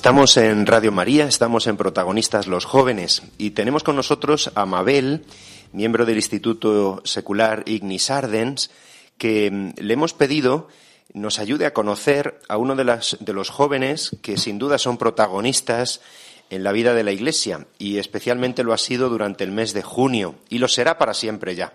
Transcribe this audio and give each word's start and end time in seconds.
Estamos 0.00 0.38
en 0.38 0.64
Radio 0.64 0.92
María, 0.92 1.26
estamos 1.26 1.66
en 1.66 1.76
Protagonistas 1.76 2.46
los 2.46 2.64
Jóvenes 2.64 3.20
y 3.36 3.50
tenemos 3.50 3.84
con 3.84 3.96
nosotros 3.96 4.50
a 4.54 4.64
Mabel, 4.64 5.26
miembro 5.74 6.06
del 6.06 6.16
Instituto 6.16 7.02
Secular 7.04 7.64
Ignis 7.66 8.10
Ardens, 8.10 8.70
que 9.18 9.50
mm, 9.50 9.72
le 9.76 9.92
hemos 9.92 10.14
pedido 10.14 10.68
nos 11.12 11.38
ayude 11.38 11.66
a 11.66 11.74
conocer 11.74 12.40
a 12.48 12.56
uno 12.56 12.76
de, 12.76 12.98
de 13.20 13.32
los 13.34 13.50
jóvenes 13.50 14.16
que 14.22 14.38
sin 14.38 14.58
duda 14.58 14.78
son 14.78 14.96
protagonistas 14.96 16.00
en 16.48 16.64
la 16.64 16.72
vida 16.72 16.94
de 16.94 17.04
la 17.04 17.12
Iglesia 17.12 17.66
y 17.76 17.98
especialmente 17.98 18.64
lo 18.64 18.72
ha 18.72 18.78
sido 18.78 19.10
durante 19.10 19.44
el 19.44 19.52
mes 19.52 19.74
de 19.74 19.82
junio 19.82 20.36
y 20.48 20.60
lo 20.60 20.68
será 20.68 20.96
para 20.96 21.12
siempre 21.12 21.56
ya. 21.56 21.74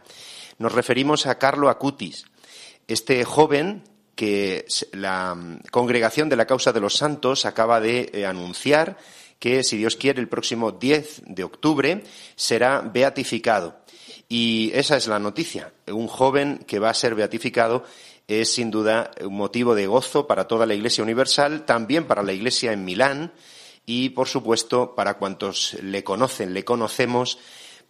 Nos 0.57 0.73
referimos 0.73 1.27
a 1.27 1.37
Carlo 1.37 1.69
Acutis, 1.69 2.25
este 2.87 3.23
joven 3.23 3.83
que 4.15 4.65
la 4.93 5.35
mm, 5.35 5.59
Congregación 5.71 6.29
de 6.29 6.35
la 6.35 6.47
Causa 6.47 6.73
de 6.73 6.79
los 6.79 6.95
Santos 6.95 7.45
acaba 7.45 7.79
de 7.79 8.09
eh, 8.13 8.25
anunciar 8.25 8.97
que, 9.39 9.63
si 9.63 9.77
Dios 9.77 9.95
quiere, 9.95 10.21
el 10.21 10.29
próximo 10.29 10.71
10 10.71 11.23
de 11.27 11.43
octubre 11.43 12.03
será 12.35 12.81
beatificado. 12.81 13.77
Y 14.27 14.71
esa 14.73 14.97
es 14.97 15.07
la 15.07 15.19
noticia. 15.19 15.73
Un 15.87 16.07
joven 16.07 16.63
que 16.65 16.79
va 16.79 16.89
a 16.89 16.95
ser 16.95 17.13
beatificado 17.13 17.83
es 18.27 18.53
sin 18.53 18.71
duda 18.71 19.11
un 19.21 19.35
motivo 19.35 19.75
de 19.75 19.85
gozo 19.85 20.25
para 20.25 20.47
toda 20.47 20.65
la 20.65 20.73
Iglesia 20.73 21.03
Universal, 21.03 21.65
también 21.65 22.05
para 22.05 22.23
la 22.23 22.33
Iglesia 22.33 22.71
en 22.71 22.85
Milán 22.85 23.33
y, 23.85 24.09
por 24.09 24.27
supuesto, 24.27 24.95
para 24.95 25.15
cuantos 25.15 25.77
le 25.81 26.03
conocen, 26.03 26.53
le 26.53 26.65
conocemos, 26.65 27.37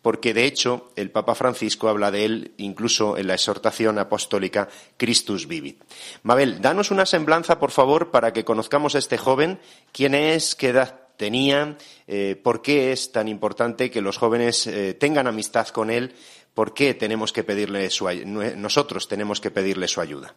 porque 0.05 0.35
de 0.35 0.45
hecho 0.45 0.91
el 0.95 1.09
Papa 1.09 1.33
Francisco 1.33 1.89
habla 1.89 2.11
de 2.11 2.25
él 2.25 2.51
incluso 2.57 3.17
en 3.17 3.25
la 3.25 3.33
exhortación 3.33 3.97
apostólica 3.97 4.67
Christus 4.97 5.47
Vivit. 5.47 5.81
Mabel, 6.21 6.61
danos 6.61 6.91
una 6.91 7.07
semblanza, 7.07 7.57
por 7.57 7.71
favor, 7.71 8.11
para 8.11 8.31
que 8.31 8.45
conozcamos 8.45 8.93
a 8.93 8.99
este 8.99 9.17
joven, 9.17 9.57
quién 9.91 10.13
es, 10.13 10.53
qué 10.53 10.67
edad 10.69 10.99
tenía, 11.17 11.75
eh, 12.05 12.39
por 12.43 12.61
qué 12.61 12.91
es 12.91 13.11
tan 13.11 13.27
importante 13.27 13.89
que 13.89 14.03
los 14.03 14.19
jóvenes 14.19 14.67
eh, 14.67 14.93
tengan 14.93 15.25
amistad 15.25 15.69
con 15.69 15.89
él, 15.89 16.13
por 16.53 16.75
qué 16.75 16.93
tenemos 16.93 17.33
que 17.33 17.43
pedirle 17.43 17.89
su 17.89 18.07
nosotros 18.27 19.07
tenemos 19.07 19.41
que 19.41 19.49
pedirle 19.49 19.87
su 19.87 20.01
ayuda. 20.01 20.35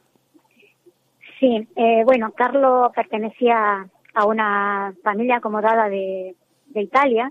Sí, 1.39 1.68
eh, 1.77 2.05
bueno, 2.06 2.33
Carlo 2.35 2.90
pertenecía 2.95 3.86
a 4.14 4.24
una 4.24 4.95
familia 5.02 5.36
acomodada 5.36 5.90
de 5.90 6.35
Italia 6.74 7.30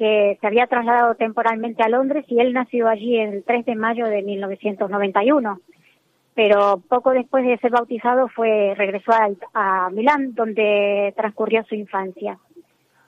que 0.00 0.38
se 0.40 0.46
había 0.46 0.66
trasladado 0.66 1.14
temporalmente 1.14 1.82
a 1.82 1.90
Londres 1.90 2.24
y 2.26 2.40
él 2.40 2.54
nació 2.54 2.88
allí 2.88 3.18
el 3.18 3.44
3 3.44 3.66
de 3.66 3.74
mayo 3.74 4.06
de 4.06 4.22
1991. 4.22 5.60
Pero 6.34 6.80
poco 6.88 7.10
después 7.10 7.44
de 7.44 7.58
ser 7.58 7.70
bautizado 7.70 8.28
fue 8.28 8.72
regresó 8.78 9.12
a, 9.12 9.28
a 9.52 9.90
Milán, 9.90 10.34
donde 10.34 11.12
transcurrió 11.14 11.64
su 11.64 11.74
infancia, 11.74 12.38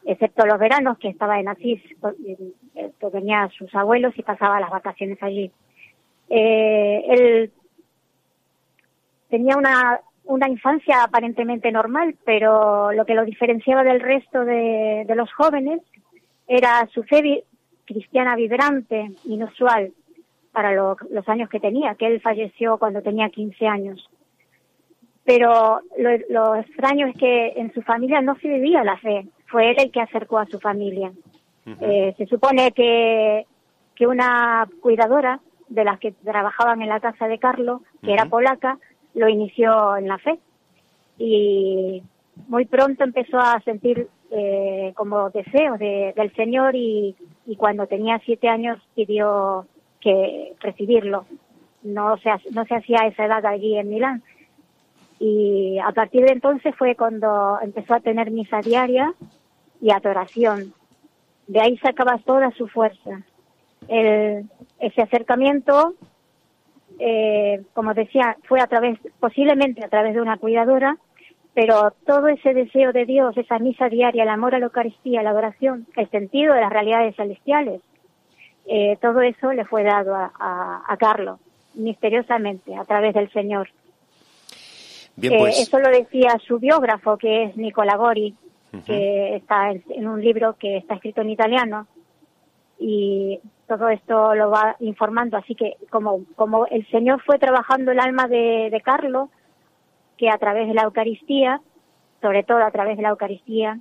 excepto 0.05 0.45
los 0.45 0.59
veranos 0.59 0.99
que 0.99 1.09
estaba 1.09 1.41
en 1.41 1.49
Asís, 1.49 1.81
eh, 2.27 2.91
que 3.01 3.11
tenía 3.11 3.45
a 3.45 3.49
sus 3.49 3.75
abuelos 3.75 4.13
y 4.19 4.23
pasaba 4.23 4.61
las 4.61 4.69
vacaciones 4.69 5.17
allí. 5.23 5.51
Eh, 6.29 7.05
él 7.09 7.53
tenía 9.31 9.57
una, 9.57 9.99
una 10.25 10.47
infancia 10.47 11.05
aparentemente 11.05 11.73
normal, 11.73 12.17
pero 12.27 12.93
lo 12.93 13.07
que 13.07 13.15
lo 13.15 13.25
diferenciaba 13.25 13.83
del 13.83 14.01
resto 14.01 14.45
de 14.45 15.07
los 15.17 15.33
jóvenes 15.33 15.81
era 16.47 16.87
su 16.93 17.03
fe 17.05 17.23
vi- 17.23 17.45
cristiana 17.85 18.37
vibrante, 18.37 19.11
inusual 19.25 19.93
para 20.53 20.73
lo- 20.73 20.97
los 21.11 21.29
años 21.29 21.49
que 21.49 21.61
tenía, 21.61 21.95
que 21.95 22.07
él 22.07 22.21
falleció 22.21 22.79
cuando 22.79 23.03
tenía 23.03 23.29
15 23.31 23.67
años. 23.67 24.09
Pero 25.25 25.81
lo, 25.99 26.11
lo 26.31 26.55
extraño 26.57 27.07
es 27.07 27.17
que 27.17 27.49
en 27.57 27.73
su 27.73 27.83
familia 27.83 28.21
no 28.21 28.35
se 28.37 28.49
vivía 28.49 28.83
la 28.83 28.97
fe, 28.99 29.27
fue 29.47 29.71
él 29.71 29.77
el 29.79 29.91
que 29.93 30.01
acercó 30.01 30.39
a 30.39 30.47
su 30.47 30.59
familia. 30.59 31.13
Eh, 31.81 32.13
se 32.19 32.27
supone 32.27 32.73
que, 32.73 33.47
que 33.95 34.07
una 34.09 34.69
cuidadora 34.81 35.41
de 35.69 35.85
las 35.85 36.01
que 36.01 36.11
trabajaban 36.11 36.83
en 36.83 36.89
la 36.89 36.99
casa 37.01 37.29
de 37.29 37.39
Carlos, 37.39 37.83
que 38.03 38.13
era 38.13 38.27
polaca, 38.27 38.79
lo 39.15 39.29
inició 39.29 39.97
en 39.97 40.09
la 40.09 40.19
fe. 40.19 40.39
Y 41.19 42.03
muy 42.49 42.65
pronto 42.67 43.05
empezó 43.05 43.39
a 43.39 43.61
sentir 43.61 44.09
eh, 44.35 44.93
como 44.97 45.31
deseos 45.31 45.79
de- 45.79 46.13
del 46.17 46.33
Señor 46.35 46.75
y, 46.75 47.15
cuando 47.59 47.87
tenía 47.87 48.19
siete 48.25 48.49
años 48.49 48.79
pidió 48.95 49.67
que 50.01 50.55
recibirlo. 50.61 51.27
No 51.83 52.17
se, 52.19 52.31
no 52.53 52.65
se 52.65 52.75
hacía 52.77 53.07
esa 53.07 53.27
edad 53.27 53.45
allí 53.45 53.77
en 53.77 53.91
Milán. 53.91 54.23
Y 55.19 55.79
a 55.79 55.93
partir 55.93 56.25
de 56.25 56.33
entonces 56.33 56.75
fue 56.77 56.97
cuando 56.97 57.59
empezó 57.61 57.95
a 57.95 58.01
tener 58.01 58.31
misa 58.31 58.61
diaria 58.61 59.13
y 59.81 59.91
adoración. 59.91 60.73
De 61.47 61.61
ahí 61.61 61.77
sacaba 61.79 62.19
toda 62.25 62.51
su 62.53 62.67
fuerza. 62.69 63.23
Ese 63.89 65.03
acercamiento, 65.03 65.95
eh, 66.99 67.63
como 67.75 67.93
decía, 67.95 68.37
fue 68.45 68.61
a 68.61 68.67
través, 68.67 68.99
posiblemente 69.21 69.85
a 69.85 69.89
través 69.89 70.15
de 70.15 70.23
una 70.23 70.39
cuidadora, 70.39 70.97
pero 71.55 71.93
todo 72.07 72.29
ese 72.29 72.55
deseo 72.55 72.93
de 72.93 73.05
Dios, 73.05 73.37
esa 73.37 73.59
misa 73.59 73.89
diaria, 73.89 74.23
el 74.23 74.29
amor 74.29 74.55
a 74.55 74.59
la 74.59 74.67
Eucaristía, 74.67 75.23
la 75.23 75.31
adoración, 75.31 75.87
el 75.97 76.09
sentido 76.11 76.55
de 76.55 76.61
las 76.61 76.73
realidades 76.73 77.15
celestiales, 77.17 77.81
eh, 78.67 78.97
todo 79.01 79.21
eso 79.21 79.53
le 79.53 79.65
fue 79.65 79.83
dado 79.83 80.15
a, 80.15 80.33
a, 80.39 80.83
a 80.87 80.97
Carlos, 80.97 81.39
misteriosamente, 81.75 82.75
a 82.75 82.85
través 82.85 83.15
del 83.15 83.31
Señor. 83.33 83.69
Bien, 85.17 85.35
Eh, 85.35 85.39
pues 85.39 85.61
eso 85.61 85.79
lo 85.79 85.91
decía 85.91 86.39
su 86.47 86.59
biógrafo, 86.59 87.19
que 87.19 87.45
es 87.45 87.57
Nicola 87.57 87.97
Gori, 87.97 88.35
que 88.87 89.37
está 89.37 89.71
en, 89.71 89.85
en 89.91 90.09
un 90.09 90.23
libro 90.23 90.57
que 90.59 90.79
está 90.79 90.95
escrito 90.95 91.21
en 91.21 91.29
italiano. 91.31 91.87
Y 92.79 93.39
todo 93.69 93.91
esto 93.91 94.35
lo 94.35 94.51
va 94.51 94.77
informando. 94.81 95.37
Así 95.37 95.55
que 95.55 95.77
como, 95.91 96.25
como 96.35 96.67
el 96.67 96.87
Señor 96.89 97.21
fue 97.23 97.39
trabajando 97.39 97.93
el 97.93 98.01
alma 98.01 98.27
de, 98.27 98.71
de 98.71 98.81
Carlos, 98.81 99.29
que 100.23 100.31
a 100.31 100.39
través 100.39 100.69
de 100.69 100.75
la 100.75 100.85
Eucaristía, 100.85 101.61
sobre 102.21 102.45
todo 102.45 102.59
a 102.59 102.71
través 102.71 102.97
de 102.97 103.03
la 103.03 103.09
Eucaristía, 103.09 103.81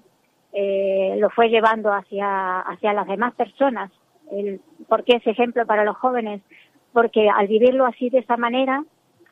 eh, 0.54 1.16
lo 1.20 1.30
fue 1.30 1.50
llevando 1.50 1.94
hacia, 1.94 2.62
hacia 2.62 2.94
las 2.94 3.06
demás 3.06 3.36
personas. 3.36 3.92
El, 4.32 4.60
¿Por 4.90 5.04
qué 5.04 5.18
ese 5.18 5.30
ejemplo 5.30 5.68
para 5.68 5.86
los 5.86 5.96
jóvenes? 5.98 6.42
Porque 6.94 7.30
al 7.30 7.46
vivirlo 7.46 7.86
así 7.86 8.10
de 8.10 8.18
esa 8.18 8.38
manera, 8.38 8.84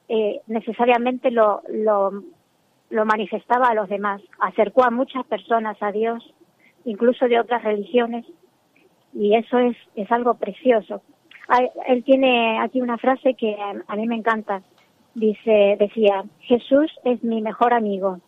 eh, 0.07 0.41
necesariamente 0.45 1.31
lo, 1.31 1.63
lo, 1.67 3.05
manifestaba 3.05 3.69
a 3.69 3.73
los 3.73 3.89
demás, 3.89 4.21
acercó 4.39 4.83
a 4.83 4.91
muchas 4.91 5.25
personas 5.25 5.81
a 5.81 5.91
Dios, 5.91 6.35
incluso 6.85 7.27
de 7.27 7.39
otras 7.39 7.63
religiones, 7.63 8.23
y 9.15 9.35
eso 9.35 9.57
es, 9.57 9.75
es 9.95 10.11
algo 10.11 10.35
precioso. 10.35 11.01
Él 11.87 12.03
tiene 12.03 12.59
aquí 12.59 12.81
una 12.81 12.99
frase 12.99 13.33
que 13.33 13.57
a 13.87 13.95
mí 13.95 14.07
me 14.07 14.15
encanta. 14.15 14.61
Dice, 15.15 15.75
decía, 15.79 16.23
Jesús 16.41 16.91
es 17.03 17.23
mi 17.23 17.41
mejor 17.41 17.73
amigo. 17.73 18.19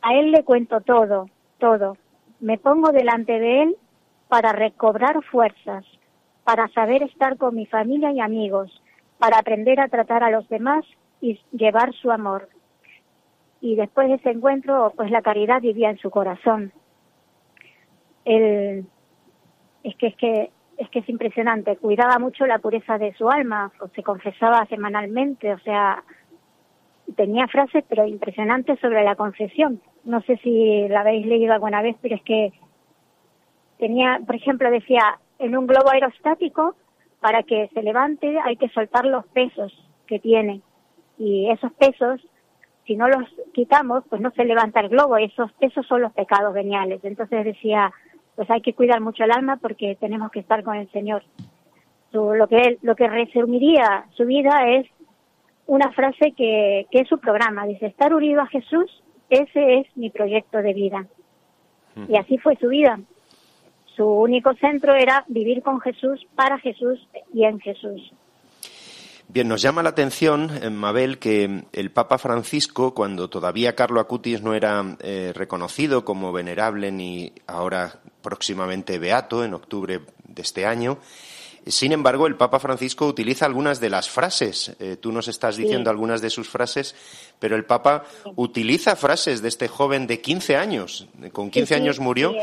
A 0.00 0.14
él 0.14 0.32
le 0.32 0.44
cuento 0.44 0.80
todo, 0.80 1.28
todo. 1.58 1.96
Me 2.40 2.58
pongo 2.58 2.90
delante 2.90 3.38
de 3.38 3.62
él 3.62 3.76
para 4.28 4.52
recobrar 4.52 5.22
fuerzas, 5.24 5.84
para 6.44 6.68
saber 6.68 7.02
estar 7.02 7.36
con 7.36 7.54
mi 7.54 7.66
familia 7.66 8.10
y 8.12 8.20
amigos, 8.20 8.82
para 9.18 9.38
aprender 9.38 9.78
a 9.78 9.88
tratar 9.88 10.24
a 10.24 10.30
los 10.30 10.48
demás 10.48 10.84
y 11.20 11.38
llevar 11.52 11.92
su 11.94 12.10
amor. 12.10 12.48
Y 13.60 13.76
después 13.76 14.08
de 14.08 14.14
ese 14.14 14.30
encuentro, 14.30 14.92
pues 14.96 15.10
la 15.10 15.22
caridad 15.22 15.60
vivía 15.60 15.90
en 15.90 15.98
su 15.98 16.10
corazón. 16.10 16.72
Él, 18.24 18.86
es 19.84 19.96
que 19.96 20.06
es 20.08 20.16
que 20.16 20.50
es 20.78 20.88
que 20.90 21.00
es 21.00 21.08
impresionante. 21.08 21.76
Cuidaba 21.76 22.18
mucho 22.18 22.46
la 22.46 22.58
pureza 22.58 22.98
de 22.98 23.12
su 23.14 23.28
alma, 23.28 23.72
o 23.80 23.88
se 23.88 24.02
confesaba 24.02 24.66
semanalmente, 24.66 25.52
o 25.52 25.58
sea, 25.60 26.02
tenía 27.16 27.46
frases 27.48 27.84
pero 27.88 28.06
impresionantes 28.06 28.78
sobre 28.80 29.04
la 29.04 29.16
confesión. 29.16 29.80
No 30.04 30.20
sé 30.22 30.36
si 30.38 30.88
la 30.88 31.00
habéis 31.00 31.26
leído 31.26 31.52
alguna 31.52 31.82
vez, 31.82 31.96
pero 32.00 32.16
es 32.16 32.22
que 32.22 32.52
tenía, 33.78 34.20
por 34.24 34.36
ejemplo, 34.36 34.70
decía, 34.70 35.18
en 35.38 35.56
un 35.56 35.66
globo 35.66 35.90
aerostático 35.90 36.74
para 37.20 37.42
que 37.42 37.68
se 37.74 37.82
levante 37.82 38.38
hay 38.44 38.56
que 38.56 38.68
soltar 38.70 39.04
los 39.04 39.26
pesos 39.28 39.72
que 40.06 40.18
tiene. 40.18 40.60
Y 41.18 41.50
esos 41.50 41.72
pesos, 41.74 42.20
si 42.86 42.96
no 42.96 43.08
los 43.08 43.28
quitamos, 43.52 44.04
pues 44.08 44.20
no 44.20 44.30
se 44.32 44.44
levanta 44.44 44.80
el 44.80 44.88
globo. 44.88 45.16
Esos 45.16 45.52
pesos 45.54 45.86
son 45.86 46.02
los 46.02 46.12
pecados 46.12 46.52
veniales. 46.52 47.00
Entonces 47.04 47.44
decía, 47.44 47.92
pues 48.36 48.50
hay 48.50 48.60
que 48.60 48.74
cuidar 48.74 49.00
mucho 49.00 49.24
el 49.24 49.32
alma 49.32 49.56
porque 49.56 49.96
tenemos 50.00 50.30
que 50.30 50.40
estar 50.40 50.62
con 50.62 50.76
el 50.76 50.90
Señor. 50.90 51.22
lo 52.12 52.46
que 52.48 52.78
lo 52.82 52.94
que 52.94 53.08
resumiría 53.08 54.06
su 54.16 54.24
vida 54.24 54.68
es 54.68 54.86
una 55.66 55.92
frase 55.92 56.32
que, 56.32 56.86
que 56.90 57.00
es 57.00 57.08
su 57.08 57.18
programa. 57.18 57.66
Dice, 57.66 57.86
estar 57.86 58.14
unido 58.14 58.40
a 58.40 58.46
Jesús, 58.46 59.02
ese 59.30 59.78
es 59.78 59.86
mi 59.96 60.10
proyecto 60.10 60.58
de 60.58 60.74
vida. 60.74 61.06
Y 62.08 62.16
así 62.16 62.38
fue 62.38 62.56
su 62.56 62.68
vida. 62.68 62.98
Su 63.96 64.06
único 64.06 64.54
centro 64.54 64.94
era 64.94 65.24
vivir 65.28 65.62
con 65.62 65.80
Jesús, 65.80 66.26
para 66.34 66.58
Jesús 66.58 67.06
y 67.34 67.44
en 67.44 67.60
Jesús. 67.60 68.12
Bien, 69.28 69.48
nos 69.48 69.62
llama 69.62 69.82
la 69.82 69.90
atención, 69.90 70.50
eh, 70.62 70.68
Mabel, 70.68 71.18
que 71.18 71.64
el 71.72 71.90
Papa 71.90 72.18
Francisco, 72.18 72.92
cuando 72.92 73.28
todavía 73.28 73.74
Carlo 73.74 74.00
Acutis 74.00 74.42
no 74.42 74.54
era 74.54 74.96
eh, 75.00 75.32
reconocido 75.34 76.04
como 76.04 76.32
venerable 76.32 76.92
ni 76.92 77.32
ahora 77.46 78.00
próximamente 78.22 78.98
beato, 78.98 79.44
en 79.44 79.54
octubre 79.54 80.00
de 80.24 80.42
este 80.42 80.64
año, 80.66 80.98
sin 81.66 81.92
embargo, 81.92 82.26
el 82.26 82.36
Papa 82.36 82.58
Francisco 82.58 83.06
utiliza 83.06 83.46
algunas 83.46 83.78
de 83.78 83.88
las 83.88 84.10
frases. 84.10 84.72
Eh, 84.80 84.96
tú 85.00 85.12
nos 85.12 85.28
estás 85.28 85.56
diciendo 85.56 85.90
algunas 85.90 86.20
de 86.20 86.28
sus 86.28 86.48
frases, 86.48 86.96
pero 87.38 87.54
el 87.54 87.64
Papa 87.64 88.04
utiliza 88.34 88.96
frases 88.96 89.42
de 89.42 89.48
este 89.48 89.68
joven 89.68 90.08
de 90.08 90.20
15 90.20 90.56
años. 90.56 91.06
Con 91.32 91.50
15 91.50 91.74
años 91.76 92.00
murió 92.00 92.34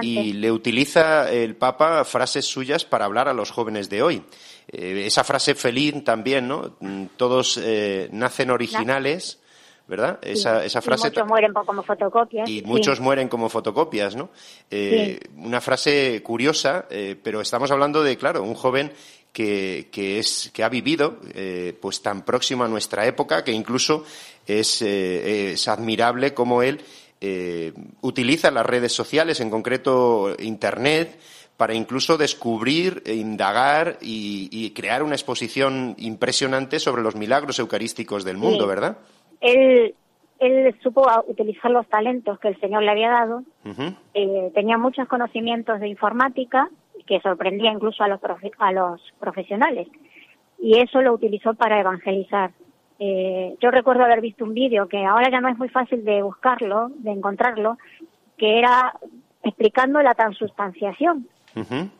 y 0.00 0.32
le 0.32 0.50
utiliza 0.50 1.30
el 1.30 1.54
Papa 1.54 2.04
frases 2.04 2.46
suyas 2.46 2.86
para 2.86 3.04
hablar 3.04 3.28
a 3.28 3.34
los 3.34 3.50
jóvenes 3.50 3.90
de 3.90 4.02
hoy. 4.02 4.22
Eh, 4.68 5.04
esa 5.06 5.22
frase 5.22 5.54
feliz 5.54 6.02
también, 6.02 6.48
¿no? 6.48 6.76
Mm, 6.80 7.04
todos 7.16 7.60
eh, 7.62 8.08
nacen 8.10 8.50
originales. 8.50 9.38
¿Verdad? 9.86 10.18
Esa, 10.22 10.64
esa 10.64 10.82
frase. 10.82 11.08
Y 11.08 11.10
muchos 11.10 11.28
mueren 11.28 11.52
como 11.52 11.82
fotocopias. 11.82 12.48
Y 12.48 12.62
muchos 12.62 13.00
mueren 13.00 13.28
como 13.28 13.48
fotocopias, 13.48 14.16
¿no? 14.16 14.30
Eh, 14.70 15.20
una 15.36 15.60
frase 15.60 16.22
curiosa, 16.22 16.86
eh, 16.90 17.16
pero 17.22 17.40
estamos 17.40 17.70
hablando 17.70 18.02
de, 18.02 18.16
claro, 18.16 18.42
un 18.42 18.54
joven 18.54 18.92
que, 19.32 19.88
que, 19.92 20.18
es, 20.18 20.50
que 20.52 20.64
ha 20.64 20.68
vivido 20.68 21.18
eh, 21.34 21.76
pues 21.80 22.02
tan 22.02 22.24
próximo 22.24 22.64
a 22.64 22.68
nuestra 22.68 23.06
época 23.06 23.44
que 23.44 23.52
incluso 23.52 24.04
es, 24.46 24.82
es 24.82 25.68
admirable 25.68 26.34
cómo 26.34 26.62
él 26.62 26.80
utiliza 28.02 28.50
las 28.50 28.64
redes 28.64 28.92
sociales, 28.92 29.40
en 29.40 29.50
concreto 29.50 30.36
Internet, 30.38 31.18
para 31.56 31.74
incluso 31.74 32.18
descubrir, 32.18 33.02
e 33.06 33.14
indagar 33.14 33.98
y, 34.00 34.48
y, 34.52 34.70
crear 34.70 35.02
una 35.02 35.14
exposición 35.14 35.94
impresionante 35.98 36.78
sobre 36.78 37.02
los 37.02 37.16
milagros 37.16 37.58
eucarísticos 37.58 38.24
del 38.24 38.36
mundo, 38.36 38.66
¿verdad? 38.66 38.98
Él, 39.46 39.94
él 40.38 40.74
supo 40.82 41.06
utilizar 41.26 41.70
los 41.70 41.86
talentos 41.88 42.38
que 42.38 42.48
el 42.48 42.60
Señor 42.60 42.82
le 42.82 42.90
había 42.90 43.10
dado, 43.10 43.42
eh, 44.14 44.50
tenía 44.54 44.78
muchos 44.78 45.08
conocimientos 45.08 45.80
de 45.80 45.88
informática 45.88 46.68
que 47.06 47.20
sorprendía 47.20 47.72
incluso 47.72 48.02
a 48.02 48.08
los, 48.08 48.20
a 48.58 48.72
los 48.72 49.00
profesionales. 49.18 49.88
Y 50.58 50.78
eso 50.78 51.00
lo 51.02 51.12
utilizó 51.12 51.54
para 51.54 51.80
evangelizar. 51.80 52.50
Eh, 52.98 53.56
yo 53.60 53.70
recuerdo 53.70 54.04
haber 54.04 54.20
visto 54.20 54.44
un 54.44 54.54
vídeo 54.54 54.88
que 54.88 55.04
ahora 55.04 55.30
ya 55.30 55.40
no 55.40 55.48
es 55.48 55.58
muy 55.58 55.68
fácil 55.68 56.04
de 56.04 56.22
buscarlo, 56.22 56.90
de 56.96 57.10
encontrarlo, 57.10 57.76
que 58.38 58.58
era 58.58 58.94
explicando 59.42 60.00
la 60.02 60.14
transustanciación 60.14 61.28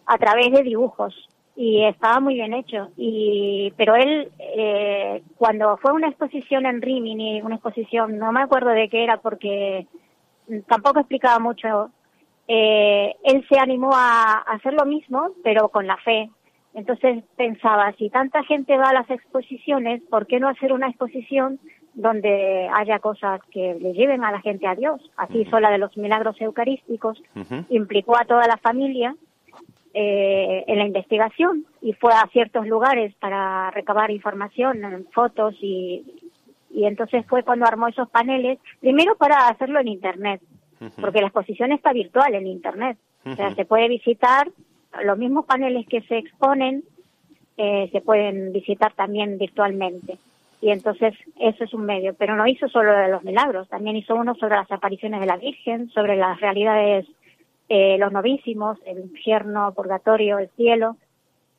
a 0.04 0.18
través 0.18 0.52
de 0.52 0.62
dibujos 0.62 1.28
y 1.56 1.84
estaba 1.84 2.20
muy 2.20 2.34
bien 2.34 2.52
hecho. 2.52 2.90
Y, 2.96 3.72
pero 3.76 3.96
él, 3.96 4.30
eh, 4.38 5.22
cuando 5.36 5.78
fue 5.78 5.92
una 5.92 6.08
exposición 6.08 6.66
en 6.66 6.82
Rimini, 6.82 7.40
una 7.40 7.54
exposición, 7.54 8.18
no 8.18 8.30
me 8.30 8.42
acuerdo 8.42 8.70
de 8.70 8.88
qué 8.90 9.02
era 9.02 9.16
porque 9.16 9.86
tampoco 10.68 11.00
explicaba 11.00 11.38
mucho, 11.38 11.90
eh, 12.46 13.14
él 13.24 13.44
se 13.48 13.58
animó 13.58 13.90
a, 13.94 14.34
hacer 14.46 14.74
lo 14.74 14.84
mismo, 14.84 15.30
pero 15.42 15.70
con 15.70 15.86
la 15.86 15.96
fe. 15.96 16.30
Entonces 16.74 17.24
pensaba, 17.36 17.92
si 17.92 18.10
tanta 18.10 18.44
gente 18.44 18.76
va 18.76 18.90
a 18.90 18.94
las 18.94 19.10
exposiciones, 19.10 20.02
¿por 20.10 20.26
qué 20.26 20.38
no 20.38 20.48
hacer 20.48 20.74
una 20.74 20.88
exposición 20.88 21.58
donde 21.94 22.68
haya 22.74 22.98
cosas 22.98 23.40
que 23.50 23.78
le 23.80 23.94
lleven 23.94 24.22
a 24.24 24.30
la 24.30 24.42
gente 24.42 24.66
a 24.66 24.74
Dios? 24.74 25.00
Así 25.16 25.38
hizo 25.38 25.58
la 25.58 25.70
de 25.70 25.78
los 25.78 25.96
milagros 25.96 26.38
eucarísticos, 26.38 27.22
implicó 27.70 28.18
a 28.18 28.26
toda 28.26 28.46
la 28.46 28.58
familia 28.58 29.16
eh, 29.98 30.62
en 30.66 30.76
la 30.76 30.84
investigación 30.84 31.64
y 31.80 31.94
fue 31.94 32.12
a 32.12 32.28
ciertos 32.30 32.66
lugares 32.66 33.14
para 33.14 33.70
recabar 33.70 34.10
información, 34.10 35.06
fotos 35.10 35.54
y, 35.62 36.04
y 36.68 36.84
entonces 36.84 37.24
fue 37.26 37.42
cuando 37.42 37.64
armó 37.64 37.88
esos 37.88 38.10
paneles, 38.10 38.58
primero 38.78 39.16
para 39.16 39.48
hacerlo 39.48 39.80
en 39.80 39.88
Internet, 39.88 40.42
porque 41.00 41.22
la 41.22 41.28
exposición 41.28 41.72
está 41.72 41.94
virtual 41.94 42.34
en 42.34 42.46
Internet, 42.46 42.98
o 43.24 43.34
sea, 43.36 43.54
se 43.54 43.64
puede 43.64 43.88
visitar 43.88 44.50
los 45.02 45.16
mismos 45.16 45.46
paneles 45.46 45.86
que 45.86 46.02
se 46.02 46.18
exponen, 46.18 46.84
eh, 47.56 47.88
se 47.90 48.02
pueden 48.02 48.52
visitar 48.52 48.92
también 48.92 49.38
virtualmente. 49.38 50.18
Y 50.60 50.72
entonces 50.72 51.14
eso 51.40 51.64
es 51.64 51.72
un 51.72 51.86
medio, 51.86 52.12
pero 52.12 52.36
no 52.36 52.46
hizo 52.46 52.68
solo 52.68 52.92
de 52.92 53.08
los 53.08 53.24
milagros, 53.24 53.66
también 53.70 53.96
hizo 53.96 54.14
uno 54.14 54.34
sobre 54.34 54.56
las 54.56 54.70
apariciones 54.70 55.20
de 55.20 55.26
la 55.26 55.38
Virgen, 55.38 55.88
sobre 55.88 56.16
las 56.16 56.38
realidades 56.38 57.06
eh, 57.68 57.96
los 57.98 58.12
novísimos, 58.12 58.78
el 58.86 59.00
infierno, 59.00 59.72
purgatorio, 59.74 60.38
el 60.38 60.48
cielo, 60.50 60.96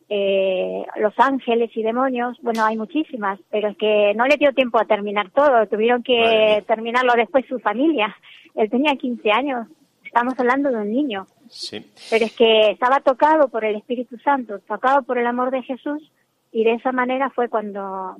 eh, 0.10 0.86
los 0.98 1.14
ángeles 1.18 1.70
y 1.76 1.84
demonios, 1.84 2.38
bueno, 2.42 2.64
hay 2.64 2.78
muchísimas, 2.78 3.40
pero 3.52 3.70
es 3.70 3.78
que 3.78 4.14
no 4.16 4.26
le 4.26 4.38
dio 4.38 4.54
tiempo 4.54 4.80
a 4.80 4.86
terminar 4.86 5.32
todo, 5.32 5.68
tuvieron 5.68 6.02
que 6.02 6.64
terminarlo 6.66 7.14
después 7.16 7.46
su 7.48 7.60
familia. 7.60 8.16
Él 8.56 8.70
tenía 8.70 8.96
15 8.96 9.32
años, 9.32 9.68
estamos 10.06 10.34
hablando 10.40 10.70
de 10.70 10.78
un 10.78 10.92
niño. 10.92 11.28
Sí. 11.50 11.86
Pero 12.10 12.26
es 12.26 12.34
que 12.36 12.72
estaba 12.72 13.02
tocado 13.02 13.50
por 13.50 13.66
el 13.66 13.76
Espíritu 13.76 14.18
Santo, 14.20 14.60
tocado 14.60 15.04
por 15.04 15.18
el 15.18 15.28
amor 15.28 15.52
de 15.52 15.64
Jesús, 15.64 16.10
y 16.54 16.64
de 16.64 16.76
esa 16.76 16.94
manera 16.94 17.30
fue 17.30 17.50
cuando 17.50 18.16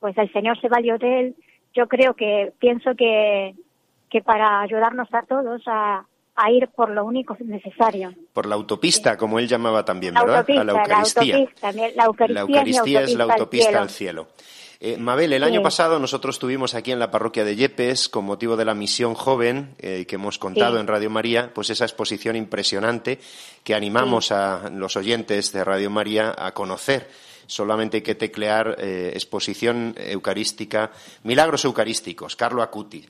pues 0.00 0.16
el 0.16 0.32
Señor 0.32 0.58
se 0.60 0.68
valió 0.68 0.96
de 0.96 1.20
él. 1.20 1.36
Yo 1.74 1.88
creo 1.88 2.14
que, 2.14 2.52
pienso 2.58 2.94
que, 2.94 3.54
que 4.08 4.22
para 4.22 4.62
ayudarnos 4.62 5.12
a 5.12 5.22
todos 5.22 5.62
a, 5.66 6.06
a 6.38 6.50
ir 6.50 6.68
por 6.68 6.90
lo 6.90 7.04
único 7.04 7.36
necesario. 7.44 8.14
Por 8.32 8.46
la 8.46 8.54
autopista, 8.54 9.16
como 9.16 9.38
él 9.38 9.48
llamaba 9.48 9.84
también, 9.84 10.14
¿verdad? 10.14 10.46
a 10.48 10.64
la 10.64 10.72
Eucaristía. 10.72 11.48
La, 11.96 12.04
Eucaristía, 12.04 13.02
es 13.02 13.14
la 13.14 13.24
autopista 13.24 13.82
al 13.82 13.90
cielo. 13.90 14.28
Eh, 14.80 14.96
Mabel, 14.96 15.32
el 15.32 15.42
año 15.42 15.60
pasado 15.60 15.98
nosotros 15.98 16.38
tuvimos 16.38 16.74
aquí 16.74 16.92
en 16.92 17.00
la 17.00 17.10
parroquia 17.10 17.44
de 17.44 17.56
Yepes, 17.56 18.08
con 18.08 18.24
motivo 18.24 18.56
de 18.56 18.64
la 18.64 18.74
misión 18.74 19.14
joven 19.14 19.74
eh, 19.80 20.06
que 20.06 20.14
hemos 20.14 20.38
contado 20.38 20.78
en 20.78 20.86
Radio 20.86 21.10
María, 21.10 21.52
pues 21.52 21.70
esa 21.70 21.84
exposición 21.84 22.36
impresionante 22.36 23.18
que 23.64 23.74
animamos 23.74 24.30
a 24.30 24.70
los 24.70 24.96
oyentes 24.96 25.52
de 25.52 25.64
Radio 25.64 25.90
María 25.90 26.32
a 26.38 26.54
conocer 26.54 27.08
solamente 27.48 27.96
hay 27.96 28.02
que 28.02 28.14
teclear 28.14 28.76
eh, 28.78 29.10
exposición 29.14 29.94
eucarística, 29.96 30.92
milagros 31.24 31.64
eucarísticos, 31.64 32.36
Carlo 32.36 32.62
Acuti. 32.62 33.04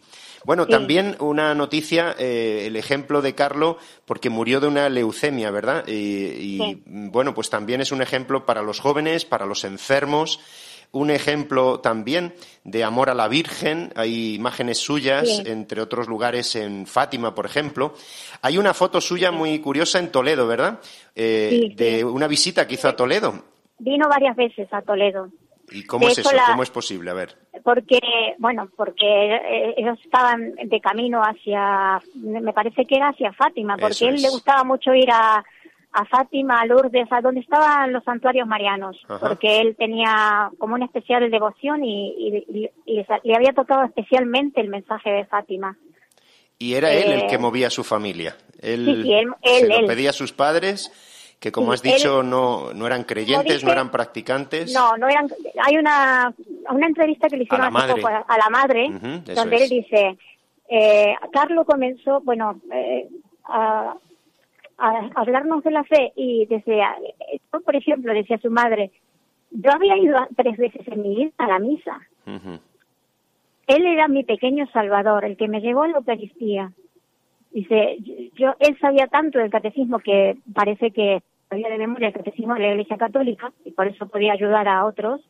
Bueno, 0.45 0.67
también 0.67 1.17
una 1.21 1.55
noticia, 1.55 2.15
eh, 2.19 2.65
el 2.67 2.77
ejemplo 2.77 3.23
de 3.23 3.35
Carlo, 3.35 3.79
porque 4.05 4.31
murió 4.31 4.61
de 4.61 4.69
una 4.69 4.89
leucemia, 4.89 5.51
¿verdad? 5.51 5.85
Y, 5.87 6.83
bueno, 6.87 7.35
pues 7.35 7.51
también 7.51 7.81
es 7.81 7.93
un 7.93 8.03
ejemplo 8.03 8.47
para 8.47 8.63
los 8.63 8.81
jóvenes, 8.81 9.25
para 9.25 9.47
los 9.47 9.65
enfermos, 9.65 10.41
un 10.91 11.11
ejemplo 11.11 11.81
también 11.81 12.35
de 12.65 12.83
amor 12.85 13.11
a 13.11 13.15
la 13.15 13.29
Virgen. 13.29 13.93
Hay 13.95 14.35
imágenes 14.35 14.79
suyas, 14.79 15.43
entre 15.45 15.83
otros 15.83 16.09
lugares 16.09 16.57
en 16.57 16.87
Fátima, 16.87 17.35
por 17.35 17.47
ejemplo. 17.47 17.95
Hay 18.43 18.59
una 18.59 18.75
foto 18.75 19.01
suya 19.01 19.31
muy 19.31 19.59
curiosa 19.59 19.99
en 19.99 20.11
Toledo, 20.11 20.47
¿verdad? 20.47 20.81
Eh, 21.15 21.73
de 21.75 22.05
una 22.05 22.27
visita 22.27 22.67
que 22.67 22.75
hizo 22.75 22.89
a 22.89 22.97
Toledo. 22.97 23.45
Vino 23.79 24.09
varias 24.09 24.35
veces 24.37 24.69
a 24.73 24.83
Toledo. 24.83 25.31
¿Y 25.71 25.85
cómo 25.85 26.09
es 26.09 26.19
eso? 26.19 26.31
¿Cómo 26.47 26.63
es 26.63 26.71
posible? 26.71 27.11
A 27.11 27.15
ver. 27.15 27.37
Porque, 27.63 28.01
bueno, 28.39 28.69
porque 28.77 29.35
eh, 29.35 29.75
ellos 29.77 29.99
estaban 30.05 30.55
de 30.55 30.81
camino 30.81 31.21
hacia, 31.23 32.01
me 32.15 32.53
parece 32.53 32.87
que 32.87 32.97
era 32.97 33.09
hacia 33.09 33.33
Fátima, 33.33 33.77
porque 33.77 34.09
él 34.09 34.23
le 34.23 34.31
gustaba 34.31 34.65
mucho 34.65 34.95
ir 34.95 35.11
a, 35.11 35.45
a 35.93 36.05
Fátima, 36.05 36.61
a 36.61 36.67
Lourdes, 36.67 37.09
a 37.11 37.21
donde 37.21 37.41
estaban 37.41 37.93
los 37.93 38.05
santuarios 38.05 38.47
marianos, 38.47 38.97
porque 39.21 39.61
él 39.61 39.77
tenía 39.77 40.51
como 40.59 40.75
una 40.75 40.85
especial 40.85 41.31
devoción 41.31 41.85
y, 41.85 42.71
le 42.87 43.35
había 43.35 43.53
tocado 43.53 43.85
especialmente 43.85 44.61
el 44.61 44.69
mensaje 44.69 45.11
de 45.11 45.25
Fátima. 45.27 45.77
Y 46.59 46.75
era 46.75 46.93
él 46.93 47.13
el 47.13 47.27
que 47.29 47.37
eh, 47.37 47.39
movía 47.39 47.69
a 47.69 47.71
su 47.71 47.85
familia. 47.85 48.37
Él, 48.61 48.85
sí, 48.85 49.03
sí, 49.03 49.13
él, 49.13 49.33
se 49.43 49.69
lo 49.69 49.87
pedía 49.87 50.11
a 50.11 50.13
sus 50.13 50.33
padres 50.33 50.91
que 51.41 51.53
como 51.53 51.73
has 51.73 51.83
dicho 51.83 52.23
no, 52.23 52.73
no 52.75 52.87
eran 52.87 53.05
creyentes, 53.05 53.63
no 53.65 53.73
eran 53.73 53.91
practicantes. 53.91 54.73
No, 54.73 54.97
no 54.97 55.09
eran. 55.09 55.29
Hay 55.65 55.77
una, 55.77 56.35
una 56.71 56.87
entrevista 56.87 57.29
que 57.29 57.37
le 57.37 57.45
hicieron 57.45 57.67
a 57.67 57.71
la 57.71 57.71
madre, 57.71 58.03
a 58.05 58.39
la 58.39 58.51
madre 58.51 58.89
donde 59.35 59.57
él 59.57 59.69
dice, 59.69 60.19
eh, 60.69 61.15
Carlos 61.33 61.65
comenzó, 61.67 62.21
bueno, 62.21 62.61
eh, 62.73 63.09
a, 63.45 63.95
a, 64.79 65.11
hablarnos 65.15 65.63
de 65.63 65.71
la 65.71 65.85
fe 65.85 66.13
y 66.17 66.47
yo, 66.49 67.61
por 67.61 67.77
ejemplo, 67.77 68.13
decía 68.13 68.39
su 68.39 68.51
madre, 68.51 68.91
yo 69.51 69.71
había 69.73 69.97
ido 69.97 70.19
tres 70.37 70.57
veces 70.57 70.87
en 70.89 71.03
mi 71.03 71.15
vida 71.17 71.31
a 71.39 71.47
la 71.47 71.59
misa. 71.59 72.01
Él 73.67 73.87
era 73.87 74.09
mi 74.09 74.25
pequeño 74.25 74.67
salvador, 74.73 75.25
el 75.25 75.37
que 75.37 75.49
me 75.49 75.61
llevó 75.61 75.83
a 75.83 75.89
la 75.89 75.99
Eucaristía. 75.99 76.73
Dice, 77.51 77.99
yo, 78.35 78.55
él 78.59 78.79
sabía 78.81 79.07
tanto 79.07 79.39
del 79.39 79.51
catecismo 79.51 79.99
que 79.99 80.37
parece 80.55 80.91
que 80.91 81.23
sabía 81.49 81.69
de 81.69 81.79
memoria 81.79 82.09
el 82.09 82.15
catecismo 82.15 82.55
de 82.55 82.61
la 82.61 82.71
Iglesia 82.73 82.99
Católica 82.99 83.53
y 83.65 83.71
por 83.73 83.87
eso 83.87 84.07
podía 84.07 84.33
ayudar 84.33 84.69
a 84.69 84.85
otros. 84.85 85.21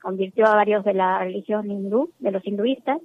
Convirtió 0.00 0.46
a 0.46 0.54
varios 0.54 0.84
de 0.84 0.94
la 0.94 1.18
religión 1.18 1.70
hindú, 1.70 2.10
de 2.20 2.30
los 2.30 2.46
hinduistas. 2.46 3.00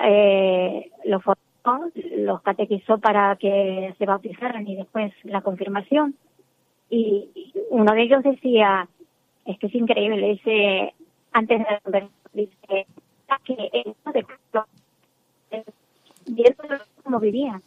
Eh, 0.00 0.90
los 1.04 1.22
formó, 1.22 1.90
los 2.16 2.40
catequizó 2.42 2.98
para 2.98 3.34
que 3.36 3.94
se 3.98 4.06
bautizaran 4.06 4.66
y 4.68 4.76
después 4.76 5.12
la 5.24 5.40
confirmación. 5.40 6.14
Y 6.90 7.52
uno 7.70 7.92
de 7.92 8.02
ellos 8.02 8.22
decía, 8.22 8.88
es 9.44 9.58
que 9.58 9.66
es 9.66 9.74
increíble, 9.74 10.28
dice, 10.28 10.94
antes 11.32 11.58
de 11.58 11.64
la 11.64 11.80
conversión, 11.80 12.12
dice, 12.32 12.86
que 13.44 13.70
él 13.72 13.94
no 14.04 14.12
de 14.12 14.24
viendo 16.26 16.62
cómo 17.02 17.20
vivía 17.20 17.60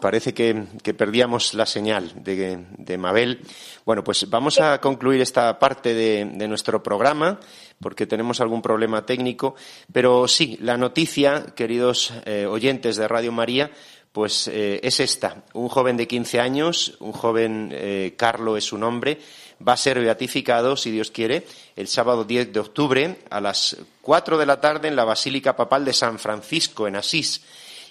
parece 0.00 0.34
que, 0.34 0.54
perdíamos 0.96 1.54
la 1.54 1.66
señal 1.66 2.12
de, 2.16 2.98
Mabel. 2.98 3.40
Bueno, 3.84 4.02
pues 4.04 4.28
vamos 4.28 4.60
a 4.60 4.80
concluir 4.80 5.20
esta 5.20 5.58
parte 5.58 5.94
de, 5.94 6.24
nuestro 6.48 6.82
programa 6.82 7.40
porque 7.80 8.06
tenemos 8.06 8.40
algún 8.40 8.62
problema 8.62 9.04
técnico. 9.04 9.54
Pero 9.92 10.28
sí, 10.28 10.58
la 10.60 10.76
noticia, 10.76 11.46
queridos 11.54 12.12
eh, 12.24 12.46
oyentes 12.46 12.96
de 12.96 13.08
Radio 13.08 13.32
María, 13.32 13.70
pues 14.16 14.48
eh, 14.48 14.80
es 14.82 14.98
esta. 15.00 15.44
Un 15.52 15.68
joven 15.68 15.98
de 15.98 16.08
15 16.08 16.40
años, 16.40 16.96
un 17.00 17.12
joven, 17.12 17.68
eh, 17.72 18.14
Carlo 18.16 18.56
es 18.56 18.64
su 18.64 18.78
nombre, 18.78 19.18
va 19.66 19.74
a 19.74 19.76
ser 19.76 20.00
beatificado, 20.00 20.74
si 20.76 20.90
Dios 20.90 21.10
quiere, 21.10 21.46
el 21.76 21.86
sábado 21.86 22.24
10 22.24 22.50
de 22.50 22.60
octubre 22.60 23.18
a 23.28 23.42
las 23.42 23.76
4 24.00 24.38
de 24.38 24.46
la 24.46 24.58
tarde 24.58 24.88
en 24.88 24.96
la 24.96 25.04
Basílica 25.04 25.54
Papal 25.54 25.84
de 25.84 25.92
San 25.92 26.18
Francisco, 26.18 26.88
en 26.88 26.96
Asís. 26.96 27.42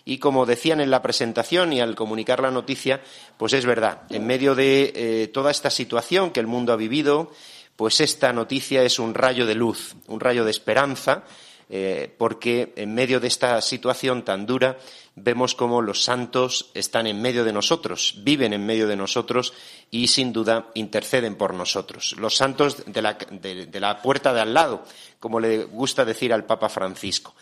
Y 0.05 0.19
como 0.19 0.45
decían 0.45 0.79
en 0.81 0.91
la 0.91 1.01
presentación 1.01 1.73
y 1.73 1.81
al 1.81 1.95
comunicar 1.95 2.39
la 2.39 2.51
noticia, 2.51 3.01
pues 3.37 3.53
es 3.53 3.65
verdad, 3.65 4.03
en 4.09 4.27
medio 4.27 4.53
de 4.53 4.93
eh, 4.95 5.27
toda 5.29 5.49
esta 5.49 5.71
situación 5.71 6.29
que 6.29 6.39
el 6.39 6.47
mundo 6.47 6.71
ha 6.71 6.77
vivido, 6.77 7.31
pues 7.75 7.99
esta 7.99 8.31
noticia 8.31 8.83
es 8.83 8.99
un 8.99 9.15
rayo 9.15 9.47
de 9.47 9.55
luz, 9.55 9.95
un 10.07 10.19
rayo 10.19 10.45
de 10.45 10.51
esperanza, 10.51 11.23
eh, 11.67 12.13
porque 12.19 12.73
en 12.75 12.93
medio 12.93 13.19
de 13.19 13.27
esta 13.27 13.59
situación 13.59 14.23
tan 14.23 14.45
dura 14.45 14.77
vemos 15.15 15.55
cómo 15.55 15.81
los 15.81 16.03
santos 16.03 16.69
están 16.75 17.07
en 17.07 17.19
medio 17.19 17.43
de 17.43 17.51
nosotros, 17.51 18.15
viven 18.19 18.53
en 18.53 18.63
medio 18.63 18.87
de 18.87 18.95
nosotros 18.95 19.53
y 19.89 20.07
sin 20.09 20.31
duda 20.31 20.69
interceden 20.75 21.35
por 21.35 21.55
nosotros. 21.55 22.15
Los 22.19 22.35
santos 22.35 22.83
de 22.85 23.01
la, 23.01 23.13
de 23.13 23.79
la 23.79 24.01
puerta 24.03 24.31
de 24.33 24.41
al 24.41 24.53
lado, 24.53 24.83
como 25.19 25.39
le 25.39 25.63
gusta 25.63 26.05
decir 26.05 26.31
al 26.31 26.45
Papa 26.45 26.69
Francisco. 26.69 27.33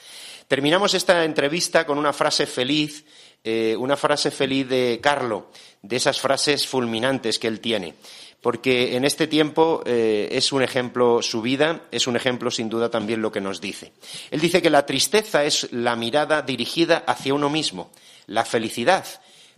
Terminamos 0.48 0.94
esta 0.94 1.24
entrevista 1.24 1.86
con 1.86 1.98
una 1.98 2.14
frase 2.14 2.46
feliz, 2.46 3.06
eh, 3.44 3.76
una 3.78 3.98
frase 3.98 4.32
feliz 4.32 4.68
de 4.68 5.00
Carlo, 5.02 5.50
de 5.82 5.96
esas 5.96 6.20
frases 6.20 6.68
fulminantes 6.68 7.40
que 7.40 7.48
él 7.48 7.60
tiene. 7.60 7.96
Porque 8.42 8.98
en 8.98 9.06
este 9.06 9.28
tiempo 9.28 9.82
eh, 9.86 10.28
es 10.32 10.52
un 10.52 10.62
ejemplo 10.62 11.22
su 11.22 11.42
vida, 11.42 11.84
es 11.92 12.08
un 12.08 12.18
ejemplo 12.18 12.52
sin 12.52 12.68
duda 12.68 12.90
también 12.90 13.22
lo 13.22 13.32
que 13.32 13.40
nos 13.40 13.62
dice. 13.62 13.94
Él 14.32 14.42
dice 14.42 14.62
que 14.62 14.70
la 14.70 14.86
tristeza 14.86 15.46
es 15.46 15.72
la 15.72 15.96
mirada 15.96 16.42
dirigida 16.42 17.04
hacia 17.08 17.34
uno 17.34 17.50
mismo, 17.50 17.90
la 18.28 18.44
felicidad, 18.44 19.06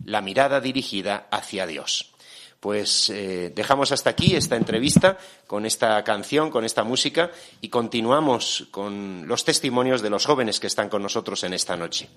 la 0.04 0.20
mirada 0.20 0.60
dirigida 0.60 1.26
hacia 1.30 1.66
Dios. 1.66 2.12
Pues 2.66 3.10
eh, 3.10 3.52
dejamos 3.54 3.92
hasta 3.92 4.10
aquí 4.10 4.34
esta 4.34 4.56
entrevista 4.56 5.16
con 5.46 5.66
esta 5.66 6.02
canción, 6.02 6.50
con 6.50 6.64
esta 6.64 6.82
música 6.82 7.30
y 7.60 7.68
continuamos 7.68 8.66
con 8.72 9.28
los 9.28 9.44
testimonios 9.44 10.02
de 10.02 10.10
los 10.10 10.26
jóvenes 10.26 10.58
que 10.58 10.66
están 10.66 10.88
con 10.88 11.00
nosotros 11.00 11.44
en 11.44 11.52
esta 11.52 11.76
noche. 11.76 12.08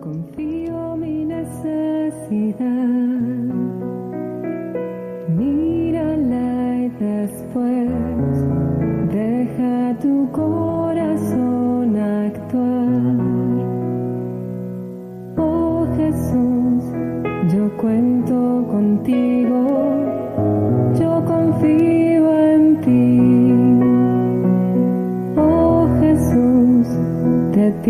confío. 0.00 0.52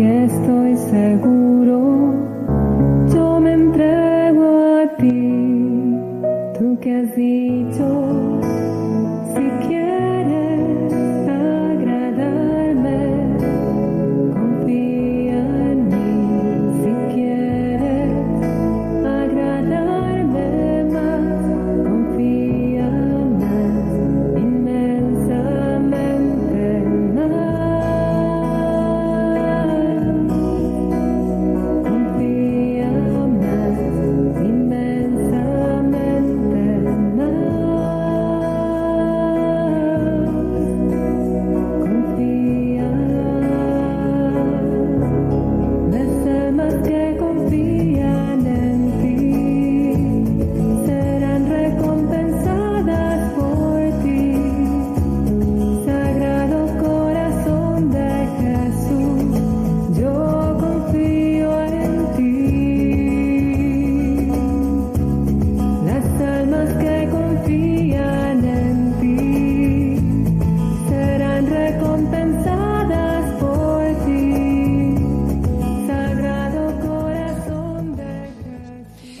Ti 0.03 0.42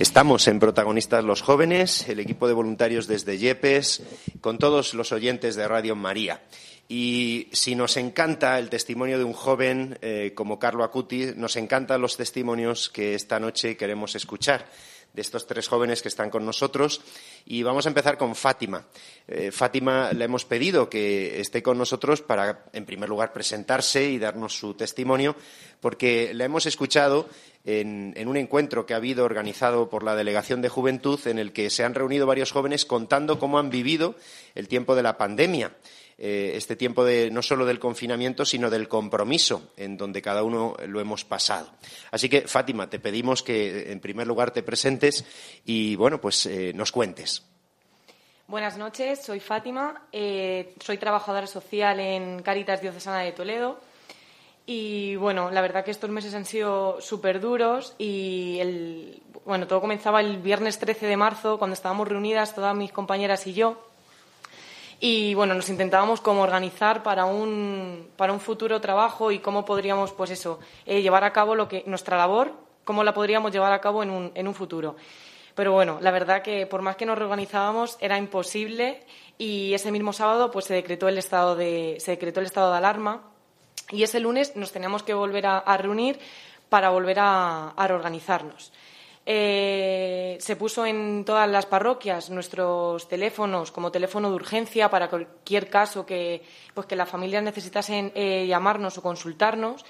Estamos 0.03 0.49
en 0.49 0.59
Protagonistas 0.59 1.23
los 1.23 1.41
Jóvenes, 1.41 2.09
el 2.09 2.19
equipo 2.19 2.49
de 2.49 2.53
voluntarios 2.53 3.07
desde 3.07 3.37
Yepes, 3.37 4.03
con 4.41 4.57
todos 4.57 4.93
los 4.95 5.13
oyentes 5.13 5.55
de 5.55 5.65
Radio 5.65 5.95
María. 5.95 6.43
Y 6.89 7.47
si 7.53 7.73
nos 7.73 7.95
encanta 7.95 8.59
el 8.59 8.69
testimonio 8.69 9.17
de 9.17 9.23
un 9.23 9.31
joven 9.31 9.97
eh, 10.01 10.33
como 10.35 10.59
Carlo 10.59 10.83
Acuti, 10.83 11.27
nos 11.37 11.55
encantan 11.55 12.01
los 12.01 12.17
testimonios 12.17 12.89
que 12.89 13.15
esta 13.15 13.39
noche 13.39 13.77
queremos 13.77 14.13
escuchar 14.15 14.67
de 15.13 15.21
estos 15.21 15.45
tres 15.45 15.67
jóvenes 15.67 16.01
que 16.01 16.09
están 16.09 16.29
con 16.29 16.45
nosotros. 16.45 17.01
Y 17.45 17.63
vamos 17.63 17.85
a 17.85 17.89
empezar 17.89 18.17
con 18.17 18.35
Fátima. 18.35 18.85
Eh, 19.27 19.51
Fátima 19.51 20.11
le 20.11 20.25
hemos 20.25 20.43
pedido 20.43 20.89
que 20.89 21.39
esté 21.39 21.63
con 21.63 21.77
nosotros 21.77 22.21
para, 22.21 22.65
en 22.73 22.85
primer 22.85 23.07
lugar, 23.07 23.31
presentarse 23.31 24.03
y 24.09 24.19
darnos 24.19 24.57
su 24.57 24.73
testimonio, 24.73 25.35
porque 25.79 26.33
la 26.33 26.45
hemos 26.45 26.65
escuchado 26.65 27.29
en, 27.65 28.27
un 28.27 28.37
encuentro 28.37 28.85
que 28.85 28.93
ha 28.93 28.97
habido 28.97 29.23
organizado 29.25 29.89
por 29.89 30.03
la 30.03 30.15
Delegación 30.15 30.61
de 30.61 30.69
Juventud, 30.69 31.19
en 31.27 31.39
el 31.39 31.53
que 31.53 31.69
se 31.69 31.83
han 31.83 31.93
reunido 31.93 32.27
varios 32.27 32.51
jóvenes 32.51 32.85
contando 32.85 33.39
cómo 33.39 33.59
han 33.59 33.69
vivido 33.69 34.15
el 34.55 34.67
tiempo 34.67 34.95
de 34.95 35.03
la 35.03 35.17
pandemia. 35.17 35.71
Eh, 36.17 36.53
este 36.55 36.75
tiempo 36.75 37.03
de, 37.03 37.31
no 37.31 37.41
solo 37.41 37.65
del 37.65 37.79
confinamiento, 37.79 38.45
sino 38.45 38.69
del 38.69 38.87
compromiso 38.87 39.71
en 39.77 39.97
donde 39.97 40.21
cada 40.21 40.43
uno 40.43 40.75
lo 40.87 40.99
hemos 40.99 41.25
pasado. 41.25 41.71
Así 42.11 42.29
que, 42.29 42.41
Fátima, 42.41 42.89
te 42.89 42.99
pedimos 42.99 43.41
que 43.41 43.91
en 43.91 43.99
primer 43.99 44.27
lugar 44.27 44.51
te 44.51 44.61
presentes 44.61 45.25
y, 45.65 45.95
bueno, 45.95 46.21
pues 46.21 46.45
eh, 46.45 46.71
nos 46.75 46.91
cuentes. 46.91 47.43
Buenas 48.45 48.77
noches, 48.77 49.23
soy 49.23 49.39
Fátima, 49.39 50.03
eh, 50.11 50.75
soy 50.79 50.97
trabajadora 50.97 51.47
social 51.47 51.99
en 51.99 52.43
Caritas 52.43 52.81
Diocesana 52.81 53.21
de 53.21 53.31
Toledo 53.31 53.79
Y 54.65 55.17
bueno, 55.17 55.51
la 55.51 55.61
verdad 55.61 55.83
que 55.83 55.91
estos 55.91 56.09
meses 56.09 56.33
han 56.33 56.45
sido 56.45 57.01
súper 57.01 57.41
duros 57.41 57.95
y 57.97 58.57
el, 58.61 59.21
bueno, 59.45 59.67
todo 59.67 59.81
comenzaba 59.81 60.21
el 60.21 60.37
viernes 60.37 60.79
13 60.79 61.05
de 61.05 61.17
marzo 61.17 61.57
cuando 61.57 61.73
estábamos 61.73 62.07
reunidas 62.07 62.55
todas 62.55 62.75
mis 62.75 62.91
compañeras 62.91 63.45
y 63.47 63.53
yo. 63.53 63.89
Y 65.01 65.33
bueno, 65.33 65.53
nos 65.53 65.67
intentábamos 65.67 66.21
como 66.21 66.43
organizar 66.43 67.03
para 67.03 67.25
un, 67.25 68.07
para 68.15 68.31
un 68.31 68.39
futuro 68.39 68.79
trabajo 68.79 69.31
y 69.31 69.39
cómo 69.39 69.65
podríamos, 69.65 70.13
pues 70.13 70.29
eso, 70.31 70.59
eh, 70.85 71.01
llevar 71.01 71.25
a 71.25 71.33
cabo 71.33 71.55
lo 71.55 71.67
que, 71.67 71.83
nuestra 71.85 72.17
labor, 72.17 72.53
cómo 72.85 73.03
la 73.03 73.13
podríamos 73.13 73.51
llevar 73.51 73.73
a 73.73 73.81
cabo 73.81 74.01
en 74.01 74.09
un, 74.09 74.31
en 74.33 74.47
un 74.47 74.53
futuro. 74.53 74.95
Pero 75.55 75.73
bueno, 75.73 75.97
la 75.99 76.11
verdad 76.11 76.41
que 76.41 76.65
por 76.67 76.81
más 76.81 76.95
que 76.95 77.05
nos 77.05 77.17
reorganizábamos 77.17 77.97
era 77.99 78.17
imposible 78.17 79.03
y 79.37 79.73
ese 79.73 79.91
mismo 79.91 80.13
sábado 80.13 80.51
pues 80.51 80.65
se 80.65 80.73
decretó 80.73 81.09
el 81.09 81.17
estado 81.17 81.57
de, 81.57 81.97
se 81.99 82.11
decretó 82.11 82.39
el 82.39 82.45
estado 82.45 82.71
de 82.71 82.77
alarma 82.77 83.32
y 83.93 84.03
ese 84.03 84.19
lunes 84.19 84.55
nos 84.55 84.71
teníamos 84.71 85.03
que 85.03 85.13
volver 85.13 85.45
a, 85.45 85.77
reunir 85.77 86.19
para 86.67 86.89
volver 86.89 87.17
a, 87.19 87.73
reorganizarnos. 87.77 88.73
Eh, 89.25 90.35
se 90.41 90.55
puso 90.57 90.85
en 90.85 91.23
todas 91.23 91.49
las 91.49 91.65
parroquias 91.65 92.29
nuestros 92.29 93.07
teléfonos 93.07 93.71
como 93.71 93.91
teléfono 93.91 94.29
de 94.29 94.35
urgencia 94.35 94.89
para 94.89 95.09
cualquier 95.09 95.69
caso 95.69 96.05
que, 96.05 96.43
pues 96.73 96.87
que 96.87 96.97
las 96.97 97.07
familias 97.07 97.43
necesitasen 97.43 98.11
eh, 98.15 98.45
llamarnos 98.47 98.97
o 98.97 99.03
consultarnos. 99.03 99.85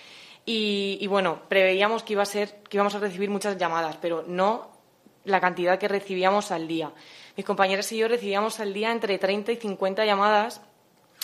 Y, 0.46 1.08
bueno, 1.08 1.40
preveíamos 1.48 2.04
que 2.04 2.14
iba 2.14 2.24
a 2.24 2.26
ser 2.26 2.62
que 2.70 2.76
íbamos 2.76 2.94
a 2.96 3.00
recibir 3.00 3.30
muchas 3.30 3.58
llamadas, 3.58 3.98
pero 4.02 4.26
no 4.28 4.72
la 5.24 5.40
cantidad 5.40 5.80
que 5.80 5.88
recibíamos 5.88 6.52
al 6.52 6.68
día. 6.68 6.92
Mis 7.38 7.46
compañeras 7.46 7.90
y 7.94 7.98
yo 7.98 8.10
recibíamos 8.10 8.60
al 8.60 8.74
día 8.74 8.92
entre 8.92 9.18
30 9.18 9.54
y 9.54 9.56
50 9.56 10.04
llamadas 10.04 10.62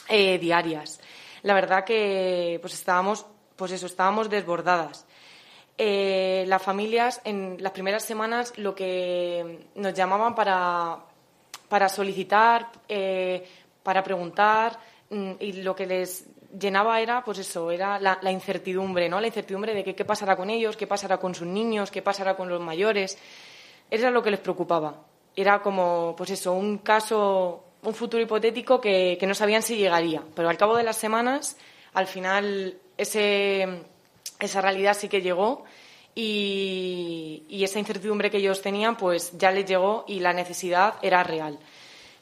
eh, 0.07 0.39
diarias 0.39 1.01
la 1.43 1.53
verdad 1.53 1.83
que 1.83 2.57
pues 2.61 2.73
estábamos, 2.73 3.25
pues 3.55 3.71
eso, 3.71 3.85
estábamos 3.85 4.29
desbordadas. 4.29 5.05
Eh, 5.77 6.43
las 6.47 6.61
familias 6.61 7.21
en 7.23 7.55
las 7.59 7.71
primeras 7.71 8.03
semanas 8.03 8.51
lo 8.57 8.75
que 8.75 9.67
nos 9.75 9.93
llamaban 9.93 10.35
para, 10.35 10.97
para 11.69 11.87
solicitar, 11.87 12.69
eh, 12.89 13.47
para 13.81 14.03
preguntar 14.03 14.77
mm, 15.09 15.31
y 15.39 15.53
lo 15.61 15.73
que 15.75 15.85
les 15.85 16.25
llenaba 16.57 16.99
era 16.99 17.23
pues 17.23 17.37
eso, 17.39 17.71
era 17.71 17.97
la, 17.99 18.31
incertidumbre, 18.31 19.07
¿no? 19.07 19.21
La 19.21 19.27
incertidumbre 19.27 19.73
de 19.73 19.95
qué 19.95 20.05
pasará 20.05 20.35
con 20.35 20.49
ellos, 20.49 20.75
qué 20.75 20.87
pasará 20.87 21.17
con 21.17 21.33
sus 21.33 21.47
niños, 21.47 21.91
qué 21.91 22.01
pasará 22.01 22.35
con 22.35 22.49
los 22.49 22.59
mayores. 22.59 23.17
Era 23.89 24.11
lo 24.11 24.21
que 24.21 24.31
les 24.31 24.39
preocupaba. 24.39 25.05
Era 25.35 25.61
como, 25.61 26.13
pues 26.17 26.31
eso, 26.31 26.53
un 26.53 26.79
caso 26.79 27.68
un 27.83 27.93
futuro 27.93 28.21
hipotético 28.21 28.81
que, 28.81 29.17
no 29.21 29.33
sabían 29.33 29.61
si 29.61 29.77
llegaría. 29.77 30.23
Pero 30.35 30.49
al 30.49 30.57
cabo 30.57 30.75
de 30.75 30.83
las 30.83 30.97
semanas, 30.97 31.57
al 31.93 32.07
final, 32.07 32.77
esa 32.97 34.61
realidad 34.61 34.97
sí 34.97 35.07
que 35.07 35.21
llegó 35.21 35.63
y, 36.15 37.63
esa 37.63 37.79
incertidumbre 37.79 38.29
que 38.29 38.37
ellos 38.37 38.61
tenían, 38.61 38.97
pues 38.97 39.37
ya 39.37 39.51
les 39.51 39.65
llegó 39.65 40.05
y 40.07 40.19
la 40.19 40.33
necesidad 40.33 40.95
era 41.01 41.23
real. 41.23 41.59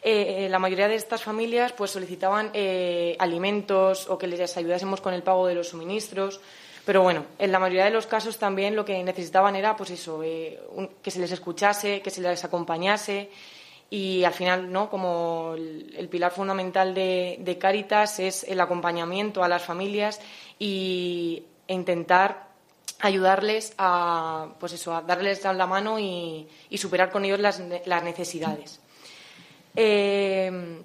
Eh, 0.04 0.46
eh, 0.46 0.50
la 0.50 0.60
mayoría 0.60 0.88
de 0.88 0.96
estas 0.96 1.24
familias 1.24 1.74
pues 1.74 1.92
solicitaban 1.92 2.52
eh, 2.54 3.16
alimentos 3.20 4.08
o 4.08 4.18
que 4.18 4.28
les 4.28 4.56
ayudásemos 4.56 5.02
con 5.02 5.14
el 5.14 5.24
pago 5.24 5.48
de 5.48 5.56
los 5.56 5.70
suministros. 5.70 6.40
Pero 6.86 7.02
bueno, 7.02 7.26
en 7.40 7.52
la 7.52 7.60
mayoría 7.60 7.86
de 7.86 7.92
los 7.92 8.08
casos 8.08 8.38
también 8.38 8.76
lo 8.76 8.86
que 8.86 9.04
necesitaban 9.04 9.56
era 9.56 9.76
pues 9.76 9.90
eso, 9.90 10.22
que 10.22 11.12
se 11.12 11.20
les 11.20 11.32
escuchase, 11.32 12.02
que 12.02 12.10
se 12.10 12.22
les 12.22 12.46
acompañase 12.46 13.30
y 13.89 14.24
al 14.24 14.34
final, 14.34 14.72
¿no? 14.72 14.89
Como 14.89 15.53
el, 15.56 16.08
pilar 16.10 16.32
fundamental 16.32 16.93
de, 16.93 17.38
de, 17.39 17.58
Caritas 17.58 18.19
es 18.19 18.43
el 18.43 18.60
acompañamiento 18.60 19.43
a 19.43 19.47
las 19.47 19.63
familias 19.63 20.19
y, 20.60 21.43
e 21.67 21.73
intentar 21.73 22.47
ayudarles 23.00 23.73
a, 23.78 24.50
pues 24.60 24.73
eso, 24.73 24.95
a 24.95 25.02
darles 25.02 25.43
la 25.43 25.67
mano 25.67 26.00
y, 26.00 26.47
superar 26.78 27.12
con 27.12 27.26
ellos 27.26 27.39
las, 27.39 27.60
necesidades. 28.04 28.80
Eh, 29.76 30.82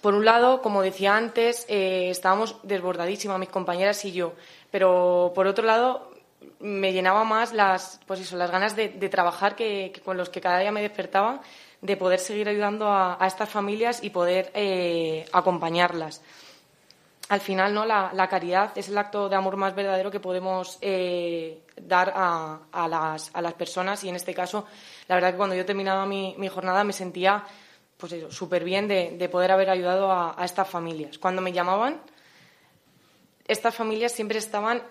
por 0.00 0.14
un 0.14 0.24
lado, 0.24 0.62
como 0.62 0.82
decía 0.82 1.16
antes, 1.16 1.66
eh, 1.68 2.10
estábamos 2.10 2.56
desbordadísimas, 2.62 3.38
mis 3.38 3.48
compañeras 3.48 4.04
y 4.04 4.12
yo, 4.12 4.34
pero 4.70 5.32
por 5.34 5.46
otro 5.46 5.64
lado, 5.64 6.12
me 6.60 6.92
llenaba 6.92 7.24
más 7.24 7.52
las, 7.52 8.00
pues 8.06 8.20
eso, 8.20 8.36
las 8.36 8.50
ganas 8.50 8.76
de, 8.76 8.88
trabajar 9.08 9.56
que, 9.56 9.92
con 10.04 10.16
los 10.16 10.28
que 10.28 10.40
cada 10.40 10.60
día 10.60 10.70
me 10.70 10.82
despertaba 10.82 11.40
de 11.80 11.96
poder 11.96 12.18
seguir 12.18 12.48
ayudando 12.48 12.88
a, 12.88 13.18
estas 13.26 13.48
familias 13.48 14.02
y 14.02 14.10
poder 14.10 14.50
eh, 14.54 15.26
acompañarlas. 15.32 16.22
Al 17.28 17.40
final, 17.40 17.74
¿no? 17.74 17.84
La, 17.84 18.28
caridad 18.28 18.76
es 18.76 18.88
el 18.88 18.96
acto 18.98 19.28
de 19.28 19.34
amor 19.34 19.56
más 19.56 19.74
verdadero 19.74 20.10
que 20.10 20.20
podemos 20.20 20.78
eh, 20.80 21.60
dar 21.76 22.12
a, 22.14 22.88
las, 22.88 23.54
personas 23.54 24.04
y 24.04 24.08
en 24.08 24.14
este 24.14 24.32
caso, 24.32 24.66
la 25.08 25.16
verdad 25.16 25.32
que 25.32 25.36
cuando 25.36 25.56
yo 25.56 25.66
terminaba 25.66 26.06
mi, 26.06 26.48
jornada 26.48 26.84
me 26.84 26.92
sentía 26.92 27.44
pues 27.96 28.14
súper 28.28 28.62
bien 28.62 28.86
de, 28.86 29.28
poder 29.28 29.50
haber 29.50 29.70
ayudado 29.70 30.12
a, 30.12 30.36
estas 30.44 30.68
familias. 30.68 31.18
Cuando 31.18 31.42
me 31.42 31.52
llamaban, 31.52 32.00
estas 33.46 33.74
familias 33.74 34.12
siempre 34.12 34.38
estaban 34.38 34.82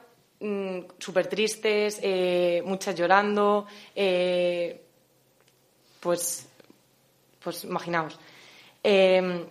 mm, 0.42 0.80
súper 1.00 1.28
tristes, 1.28 2.00
eh, 2.02 2.62
muchas 2.66 2.96
llorando, 2.96 3.66
pues 6.02 6.50
pues 7.46 7.64
imaginaos. 7.64 8.20
Em, 8.84 9.46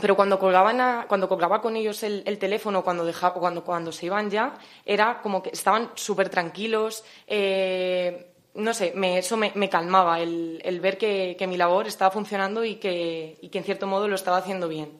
pero 0.00 0.16
cuando 0.16 0.38
colgaban 0.38 1.06
cuando 1.06 1.28
colgaba 1.28 1.60
con 1.60 1.76
ellos 1.76 2.02
el, 2.02 2.38
teléfono 2.38 2.82
cuando 2.82 3.04
dejaba, 3.04 3.62
cuando 3.62 3.92
se 3.92 4.06
iban 4.06 4.30
ya 4.30 4.54
era 4.86 5.20
como 5.20 5.42
que 5.42 5.50
estaban 5.50 5.90
súper 5.94 6.30
tranquilos 6.30 7.04
eh, 7.26 8.28
no 8.54 8.72
sé 8.72 8.92
me, 8.96 9.18
eso 9.18 9.36
me, 9.36 9.68
calmaba 9.68 10.20
el, 10.20 10.80
ver 10.80 10.96
que, 10.96 11.36
mi 11.46 11.58
labor 11.58 11.86
estaba 11.86 12.10
funcionando 12.10 12.64
y 12.64 12.76
que, 12.76 13.36
y 13.42 13.48
que 13.50 13.58
en 13.58 13.64
cierto 13.64 13.86
modo 13.86 14.08
lo 14.08 14.14
estaba 14.14 14.38
haciendo 14.38 14.66
bien 14.66 14.90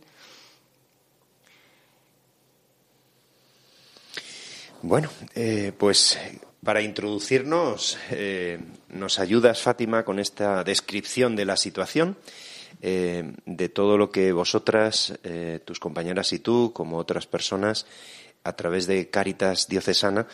bueno 4.83 5.09
eh, 5.35 5.73
pues 5.79 6.19
para 6.65 6.81
introducirnos, 6.81 7.99
eh, 8.11 8.61
nos 8.89 9.19
ayudas, 9.19 9.61
Fátima, 9.61 10.05
con 10.05 10.21
esta 10.21 10.63
descripción 10.63 11.35
de 11.35 11.45
la 11.45 11.57
situación, 11.57 12.17
eh, 12.81 13.33
de 13.47 13.69
todo 13.69 13.99
lo 13.99 14.13
que 14.13 14.31
vosotras, 14.31 15.13
eh, 15.25 15.59
tus 15.65 15.81
compañeras 15.81 16.33
y 16.33 16.39
tú, 16.39 16.73
como 16.73 16.99
otras 16.99 17.27
personas, 17.27 17.87
a 18.45 18.53
través 18.55 18.87
de 18.87 19.09
Cáritas 19.11 19.69
Diocesana, 19.69 20.27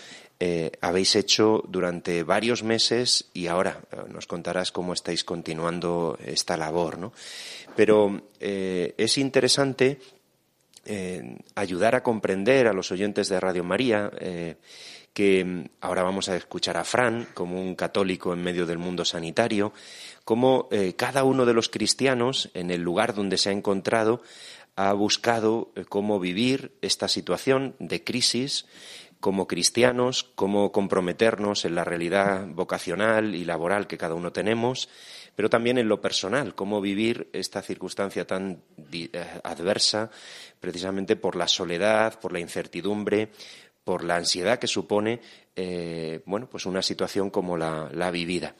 habéis 0.81 1.17
hecho 1.17 1.65
durante 1.69 2.23
varios 2.23 2.63
meses 2.63 3.29
y 3.35 3.49
ahora 3.49 3.81
nos 4.09 4.27
contarás 4.27 4.71
cómo 4.71 4.93
estáis 4.93 5.25
continuando 5.25 6.17
esta 6.25 6.57
labor, 6.57 6.97
¿no? 6.97 7.13
Pero 7.77 8.23
es 8.39 9.19
interesante 9.19 9.99
ayudar 11.57 11.97
a 11.97 12.03
comprender 12.03 12.69
a 12.69 12.73
los 12.73 12.93
oyentes 12.93 13.29
de 13.29 13.41
Radio 13.41 13.65
María 13.65 14.11
que 15.19 15.45
mm, 15.45 15.65
ahora 15.81 16.05
vamos 16.05 16.29
a 16.29 16.37
escuchar 16.37 16.77
a 16.77 16.85
Fran 16.85 17.27
como 17.35 17.61
un 17.61 17.75
católico 17.75 18.33
en 18.33 18.41
medio 18.41 18.67
del 18.67 18.79
mundo 18.79 19.05
sanitario, 19.05 19.73
cómo 20.25 20.69
eh, 20.71 20.95
cada 20.95 21.25
uno 21.25 21.45
de 21.45 21.55
los 21.55 21.69
cristianos 21.69 22.51
en 22.55 22.71
el 22.71 22.83
lugar 22.83 23.17
donde 23.17 23.37
se 23.37 23.49
ha 23.49 23.53
encontrado 23.53 24.23
ha 24.77 24.93
buscado 24.93 25.73
eh, 25.75 25.85
cómo 25.89 26.21
vivir 26.21 26.71
esta 26.83 27.09
situación 27.09 27.75
de 27.81 28.05
crisis 28.05 28.67
como 29.19 29.49
cristianos, 29.49 30.23
cómo 30.37 30.71
comprometernos 30.71 31.65
en 31.65 31.75
la 31.75 31.83
realidad 31.83 32.47
vocacional 32.47 33.35
y 33.35 33.45
laboral 33.45 33.89
que 33.89 33.99
cada 33.99 34.15
uno 34.15 34.31
tenemos, 34.31 34.89
pero 35.35 35.51
también 35.51 35.79
en 35.79 35.89
lo 35.89 36.01
personal, 36.01 36.55
cómo 36.55 36.81
vivir 36.81 37.29
esta 37.33 37.61
circunstancia 37.61 38.25
tan 38.25 38.63
eh, 38.93 39.11
adversa 39.43 40.11
precisamente 40.61 41.17
por 41.17 41.35
la 41.35 41.49
soledad, 41.49 42.21
por 42.21 42.33
la 42.33 42.39
incertidumbre, 42.39 43.31
por 43.89 44.05
la 44.05 44.17
ansiedad 44.17 44.59
que 44.59 44.67
supone 44.67 45.19
eh, 45.57 46.21
bueno, 46.27 46.47
pues 46.47 46.67
una 46.67 46.83
situación 46.83 47.31
como 47.31 47.57
la, 47.57 48.11
vivida. 48.13 48.55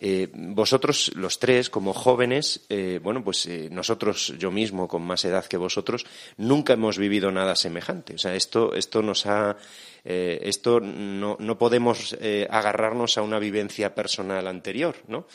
Eh, 0.00 0.28
vosotros, 0.32 1.10
los 1.16 1.40
tres, 1.40 1.68
como 1.68 1.92
jóvenes, 1.92 2.64
eh, 2.68 3.00
bueno, 3.02 3.24
pues 3.24 3.48
nosotros, 3.72 4.32
yo 4.38 4.52
mismo, 4.52 4.86
con 4.86 5.02
más 5.02 5.24
edad 5.24 5.46
que 5.46 5.56
vosotros, 5.56 6.06
nunca 6.36 6.74
hemos 6.74 6.96
vivido 6.96 7.32
nada 7.32 7.56
semejante. 7.56 8.14
O 8.14 8.18
sea, 8.18 8.36
esto, 8.36 8.76
esto 8.76 9.02
nos 9.02 9.26
ha. 9.26 9.56
esto 10.04 10.78
no, 10.78 11.36
no 11.40 11.58
podemos 11.58 12.16
agarrarnos 12.48 13.18
a 13.18 13.22
una 13.22 13.40
vivencia 13.40 13.96
personal 13.96 14.46
anterior, 14.46 14.94
¿no? 15.08 15.26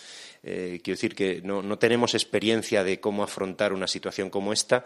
Quiero 0.44 0.82
decir 0.84 1.16
que 1.16 1.42
no, 1.42 1.62
no 1.62 1.80
tenemos 1.80 2.14
experiencia 2.14 2.84
de 2.84 3.00
cómo 3.00 3.24
afrontar 3.24 3.72
una 3.72 3.88
situación 3.88 4.30
como 4.30 4.52
esta 4.52 4.84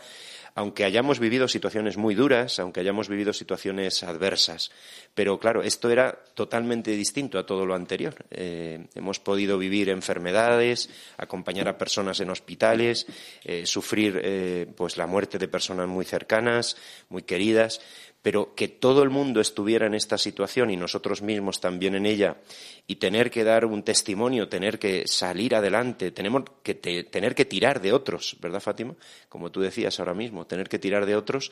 aunque 0.58 0.86
hayamos 0.86 1.20
vivido 1.20 1.48
situaciones 1.48 1.98
muy 1.98 2.16
duras, 2.16 2.58
aunque 2.58 2.80
hayamos 2.80 3.10
vivido 3.10 3.32
situaciones 3.32 4.02
adversas. 4.02 4.72
Pero 5.14 5.38
claro, 5.38 5.62
esto 5.62 5.88
era 5.92 6.12
totalmente 6.34 6.90
distinto 6.92 7.38
a 7.38 7.46
todo 7.46 7.64
lo 7.64 7.76
anterior. 7.76 8.16
Eh, 8.32 8.88
hemos 8.96 9.20
podido 9.20 9.60
vivir 9.60 9.90
enfermedades, 9.90 10.90
acompañar 11.18 11.68
a 11.68 11.78
personas 11.78 12.22
en 12.22 12.32
hospitales, 12.32 13.06
eh, 13.44 13.68
sufrir 13.68 14.20
eh, 14.24 14.66
pues 14.76 14.98
la 14.98 15.06
muerte 15.06 15.38
de 15.38 15.48
personas 15.48 15.88
muy 15.88 16.06
cercanas, 16.06 16.76
muy 17.10 17.22
queridas, 17.22 17.80
pero 18.22 18.56
que 18.56 18.68
todo 18.68 19.04
el 19.04 19.10
mundo 19.10 19.40
estuviera 19.40 19.88
en 19.88 19.94
esta 19.94 20.18
situación 20.18 20.70
y 20.70 20.78
nosotros 20.78 21.22
mismos 21.22 21.62
también 21.62 21.96
en 21.96 22.06
ella 22.06 22.38
y 22.86 22.96
tener 22.96 23.32
que 23.32 23.44
dar 23.44 23.66
un 23.66 23.84
testimonio, 23.84 24.50
tener 24.50 24.80
que 24.80 25.08
salir 25.08 25.56
adelante, 25.56 26.12
tenemos 26.12 26.44
que 26.64 26.74
tener 26.76 27.36
que 27.36 27.46
tirar 27.46 27.82
de 27.82 27.94
otros, 27.94 28.36
¿verdad, 28.42 28.60
Fátima? 28.60 28.96
Como 29.30 29.52
tú 29.52 29.62
decías 29.62 30.00
ahora 30.00 30.14
mismo, 30.14 30.46
tener 30.46 30.68
que 30.68 30.80
tirar 30.80 31.06
de 31.06 31.16
otros 31.16 31.52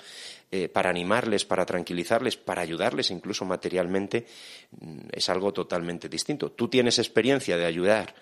eh, 0.51 0.67
para 0.67 0.89
animarles, 0.89 1.45
para 1.45 1.65
tranquilizarles, 1.65 2.37
para 2.37 2.61
ayudarles 2.61 3.11
incluso 3.11 3.45
materialmente, 3.45 4.25
mm, 4.71 5.07
es 5.11 5.29
algo 5.29 5.53
totalmente 5.53 6.09
distinto. 6.09 6.51
Tú 6.51 6.67
tienes 6.67 6.99
experiencia 6.99 7.57
de 7.57 7.65
ayudar 7.65 8.15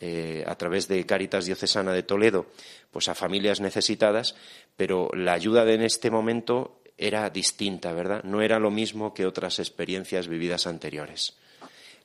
eh, 0.00 0.44
a 0.46 0.54
través 0.54 0.86
de 0.86 1.04
Caritas 1.04 1.46
Diocesana 1.46 1.92
de 1.92 2.04
Toledo, 2.04 2.46
pues 2.92 3.08
a 3.08 3.16
familias 3.16 3.60
necesitadas, 3.60 4.36
pero 4.76 5.10
la 5.12 5.32
ayuda 5.32 5.64
de 5.64 5.74
en 5.74 5.82
este 5.82 6.08
momento 6.08 6.77
era 6.98 7.30
distinta, 7.30 7.92
¿verdad? 7.92 8.24
No 8.24 8.42
era 8.42 8.58
lo 8.58 8.70
mismo 8.70 9.14
que 9.14 9.24
otras 9.24 9.60
experiencias 9.60 10.26
vividas 10.26 10.66
anteriores. 10.66 11.34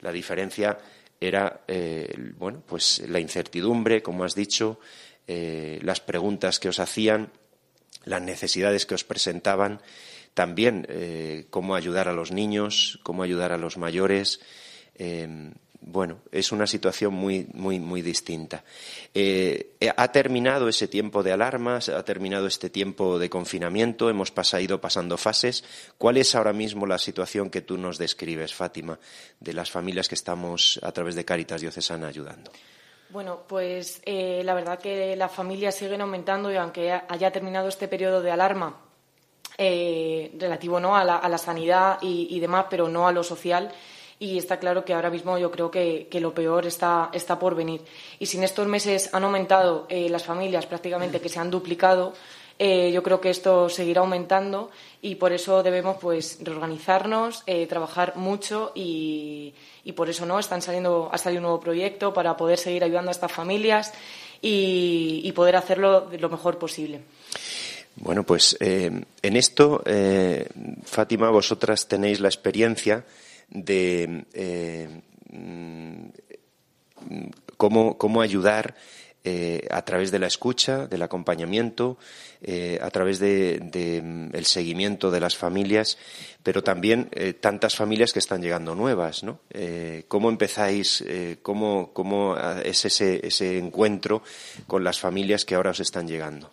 La 0.02 0.12
diferencia 0.12 0.78
era, 1.20 1.62
eh, 1.68 2.14
bueno, 2.38 2.62
pues 2.66 3.04
la 3.08 3.20
incertidumbre, 3.20 4.04
como 4.04 4.24
has 4.24 4.36
dicho, 4.36 4.80
eh, 5.28 5.80
las 5.82 6.00
preguntas 6.00 6.60
que 6.60 6.70
os 6.70 6.80
hacían, 6.80 7.32
las 8.06 8.22
necesidades 8.22 8.86
que 8.86 8.96
os 8.96 9.04
presentaban, 9.04 9.82
también 10.34 10.86
eh, 10.90 11.48
cómo 11.50 11.76
ayudar 11.76 12.08
a 12.08 12.14
los 12.14 12.32
niños, 12.32 13.00
cómo 13.04 13.24
ayudar 13.24 13.52
a 13.52 13.58
los 13.58 13.78
mayores, 13.78 14.42
bueno, 15.86 16.20
es 16.32 16.52
una 16.52 16.66
situación 16.66 17.14
muy, 17.14 17.48
muy, 17.54 17.80
muy 17.80 18.02
distinta. 18.02 18.64
Eh, 19.14 19.76
ha 19.96 20.12
terminado 20.12 20.70
ese 20.70 20.88
tiempo 20.88 21.24
de 21.24 21.34
alarmas, 21.34 21.90
ha 21.90 22.04
terminado 22.06 22.48
este 22.48 22.70
tiempo 22.70 23.20
de 23.20 23.30
confinamiento, 23.30 24.10
hemos 24.10 24.32
ido 24.60 24.80
pasando 24.80 25.18
fases. 25.18 25.64
¿Cuál 25.98 26.18
es 26.18 26.36
ahora 26.36 26.54
mismo 26.54 26.86
la 26.86 26.98
situación 26.98 27.50
que 27.50 27.62
tú 27.62 27.78
nos 27.78 27.98
describes, 27.98 28.54
Fátima, 28.54 28.98
de 29.40 29.54
las 29.54 29.72
familias 29.72 30.08
que 30.08 30.16
estamos 30.16 30.80
a 30.84 30.92
través 30.92 31.16
de 31.16 31.26
Cáritas 31.26 31.62
Diocesana 31.62 32.08
ayudando? 32.08 32.52
Bueno, 33.10 33.42
pues 33.48 34.02
eh, 34.06 34.42
la 34.44 34.54
verdad 34.54 34.80
que 34.80 35.16
las 35.16 35.32
familias 35.32 35.76
siguen 35.76 36.02
aumentando 36.02 36.52
y 36.52 36.56
aunque 36.56 36.92
haya 36.92 37.32
terminado 37.32 37.68
este 37.68 37.88
periodo 37.88 38.22
de 38.22 38.32
alarma 38.32 38.78
eh, 39.58 40.34
relativo 40.40 40.80
¿no? 40.80 40.96
a, 40.96 41.04
la, 41.04 41.38
sanidad 41.38 42.00
y 42.02 42.40
demás, 42.40 42.68
pero 42.70 42.88
no 42.88 43.08
a 43.08 43.12
lo 43.12 43.24
social, 43.24 43.72
y 44.24 44.38
está 44.38 44.58
claro 44.58 44.86
que 44.86 44.94
ahora 44.94 45.10
mismo 45.10 45.38
yo 45.38 45.52
creo 45.52 45.70
que, 45.70 46.08
lo 46.22 46.34
peor 46.34 46.66
está, 46.66 47.10
está, 47.12 47.38
por 47.38 47.56
venir. 47.56 47.82
Y 48.20 48.26
si 48.26 48.38
en 48.38 48.46
estos 48.46 48.66
meses 48.68 49.14
han 49.14 49.26
aumentado 49.26 49.86
eh, 49.90 50.08
las 50.08 50.24
familias 50.24 50.66
prácticamente 50.66 51.20
que 51.20 51.28
se 51.28 51.40
han 51.40 51.52
duplicado, 51.52 52.14
eh, 52.58 52.90
yo 52.94 53.04
creo 53.04 53.20
que 53.20 53.30
esto 53.30 53.68
seguirá 53.68 54.00
aumentando 54.00 54.72
y 55.02 55.16
por 55.16 55.34
eso 55.34 55.62
debemos 55.62 55.98
pues 56.00 56.38
reorganizarnos, 56.42 57.44
eh, 57.48 57.68
trabajar 57.68 58.16
mucho 58.16 58.72
y, 58.74 59.54
por 59.94 60.08
eso 60.10 60.26
no 60.26 60.40
están 60.40 60.62
saliendo 60.62 61.10
ha 61.12 61.18
salido 61.18 61.40
un 61.40 61.44
nuevo 61.44 61.60
proyecto 61.60 62.14
para 62.14 62.38
poder 62.38 62.58
seguir 62.58 62.86
ayudando 62.86 63.10
a 63.10 63.12
estas 63.12 63.32
familias 63.32 63.92
y, 64.42 65.30
poder 65.36 65.58
hacerlo 65.58 66.10
lo 66.18 66.30
mejor 66.30 66.58
posible. 66.58 67.02
Bueno, 67.98 68.24
pues 68.24 68.56
en 68.60 69.36
esto, 69.36 69.84
Fátima, 70.86 71.30
vosotras 71.30 71.88
tenéis 71.90 72.22
la 72.22 72.30
experiencia 72.30 73.04
de 73.54 74.26
eh, 74.34 75.02
mm, 75.32 76.08
cómo, 77.58 78.22
ayudar 78.22 78.76
eh, 79.24 79.68
a 79.72 79.84
través 79.84 80.12
de 80.12 80.20
la 80.20 80.28
escucha, 80.28 80.88
del 80.88 81.02
acompañamiento, 81.02 81.98
eh, 82.42 82.78
a 82.82 82.90
través 82.90 83.20
del 83.20 83.72
de, 83.72 84.02
mm, 84.04 84.44
seguimiento 84.44 85.12
de 85.12 85.20
las 85.22 85.38
familias, 85.38 85.98
pero 86.42 86.62
también 86.64 87.10
tantas 87.40 87.76
familias 87.76 88.12
que 88.12 88.20
están 88.20 88.42
llegando 88.42 88.76
nuevas, 88.76 89.24
¿no? 89.24 89.40
¿Cómo 90.10 90.30
empezáis, 90.30 91.04
cómo, 91.42 91.92
cómo 91.94 92.36
es 92.64 92.84
ese, 92.84 93.26
ese 93.26 93.58
encuentro 93.58 94.24
con 94.68 94.84
las 94.84 95.00
familias 95.00 95.46
que 95.46 95.56
ahora 95.56 95.72
os 95.72 95.80
están 95.80 96.08
llegando? 96.08 96.52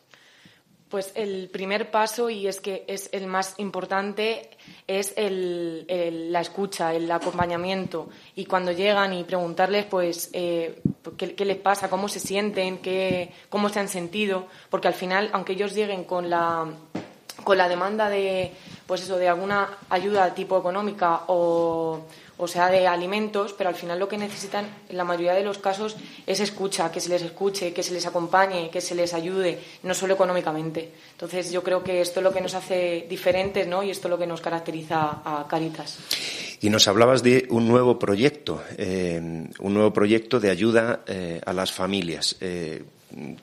Pues 0.90 1.12
el 1.14 1.48
primer 1.50 1.92
paso, 1.92 2.30
y 2.30 2.48
es 2.48 2.60
que 2.60 2.84
es 2.88 3.10
el 3.12 3.28
más 3.28 3.54
importante, 3.58 4.50
es 4.88 5.14
la 5.16 6.40
escucha, 6.40 6.92
el 6.92 7.08
acompañamiento. 7.12 8.08
Y 8.34 8.46
cuando 8.46 8.72
llegan 8.72 9.14
y 9.14 9.22
preguntarles, 9.22 9.84
pues, 9.84 10.30
eh, 10.32 10.82
¿qué, 11.16 11.44
les 11.44 11.58
pasa, 11.58 11.88
cómo 11.88 12.08
se 12.08 12.18
sienten, 12.18 12.78
qué, 12.78 13.32
cómo 13.48 13.68
se 13.68 13.78
han 13.78 13.88
sentido, 13.88 14.48
porque 14.68 14.88
al 14.88 14.94
final, 14.94 15.30
aunque 15.32 15.52
ellos 15.52 15.76
lleguen 15.76 16.02
con 16.02 16.28
la, 16.28 16.66
con 17.44 17.56
la 17.56 17.68
demanda 17.68 18.08
de, 18.08 18.50
pues 18.88 19.02
eso, 19.02 19.16
de 19.16 19.28
alguna 19.28 19.68
ayuda 19.90 20.34
tipo 20.34 20.58
económica 20.58 21.22
o 21.28 22.00
o 22.40 22.48
sea 22.48 22.70
de 22.70 22.86
alimentos, 22.86 23.52
pero 23.52 23.68
al 23.68 23.76
final 23.76 23.98
lo 23.98 24.08
que 24.08 24.16
necesitan 24.16 24.66
en 24.88 24.96
la 24.96 25.04
mayoría 25.04 25.34
de 25.34 25.44
los 25.44 25.58
casos 25.58 25.96
es 26.26 26.40
escucha, 26.40 26.90
que 26.90 27.00
se 27.00 27.10
les 27.10 27.20
escuche, 27.22 27.74
que 27.74 27.82
se 27.82 27.92
les 27.92 28.06
acompañe, 28.06 28.70
que 28.70 28.80
se 28.80 28.94
les 28.94 29.12
ayude, 29.12 29.58
no 29.82 29.92
solo 29.92 30.14
económicamente. 30.14 30.90
Entonces 31.12 31.52
yo 31.52 31.62
creo 31.62 31.84
que 31.84 32.00
esto 32.00 32.20
es 32.20 32.24
lo 32.24 32.32
que 32.32 32.40
nos 32.40 32.54
hace 32.54 33.06
diferentes 33.08 33.66
¿no? 33.66 33.82
y 33.82 33.90
esto 33.90 34.08
es 34.08 34.10
lo 34.10 34.18
que 34.18 34.26
nos 34.26 34.40
caracteriza 34.40 35.20
a 35.22 35.46
Caritas. 35.48 35.98
Y 36.62 36.70
nos 36.70 36.88
hablabas 36.88 37.22
de 37.22 37.46
un 37.50 37.68
nuevo 37.68 37.98
proyecto, 37.98 38.62
eh, 38.78 39.20
un 39.20 39.74
nuevo 39.74 39.92
proyecto 39.92 40.40
de 40.40 40.50
ayuda 40.50 41.00
eh, 41.06 41.40
a 41.44 41.52
las 41.52 41.72
familias. 41.72 42.36
Eh, 42.40 42.82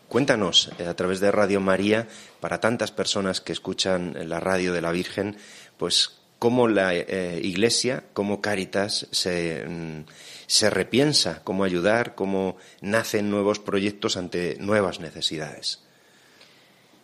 cuéntanos 0.07 0.71
a 0.79 0.93
través 0.95 1.19
de 1.19 1.31
Radio 1.31 1.59
María, 1.59 2.07
para 2.39 2.59
tantas 2.59 2.91
personas 2.91 3.41
que 3.41 3.53
escuchan 3.53 4.15
la 4.27 4.39
radio 4.39 4.73
de 4.73 4.81
la 4.81 4.91
Virgen, 4.91 5.37
pues 5.77 6.17
cómo 6.39 6.67
la 6.67 6.93
eh, 6.93 7.39
Iglesia, 7.43 8.03
cómo 8.13 8.41
Caritas 8.41 9.07
se, 9.11 9.65
mm, 9.67 10.05
se, 10.45 10.69
repiensa, 10.69 11.41
cómo 11.43 11.63
ayudar, 11.63 12.15
cómo 12.15 12.57
nacen 12.81 13.29
nuevos 13.29 13.59
proyectos 13.59 14.17
ante 14.17 14.57
nuevas 14.59 14.99
necesidades. 14.99 15.81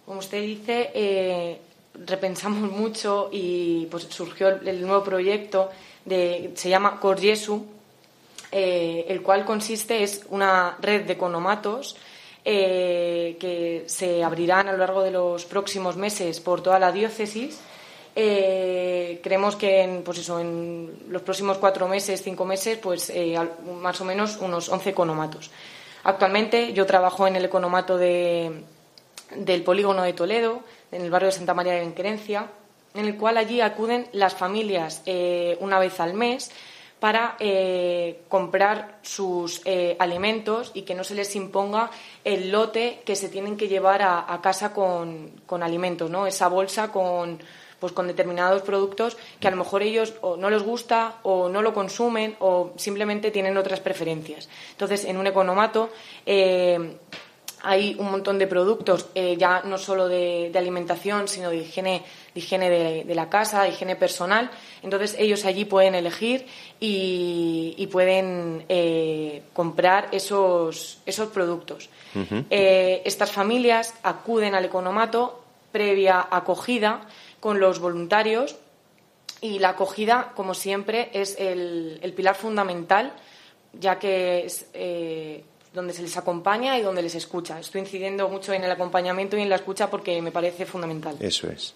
Como 0.05 0.19
usted 0.19 0.41
dice, 0.41 0.91
eh, 0.93 1.59
repensamos 2.05 2.71
mucho 2.71 3.29
y 3.31 3.87
pues 3.89 4.03
surgió 4.09 4.49
el, 4.49 4.81
nuevo 4.81 5.03
proyecto 5.03 5.71
de, 6.05 6.51
se 6.55 6.69
llama 6.69 6.99
Cor 6.99 7.19
eh, 8.55 9.05
el 9.07 9.21
cual 9.23 9.45
consiste 9.45 10.03
es 10.03 10.25
una 10.29 10.77
red 10.79 11.05
de 11.05 11.13
economatos 11.13 11.95
que 12.43 13.85
se 13.87 14.21
abrirán 14.21 14.67
a 14.67 14.73
lo 14.73 14.77
largo 14.79 15.01
de 15.01 15.11
los 15.11 15.45
próximos 15.45 15.95
meses 15.95 16.41
por 16.41 16.61
toda 16.61 16.77
la 16.77 16.91
diócesis 16.91 17.57
eh, 18.15 19.19
creemos 19.23 19.55
que 19.55 19.81
en, 19.81 20.03
pues 20.03 20.19
eso, 20.19 20.39
en 20.39 21.05
los 21.09 21.23
próximos 21.23 21.57
cuatro 21.57 21.87
meses, 21.87 22.21
cinco 22.21 22.45
meses, 22.45 22.77
pues 22.77 23.09
eh, 23.09 23.37
más 23.81 23.99
o 24.01 24.05
menos 24.05 24.37
unos 24.37 24.69
11 24.69 24.89
economatos. 24.91 25.49
Actualmente 26.03 26.73
yo 26.73 26.85
trabajo 26.85 27.25
en 27.25 27.35
el 27.35 27.45
economato 27.45 27.97
de, 27.97 28.63
del 29.35 29.63
polígono 29.63 30.03
de 30.03 30.13
Toledo, 30.13 30.61
en 30.91 31.01
el 31.01 31.09
barrio 31.09 31.27
de 31.27 31.31
Santa 31.31 31.55
María 31.55 31.73
de 31.73 31.79
Benquerencia, 31.79 32.47
en 32.93 33.05
el 33.05 33.17
cual 33.17 33.37
allí 33.37 33.61
acuden 33.61 34.07
las 34.11 34.35
familias 34.35 35.01
eh, 35.07 35.57
una 35.59 35.79
vez 35.79 35.99
al 35.99 36.13
mes 36.13 36.51
para 36.99 37.35
comprar 38.29 38.99
sus 39.01 39.61
alimentos 39.99 40.71
y 40.73 40.83
que 40.83 40.95
no 40.95 41.03
se 41.03 41.15
les 41.15 41.35
imponga 41.35 41.91
el 42.23 42.49
lote 42.49 43.01
que 43.05 43.17
se 43.17 43.27
tienen 43.27 43.57
que 43.57 43.67
llevar 43.67 44.01
a, 44.01 44.39
casa 44.41 44.71
con, 44.71 45.31
con 45.45 45.63
alimentos, 45.63 46.09
¿no? 46.09 46.27
Esa 46.27 46.47
bolsa 46.47 46.93
con, 46.93 47.39
pues 47.83 47.91
con 47.91 48.07
determinados 48.07 48.61
productos 48.61 49.17
que 49.41 49.49
a 49.49 49.51
lo 49.51 49.57
mejor 49.57 49.83
ellos 49.83 50.13
o 50.21 50.37
no 50.37 50.49
les 50.49 50.63
gusta 50.63 51.15
o 51.23 51.49
no 51.49 51.61
lo 51.61 51.73
consumen 51.73 52.37
o 52.39 52.71
simplemente 52.77 53.29
tienen 53.29 53.57
otras 53.57 53.81
preferencias. 53.81 54.47
Entonces, 54.71 55.03
en 55.03 55.17
un 55.17 55.27
economato 55.27 55.89
eh, 56.25 56.95
hay 57.61 57.97
un 57.99 58.09
montón 58.09 58.39
de 58.39 58.47
productos, 58.47 59.07
eh, 59.15 59.35
ya 59.37 59.63
no 59.65 59.77
solo 59.77 60.07
de, 60.07 60.49
alimentación, 60.55 61.27
sino 61.27 61.49
de 61.49 61.57
higiene, 61.57 62.03
de, 62.33 62.39
higiene 62.39 62.69
de, 63.03 63.15
la 63.15 63.27
casa, 63.27 63.63
de 63.63 63.71
higiene 63.71 63.97
personal. 63.97 64.49
Entonces, 64.81 65.17
ellos 65.19 65.43
allí 65.43 65.65
pueden 65.65 65.93
elegir 65.93 66.45
y, 66.79 67.85
pueden 67.91 68.63
eh, 68.69 69.43
comprar 69.51 70.07
esos, 70.13 70.99
esos 71.05 71.27
productos. 71.31 71.89
estas 72.31 73.29
familias 73.33 73.93
acuden 74.03 74.55
al 74.55 74.63
economato 74.63 75.41
previa 75.73 76.25
acogida 76.31 77.01
con 77.43 77.59
los 77.59 77.79
voluntarios 77.79 78.55
y 79.41 79.59
la 79.59 79.71
acogida, 79.71 80.31
como 80.33 80.53
siempre, 80.53 81.09
es 81.11 81.35
el, 81.37 82.13
pilar 82.15 82.35
fundamental, 82.35 83.11
ya 83.73 83.99
que 83.99 84.45
es 84.45 84.67
eh, 84.73 85.43
donde 85.73 85.91
se 85.91 86.03
les 86.03 86.15
acompaña 86.15 86.79
y 86.79 86.81
donde 86.81 87.01
les 87.01 87.15
escucha. 87.15 87.59
Estoy 87.59 87.81
incidiendo 87.81 88.29
mucho 88.29 88.53
en 88.53 88.63
el 88.63 88.71
acompañamiento 88.71 89.35
y 89.35 89.41
en 89.41 89.49
la 89.49 89.57
escucha 89.57 89.89
porque 89.89 90.21
me 90.21 90.31
parece 90.31 90.65
fundamental. 90.65 91.17
Eso 91.19 91.49
es. 91.49 91.73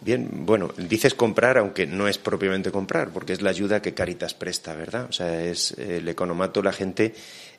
Bien, 0.00 0.28
bueno, 0.46 0.70
dices 0.76 1.14
comprar, 1.14 1.58
aunque 1.58 1.86
no 1.86 2.06
es 2.06 2.18
propiamente 2.18 2.70
comprar, 2.70 3.10
porque 3.10 3.32
es 3.32 3.42
la 3.42 3.50
ayuda 3.50 3.82
que 3.82 3.94
Caritas 3.94 4.34
presta, 4.34 4.74
¿verdad? 4.74 5.06
O 5.08 5.12
sea, 5.12 5.42
es 5.42 5.72
el 5.72 6.06
economato, 6.08 6.62
la 6.62 6.72
gente, 6.72 7.14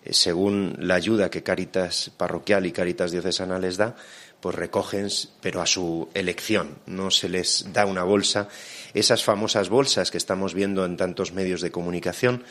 eh, 0.06 0.14
según 0.14 0.76
la 0.80 0.96
ayuda 0.96 1.30
que 1.30 1.44
Caritas 1.44 2.12
parroquial 2.16 2.66
y 2.66 2.72
Caritas 2.72 3.12
diocesana 3.12 3.60
les 3.60 3.76
da, 3.76 3.96
pues 4.40 4.56
recogen, 4.56 5.08
pero 5.42 5.62
a 5.62 5.66
su 5.66 6.10
elección, 6.14 6.78
no 6.86 7.12
se 7.12 7.30
les 7.30 7.74
da 7.74 7.86
una 7.86 8.04
bolsa. 8.04 8.50
Esas 8.94 9.24
famosas 9.24 9.70
bolsas 9.70 10.12
que 10.12 10.18
estamos 10.18 10.54
viendo 10.54 10.86
en 10.86 10.98
tantos 10.98 11.32
medios 11.32 11.62
de 11.62 11.72
comunicación, 11.72 12.44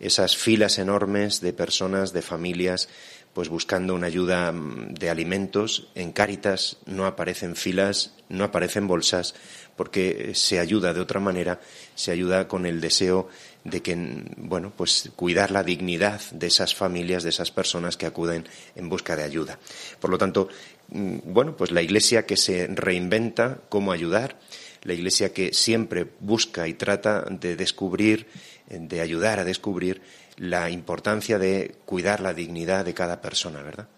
esas 0.00 0.36
filas 0.36 0.78
enormes 0.78 1.40
de 1.40 1.52
personas, 1.52 2.12
de 2.12 2.22
familias, 2.22 2.88
pues 3.36 3.50
buscando 3.50 3.94
una 3.94 4.06
ayuda 4.06 4.50
mm, 4.50 4.94
de 4.94 5.10
alimentos. 5.10 5.88
En 5.94 6.12
Cáritas 6.12 6.78
no 6.86 7.04
aparecen 7.04 7.54
filas, 7.54 8.14
no 8.30 8.44
aparecen 8.44 8.86
bolsas, 8.86 9.34
porque 9.76 10.32
se 10.34 10.58
ayuda 10.58 10.94
de 10.94 11.00
otra 11.00 11.20
manera, 11.20 11.60
se 11.94 12.12
ayuda 12.12 12.48
con 12.48 12.64
el 12.64 12.80
deseo 12.80 13.28
de 13.62 13.82
que, 13.82 13.94
bueno, 14.38 14.72
pues 14.74 15.10
cuidar 15.16 15.50
la 15.50 15.62
dignidad 15.62 16.20
de 16.30 16.46
esas 16.46 16.74
familias, 16.74 17.24
de 17.24 17.28
esas 17.28 17.50
personas 17.50 17.98
que 17.98 18.06
acuden 18.06 18.48
en 18.74 18.88
busca 18.88 19.16
de 19.16 19.24
ayuda. 19.24 19.58
Por 20.00 20.08
lo 20.08 20.16
tanto, 20.16 20.48
mm, 20.48 20.75
bueno, 20.88 21.56
pues 21.56 21.70
la 21.70 21.82
Iglesia 21.82 22.26
que 22.26 22.36
se 22.36 22.66
reinventa 22.68 23.58
cómo 23.68 23.92
ayudar, 23.92 24.38
la 24.82 24.94
Iglesia 24.94 25.32
que 25.32 25.52
siempre 25.52 26.06
busca 26.20 26.68
y 26.68 26.74
trata 26.74 27.22
de 27.22 27.56
descubrir, 27.56 28.26
de 28.68 29.00
ayudar 29.00 29.40
a 29.40 29.44
descubrir 29.44 30.00
la 30.36 30.70
importancia 30.70 31.38
de 31.38 31.74
cuidar 31.84 32.20
la 32.20 32.34
dignidad 32.34 32.84
de 32.84 32.94
cada 32.94 33.20
persona, 33.20 33.62
¿verdad? 33.62 33.88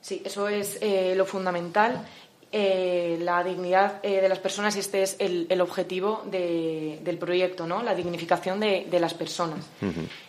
Sí, 0.00 0.22
eso 0.24 0.48
es 0.48 0.78
eh, 0.80 1.14
lo 1.16 1.26
fundamental. 1.26 2.06
Eh, 2.50 3.18
la 3.20 3.44
dignidad 3.44 4.00
eh, 4.02 4.22
de 4.22 4.28
las 4.28 4.38
personas 4.38 4.74
este 4.76 5.02
es 5.02 5.16
el, 5.18 5.60
objetivo 5.60 6.22
del 6.30 7.18
proyecto, 7.18 7.66
¿no? 7.66 7.82
La 7.82 7.94
dignificación 7.94 8.58
de, 8.58 8.86
las 8.98 9.12
personas. 9.12 9.66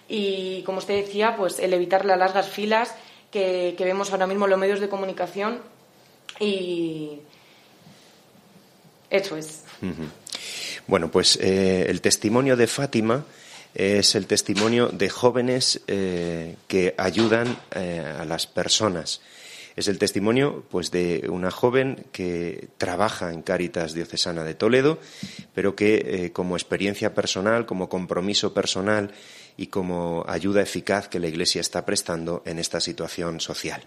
Y 0.10 0.64
como 0.64 0.80
usted 0.80 1.06
decía, 1.06 1.38
pues 1.38 1.60
el 1.60 1.72
evitar 1.72 2.04
las 2.04 2.20
largas 2.20 2.50
filas 2.50 2.94
que, 3.32 3.76
vemos 3.80 4.12
ahora 4.12 4.28
mismo 4.28 4.46
en 4.46 4.52
los 4.52 4.60
medios 4.60 4.80
de 4.80 4.90
comunicación 4.90 5.60
y 6.40 7.20
eso 9.10 9.38
es. 9.38 9.64
Bueno, 10.88 11.10
pues 11.10 11.38
el 11.38 12.02
testimonio 12.02 12.56
de 12.56 12.68
Fátima 12.68 13.26
es 13.74 14.16
el 14.16 14.26
testimonio 14.28 14.88
de 14.88 15.10
jóvenes 15.10 15.82
eh, 15.88 16.56
que 16.68 16.96
ayudan 16.98 17.58
eh, 17.76 18.04
a 18.20 18.26
las 18.26 18.48
personas. 18.48 19.22
Es 19.76 19.88
el 19.88 20.00
testimonio 20.00 20.66
pues 20.70 20.92
de 20.92 21.28
una 21.30 21.52
joven 21.52 22.06
que 22.12 22.68
trabaja 22.78 23.32
en 23.32 23.42
Cáritas 23.42 23.94
Diocesana 23.94 24.44
de 24.44 24.56
Toledo, 24.56 25.00
pero 25.54 25.76
que 25.76 26.26
eh, 26.26 26.32
como 26.32 26.58
experiencia 26.58 27.14
personal, 27.14 27.66
como 27.66 27.88
compromiso 27.88 28.54
personal 28.54 29.12
y 29.60 29.68
como 29.68 30.24
ayuda 30.26 30.62
eficaz 30.62 31.10
que 31.10 31.20
la 31.20 31.28
Iglesia 31.28 31.60
está 31.60 31.86
prestando 31.86 32.42
en 32.46 32.60
esta 32.60 32.80
situación 32.80 33.42
social. 33.42 33.84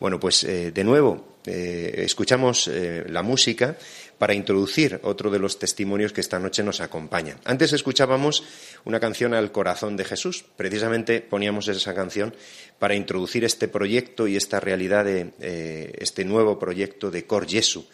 Bueno, 0.00 0.18
pues 0.18 0.42
de 0.42 0.84
nuevo 0.84 1.38
escuchamos 1.46 2.68
la 3.06 3.22
música 3.22 3.76
para 4.18 4.34
introducir 4.34 4.98
otro 5.02 5.30
de 5.30 5.38
los 5.38 5.58
testimonios 5.58 6.12
que 6.12 6.20
esta 6.20 6.38
noche 6.38 6.64
nos 6.64 6.80
acompañan. 6.80 7.38
Antes 7.44 7.72
escuchábamos 7.72 8.42
una 8.84 8.98
canción 8.98 9.34
al 9.34 9.52
corazón 9.52 9.96
de 9.96 10.04
Jesús. 10.04 10.44
Precisamente 10.56 11.20
poníamos 11.20 11.68
esa 11.68 11.94
canción 11.94 12.34
para 12.78 12.94
introducir 12.94 13.44
este 13.44 13.68
proyecto 13.68 14.26
y 14.26 14.36
esta 14.36 14.60
realidad 14.60 15.04
de 15.04 15.32
eh, 15.40 15.92
este 15.98 16.24
nuevo 16.24 16.58
proyecto 16.58 17.10
de 17.10 17.24
Cor 17.24 17.46
Jesu 17.48 17.86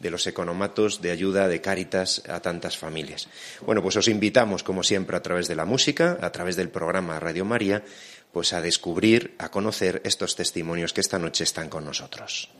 de 0.00 0.10
los 0.10 0.26
economatos 0.26 1.00
de 1.00 1.10
ayuda 1.10 1.48
de 1.48 1.60
Cáritas 1.60 2.22
a 2.28 2.40
tantas 2.40 2.76
familias. 2.76 3.28
Bueno, 3.64 3.82
pues 3.82 3.96
os 3.96 4.08
invitamos, 4.08 4.62
como 4.62 4.82
siempre, 4.82 5.16
a 5.16 5.22
través 5.22 5.48
de 5.48 5.56
la 5.56 5.64
música, 5.64 6.18
a 6.20 6.30
través 6.30 6.56
del 6.56 6.70
programa 6.70 7.20
Radio 7.20 7.44
María, 7.44 7.82
pues 8.32 8.52
a 8.52 8.60
descubrir, 8.60 9.34
a 9.38 9.50
conocer 9.50 10.00
estos 10.04 10.36
testimonios 10.36 10.92
que 10.92 11.00
esta 11.00 11.18
noche 11.18 11.44
están 11.44 11.68
con 11.68 11.84
nosotros. 11.84 12.50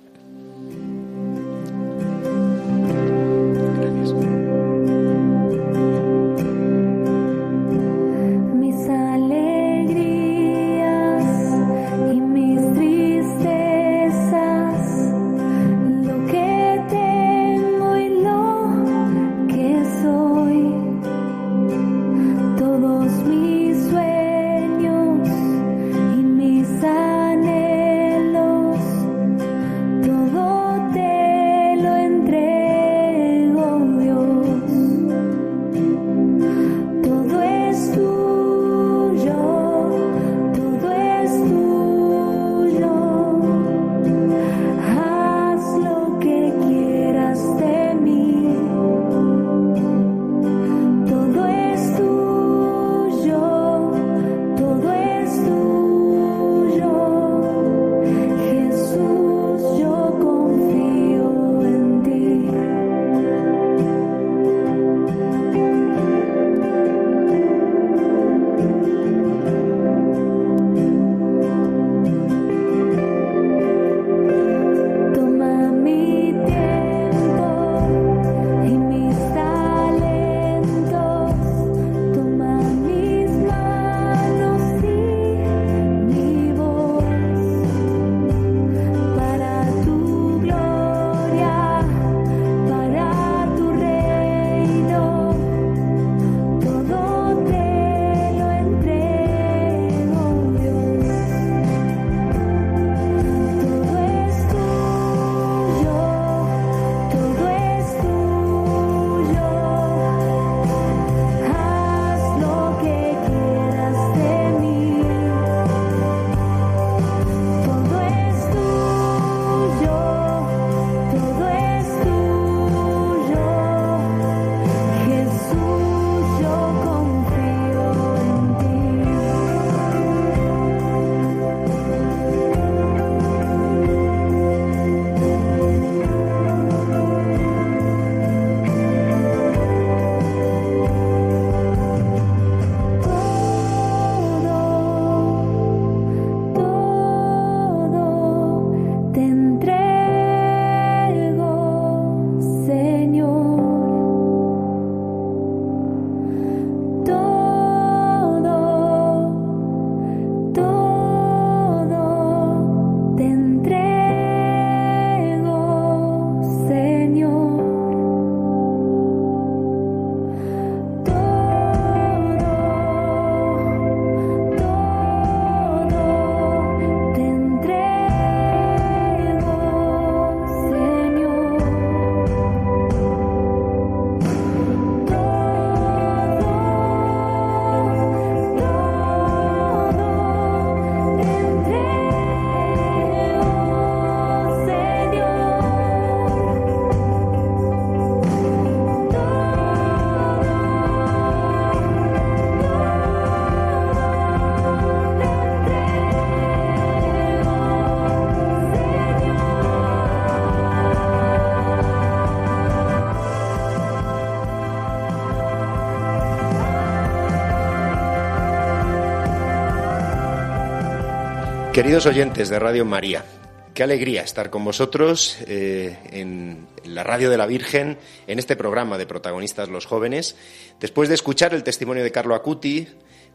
Queridos 221.78 222.06
oyentes 222.06 222.48
de 222.48 222.58
Radio 222.58 222.84
María, 222.84 223.24
qué 223.72 223.84
alegría 223.84 224.22
estar 224.22 224.50
con 224.50 224.64
vosotros 224.64 225.38
eh, 225.46 225.96
en 226.10 226.66
la 226.82 227.04
Radio 227.04 227.30
de 227.30 227.36
la 227.36 227.46
Virgen, 227.46 227.98
en 228.26 228.40
este 228.40 228.56
programa 228.56 228.98
de 228.98 229.06
protagonistas 229.06 229.68
los 229.68 229.86
jóvenes, 229.86 230.34
después 230.80 231.08
de 231.08 231.14
escuchar 231.14 231.54
el 231.54 231.62
testimonio 231.62 232.02
de 232.02 232.10
Carlo 232.10 232.34
Acuti, 232.34 232.88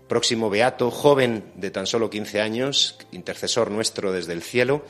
próximo 0.09 0.49
beato, 0.49 0.91
joven 0.91 1.53
de 1.55 1.71
tan 1.71 1.87
solo 1.87 2.09
15 2.09 2.41
años, 2.41 2.97
intercesor 3.13 3.71
nuestro 3.71 4.11
desde 4.11 4.33
el 4.33 4.41
cielo, 4.41 4.83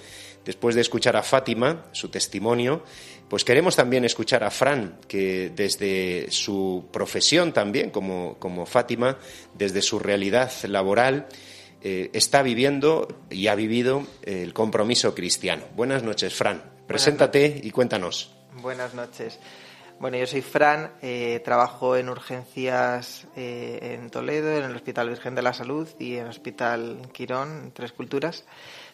después 0.46 0.74
de 0.74 0.82
escuchar 0.82 1.16
a 1.16 1.22
Fátima, 1.22 1.86
su 1.92 2.10
testimonio, 2.10 2.84
pues 3.30 3.44
queremos 3.44 3.76
también 3.76 4.04
escuchar 4.04 4.44
a 4.44 4.50
Fran, 4.50 4.98
que 5.08 5.52
desde 5.56 6.26
su 6.32 6.88
profesión 6.92 7.54
también, 7.54 7.92
como, 7.92 8.36
como 8.40 8.66
Fátima, 8.66 9.20
desde 9.54 9.84
su 9.84 10.00
realidad 10.00 10.52
laboral, 10.64 11.28
eh, 11.86 12.10
está 12.14 12.42
viviendo 12.42 13.10
y 13.30 13.48
ha 13.48 13.56
vivido 13.56 14.08
el 14.22 14.54
compromiso 14.54 15.14
cristiano. 15.14 15.66
Buenas 15.76 16.02
noches, 16.02 16.34
Fran. 16.34 16.64
Preséntate 16.88 17.60
y 17.62 17.72
cuéntanos. 17.72 18.34
Buenas 18.62 18.94
noches. 18.94 19.38
Bueno, 20.00 20.16
yo 20.16 20.26
soy 20.26 20.42
Fran, 20.42 20.94
eh, 21.02 21.42
trabajo 21.44 21.98
en 21.98 22.08
urgencias 22.08 23.28
eh, 23.36 23.98
en 24.00 24.10
Toledo, 24.10 24.58
en 24.58 24.64
el 24.64 24.76
Hospital 24.78 25.10
Virgen 25.10 25.36
de 25.36 25.42
la 25.42 25.54
Salud 25.54 25.90
y 26.00 26.16
en 26.16 26.24
el 26.24 26.30
Hospital 26.30 27.10
Quirón, 27.12 27.64
en 27.66 27.72
Tres 27.74 27.92
Culturas, 27.92 28.46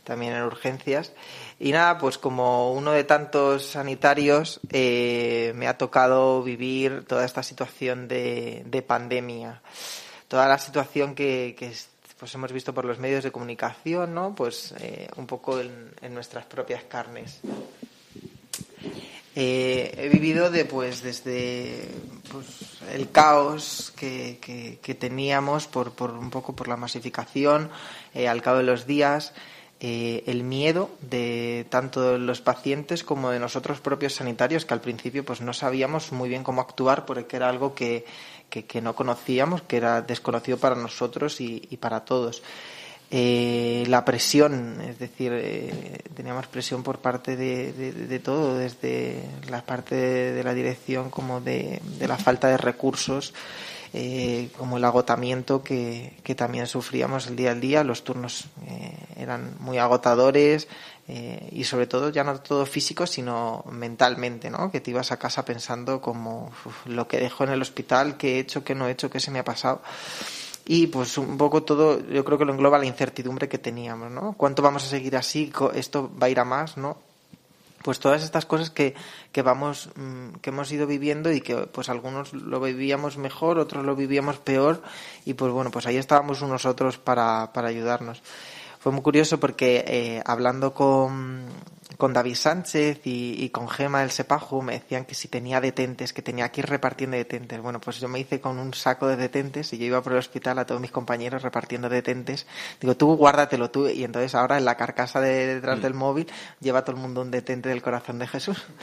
también 0.03 0.33
en 0.33 0.41
urgencias. 0.41 1.13
Y 1.59 1.71
nada, 1.71 1.99
pues 1.99 2.17
como 2.17 2.73
uno 2.73 2.91
de 2.91 3.03
tantos 3.03 3.67
sanitarios, 3.67 4.61
me 4.71 5.67
ha 5.67 5.77
tocado 5.77 6.41
vivir 6.41 7.05
toda 7.05 7.23
esta 7.23 7.43
situación 7.43 8.07
de, 8.07 8.83
pandemia, 8.87 9.61
toda 10.27 10.47
la 10.47 10.57
situación 10.57 11.13
que, 11.13 11.55
que 11.57 11.71
pues 12.19 12.35
hemos 12.35 12.51
visto 12.51 12.73
por 12.73 12.83
los 12.83 12.99
medios 12.99 13.23
de 13.23 13.31
comunicación, 13.31 14.13
¿no? 14.13 14.35
Pues 14.35 14.73
eh, 14.81 15.07
un 15.15 15.25
poco 15.25 15.59
en, 15.61 16.13
nuestras 16.13 16.45
propias 16.45 16.83
carnes. 16.83 17.39
Eh, 19.35 19.93
he 19.97 20.09
vivido 20.09 20.51
de, 20.51 20.65
pues, 20.65 21.01
desde 21.01 21.87
pues, 22.29 22.45
el 22.91 23.09
caos 23.11 23.93
que, 23.95 24.79
teníamos 24.99 25.67
por, 25.67 25.93
por, 25.93 26.11
un 26.11 26.29
poco 26.29 26.53
por 26.53 26.67
la 26.67 26.75
masificación 26.75 27.69
eh, 28.13 28.27
al 28.27 28.41
cabo 28.41 28.57
de 28.57 28.63
los 28.65 28.85
días, 28.85 29.33
el 29.79 30.43
miedo 30.43 30.89
de 30.99 31.65
tanto 31.69 32.17
los 32.17 32.41
pacientes 32.41 33.05
como 33.05 33.29
de 33.29 33.39
nosotros 33.39 33.79
propios 33.79 34.15
sanitarios 34.15 34.65
que 34.65 34.73
al 34.73 34.81
principio 34.81 35.23
pues 35.23 35.39
no 35.39 35.53
sabíamos 35.53 36.11
muy 36.11 36.27
bien 36.27 36.43
cómo 36.43 36.59
actuar 36.59 37.05
porque 37.05 37.37
era 37.37 37.47
algo 37.47 37.73
que, 37.73 38.03
que, 38.49 38.81
no 38.81 38.95
conocíamos, 38.95 39.61
que 39.61 39.77
era 39.77 40.01
desconocido 40.01 40.57
para 40.57 40.75
nosotros 40.75 41.39
y, 41.39 41.59
para 41.79 42.01
todos. 42.01 42.41
Eh, 43.11 43.85
la 43.87 44.05
presión, 44.05 44.81
es 44.81 44.99
decir, 44.99 45.31
eh, 45.33 45.99
teníamos 46.13 46.45
presión 46.47 46.83
por 46.83 46.99
parte 46.99 47.35
de, 47.35 48.19
todo, 48.19 48.57
desde 48.57 49.23
la 49.49 49.63
parte 49.63 49.95
de, 49.95 50.43
la 50.43 50.53
dirección 50.53 51.09
como 51.09 51.41
de, 51.41 51.81
la 51.99 52.17
falta 52.17 52.47
de 52.49 52.57
recursos, 52.57 53.33
eh, 53.93 54.49
como 54.57 54.77
el 54.77 54.85
agotamiento 54.85 55.63
que, 55.63 56.17
que, 56.23 56.35
también 56.35 56.67
sufríamos 56.67 57.27
el 57.27 57.35
día 57.35 57.51
al 57.51 57.61
día. 57.61 57.83
Los 57.83 58.03
turnos 58.03 58.45
eran 59.17 59.55
muy 59.59 59.77
agotadores, 59.77 60.67
eh, 61.11 61.49
y 61.53 61.63
sobre 61.63 61.87
todo 61.87 62.09
ya 62.11 62.23
no 62.23 62.39
todo 62.39 62.67
físico 62.67 63.07
sino 63.07 63.65
mentalmente 63.71 64.51
no 64.51 64.69
que 64.69 64.79
te 64.79 64.91
ibas 64.91 65.11
a 65.11 65.17
casa 65.17 65.43
pensando 65.43 66.01
como 66.01 66.51
lo 66.85 67.07
que 67.07 67.17
dejo 67.17 67.43
en 67.45 67.49
el 67.49 67.63
hospital 67.63 68.15
qué 68.15 68.35
he 68.35 68.39
hecho 68.39 68.63
qué 68.63 68.75
no 68.75 68.87
he 68.87 68.91
hecho 68.91 69.09
qué 69.09 69.19
se 69.19 69.31
me 69.31 69.39
ha 69.39 69.43
pasado 69.43 69.81
y 70.67 70.85
pues 70.85 71.17
un 71.17 71.35
poco 71.35 71.63
todo 71.63 71.99
yo 72.07 72.23
creo 72.23 72.37
que 72.37 72.45
lo 72.45 72.53
engloba 72.53 72.77
la 72.77 72.85
incertidumbre 72.85 73.49
que 73.49 73.57
teníamos 73.57 74.11
no 74.11 74.35
cuánto 74.37 74.61
vamos 74.61 74.83
a 74.83 74.87
seguir 74.87 75.17
así 75.17 75.51
esto 75.73 76.11
va 76.21 76.27
a 76.27 76.29
ir 76.29 76.39
a 76.39 76.45
más 76.45 76.77
no 76.77 77.08
pues 77.83 77.99
todas 77.99 78.23
estas 78.23 78.45
cosas 78.45 78.69
que, 78.69 78.95
que 79.31 79.41
vamos 79.41 79.89
mm, 79.95 80.39
que 80.41 80.49
hemos 80.49 80.71
ido 80.71 80.87
viviendo 80.87 81.31
y 81.31 81.41
que 81.41 81.55
pues 81.55 81.89
algunos 81.89 82.33
lo 82.33 82.59
vivíamos 82.59 83.17
mejor 83.17 83.59
otros 83.59 83.85
lo 83.85 83.95
vivíamos 83.95 84.37
peor 84.37 84.81
y 85.25 85.33
pues 85.33 85.51
bueno 85.51 85.71
pues 85.71 85.85
ahí 85.85 85.97
estábamos 85.97 86.41
unos 86.41 86.65
otros 86.65 86.97
para, 86.97 87.51
para 87.53 87.69
ayudarnos 87.69 88.21
fue 88.79 88.93
muy 88.93 89.01
curioso 89.01 89.39
porque 89.39 89.83
eh, 89.85 90.21
hablando 90.25 90.73
con, 90.73 91.47
con 91.97 92.13
David 92.13 92.35
Sánchez 92.35 93.01
y, 93.03 93.49
con 93.49 93.67
Gema 93.67 93.99
del 93.99 94.11
Sepaju 94.11 94.61
me 94.61 94.79
decían 94.79 95.03
que 95.03 95.15
si 95.15 95.27
tenía 95.27 95.59
detentes, 95.59 96.13
que 96.13 96.21
tenía 96.21 96.49
que 96.49 96.61
ir 96.61 96.67
repartiendo 96.67 97.17
detentes. 97.17 97.61
Bueno, 97.61 97.81
pues 97.81 97.99
yo 97.99 98.07
me 98.07 98.21
hice 98.21 98.39
con 98.39 98.57
un 98.57 98.73
saco 98.73 99.07
de 99.07 99.17
detentes 99.17 99.73
y 99.73 99.77
yo 99.77 99.85
iba 99.85 100.01
por 100.01 100.13
el 100.13 100.19
hospital 100.19 100.59
a 100.59 100.65
todos 100.65 100.79
mis 100.79 100.91
compañeros 100.91 101.41
repartiendo 101.41 101.89
detentes. 101.89 102.47
Digo, 102.79 102.95
tú 102.95 103.17
guárdatelo 103.17 103.69
tú. 103.69 103.89
Y 103.89 104.05
entonces 104.05 104.33
ahora 104.33 104.57
en 104.57 104.63
la 104.63 104.77
carcasa 104.77 105.19
de 105.19 105.55
detrás 105.55 105.79
mm. 105.79 105.81
del 105.81 105.93
móvil 105.93 106.27
lleva 106.61 106.85
todo 106.85 106.95
el 106.95 107.01
mundo 107.01 107.21
un 107.21 107.31
detente 107.31 107.67
del 107.67 107.81
corazón 107.81 108.17
de 108.19 108.27
Jesús. 108.27 108.57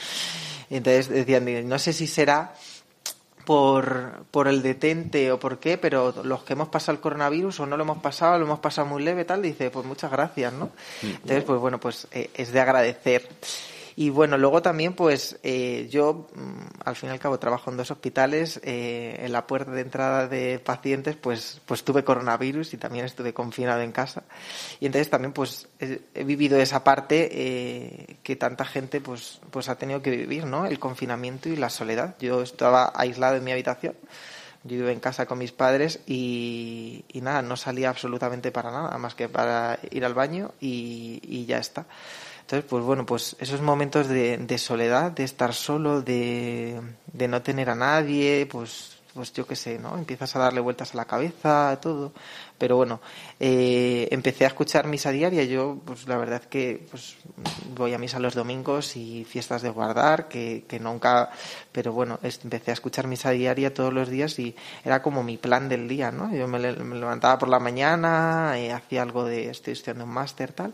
Y 0.68 0.78
entonces 0.78 1.08
decían, 1.08 1.68
no 1.68 1.78
sé 1.78 1.92
si 1.92 2.08
será 2.08 2.52
por, 3.46 4.24
por 4.32 4.48
el 4.48 4.60
detente 4.60 5.30
o 5.30 5.38
por 5.38 5.60
qué, 5.60 5.78
pero 5.78 6.12
los 6.24 6.42
que 6.42 6.54
hemos 6.54 6.66
pasado 6.68 6.96
el 6.96 7.00
coronavirus 7.00 7.60
o 7.60 7.66
no 7.66 7.76
lo 7.76 7.84
hemos 7.84 7.98
pasado, 7.98 8.38
lo 8.40 8.44
hemos 8.44 8.58
pasado 8.58 8.88
muy 8.88 9.04
leve, 9.04 9.24
tal, 9.24 9.40
dice, 9.40 9.70
pues 9.70 9.86
muchas 9.86 10.10
gracias, 10.10 10.52
¿no? 10.52 10.70
Entonces, 11.00 11.44
pues 11.44 11.60
bueno, 11.60 11.78
pues 11.78 12.08
eh, 12.10 12.28
es 12.34 12.50
de 12.50 12.60
agradecer. 12.60 13.28
Y 13.98 14.10
bueno, 14.10 14.36
luego 14.36 14.60
también, 14.60 14.92
pues 14.92 15.38
eh, 15.42 15.88
yo, 15.90 16.28
mm, 16.34 16.82
al 16.84 16.96
fin 16.96 17.08
y 17.08 17.12
al 17.12 17.18
cabo, 17.18 17.38
trabajo 17.38 17.70
en 17.70 17.78
dos 17.78 17.90
hospitales. 17.90 18.60
Eh, 18.62 19.16
en 19.20 19.32
la 19.32 19.46
puerta 19.46 19.70
de 19.70 19.80
entrada 19.80 20.28
de 20.28 20.58
pacientes, 20.58 21.16
pues, 21.16 21.62
pues 21.64 21.82
tuve 21.82 22.04
coronavirus 22.04 22.74
y 22.74 22.76
también 22.76 23.06
estuve 23.06 23.32
confinado 23.32 23.80
en 23.80 23.92
casa. 23.92 24.24
Y 24.80 24.86
entonces 24.86 25.08
también, 25.08 25.32
pues, 25.32 25.68
he, 25.80 26.24
vivido 26.24 26.58
esa 26.58 26.84
parte 26.84 27.30
eh, 27.32 28.16
que 28.22 28.36
tanta 28.36 28.66
gente, 28.66 29.00
pues, 29.00 29.40
pues 29.50 29.70
ha 29.70 29.76
tenido 29.76 30.02
que 30.02 30.10
vivir, 30.10 30.44
¿no? 30.44 30.66
El 30.66 30.78
confinamiento 30.78 31.48
y 31.48 31.56
la 31.56 31.70
soledad. 31.70 32.16
Yo 32.20 32.42
estaba 32.42 32.92
aislado 32.94 33.36
en 33.36 33.44
mi 33.44 33.52
habitación. 33.52 33.94
Yo 34.64 34.76
vivo 34.76 34.88
en 34.90 35.00
casa 35.00 35.24
con 35.24 35.38
mis 35.38 35.52
padres 35.52 36.00
y, 36.06 37.04
y 37.08 37.22
nada, 37.22 37.40
no 37.40 37.56
salía 37.56 37.88
absolutamente 37.88 38.50
para 38.50 38.70
nada, 38.70 38.98
más 38.98 39.14
que 39.14 39.28
para 39.28 39.78
ir 39.90 40.04
al 40.04 40.12
baño 40.12 40.52
y, 40.60 41.20
y 41.22 41.46
ya 41.46 41.58
está. 41.58 41.86
Entonces, 42.46 42.70
pues 42.70 42.84
bueno, 42.84 43.04
pues 43.04 43.34
esos 43.40 43.60
momentos 43.60 44.06
de, 44.06 44.38
de 44.38 44.58
soledad, 44.58 45.10
de 45.10 45.24
estar 45.24 45.52
solo, 45.52 46.00
de, 46.00 46.80
de 47.12 47.26
no 47.26 47.42
tener 47.42 47.68
a 47.70 47.74
nadie, 47.74 48.46
pues, 48.48 48.98
pues 49.14 49.32
yo 49.32 49.48
qué 49.48 49.56
sé, 49.56 49.80
¿no? 49.80 49.98
Empiezas 49.98 50.36
a 50.36 50.38
darle 50.38 50.60
vueltas 50.60 50.94
a 50.94 50.96
la 50.96 51.06
cabeza, 51.06 51.76
todo. 51.82 52.12
Pero 52.58 52.76
bueno, 52.76 53.00
eh, 53.38 54.08
empecé 54.10 54.44
a 54.44 54.48
escuchar 54.48 54.86
misa 54.86 55.10
diaria. 55.10 55.44
Yo, 55.44 55.78
pues 55.84 56.08
la 56.08 56.16
verdad 56.16 56.42
que 56.42 56.86
pues, 56.90 57.16
voy 57.74 57.92
a 57.92 57.98
misa 57.98 58.18
los 58.18 58.34
domingos 58.34 58.96
y 58.96 59.24
fiestas 59.24 59.62
de 59.62 59.68
guardar, 59.68 60.28
que, 60.28 60.64
que 60.66 60.80
nunca. 60.80 61.30
Pero 61.70 61.92
bueno, 61.92 62.18
empecé 62.22 62.70
a 62.70 62.74
escuchar 62.74 63.06
misa 63.06 63.30
diaria 63.30 63.74
todos 63.74 63.92
los 63.92 64.08
días 64.08 64.38
y 64.38 64.56
era 64.84 65.02
como 65.02 65.22
mi 65.22 65.36
plan 65.36 65.68
del 65.68 65.86
día, 65.86 66.10
¿no? 66.10 66.34
Yo 66.34 66.48
me, 66.48 66.58
levantaba 66.58 67.38
por 67.38 67.48
la 67.48 67.58
mañana, 67.58 68.58
eh, 68.58 68.72
hacía 68.72 69.02
algo 69.02 69.24
de. 69.24 69.50
Estoy 69.50 69.74
estudiando 69.74 70.04
un 70.04 70.10
máster, 70.10 70.52
tal. 70.52 70.72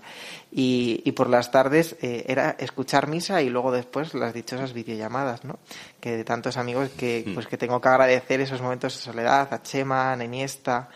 Y, 0.53 1.03
y 1.05 1.13
por 1.13 1.29
las 1.29 1.51
tardes 1.51 1.97
eh, 2.01 2.25
era 2.29 2.57
escuchar 2.59 3.09
misa 3.09 3.43
y 3.43 3.51
luego 3.51 3.73
después 3.73 4.15
las 4.15 4.33
dichosas 4.35 4.73
videollamadas, 4.73 5.45
¿no? 5.45 5.59
Que 6.01 6.17
de 6.17 6.25
tantos 6.25 6.57
amigos 6.57 6.91
que, 6.91 7.25
mm. 7.27 7.35
pues, 7.35 7.49
que 7.49 7.59
tengo 7.59 7.81
que 7.81 7.89
agradecer 7.89 8.41
esos 8.41 8.63
momentos 8.63 8.95
de 8.95 9.01
soledad, 9.01 9.53
a 9.53 9.63
Chema, 9.63 10.13
a 10.13 10.17
Neniesta 10.17 10.89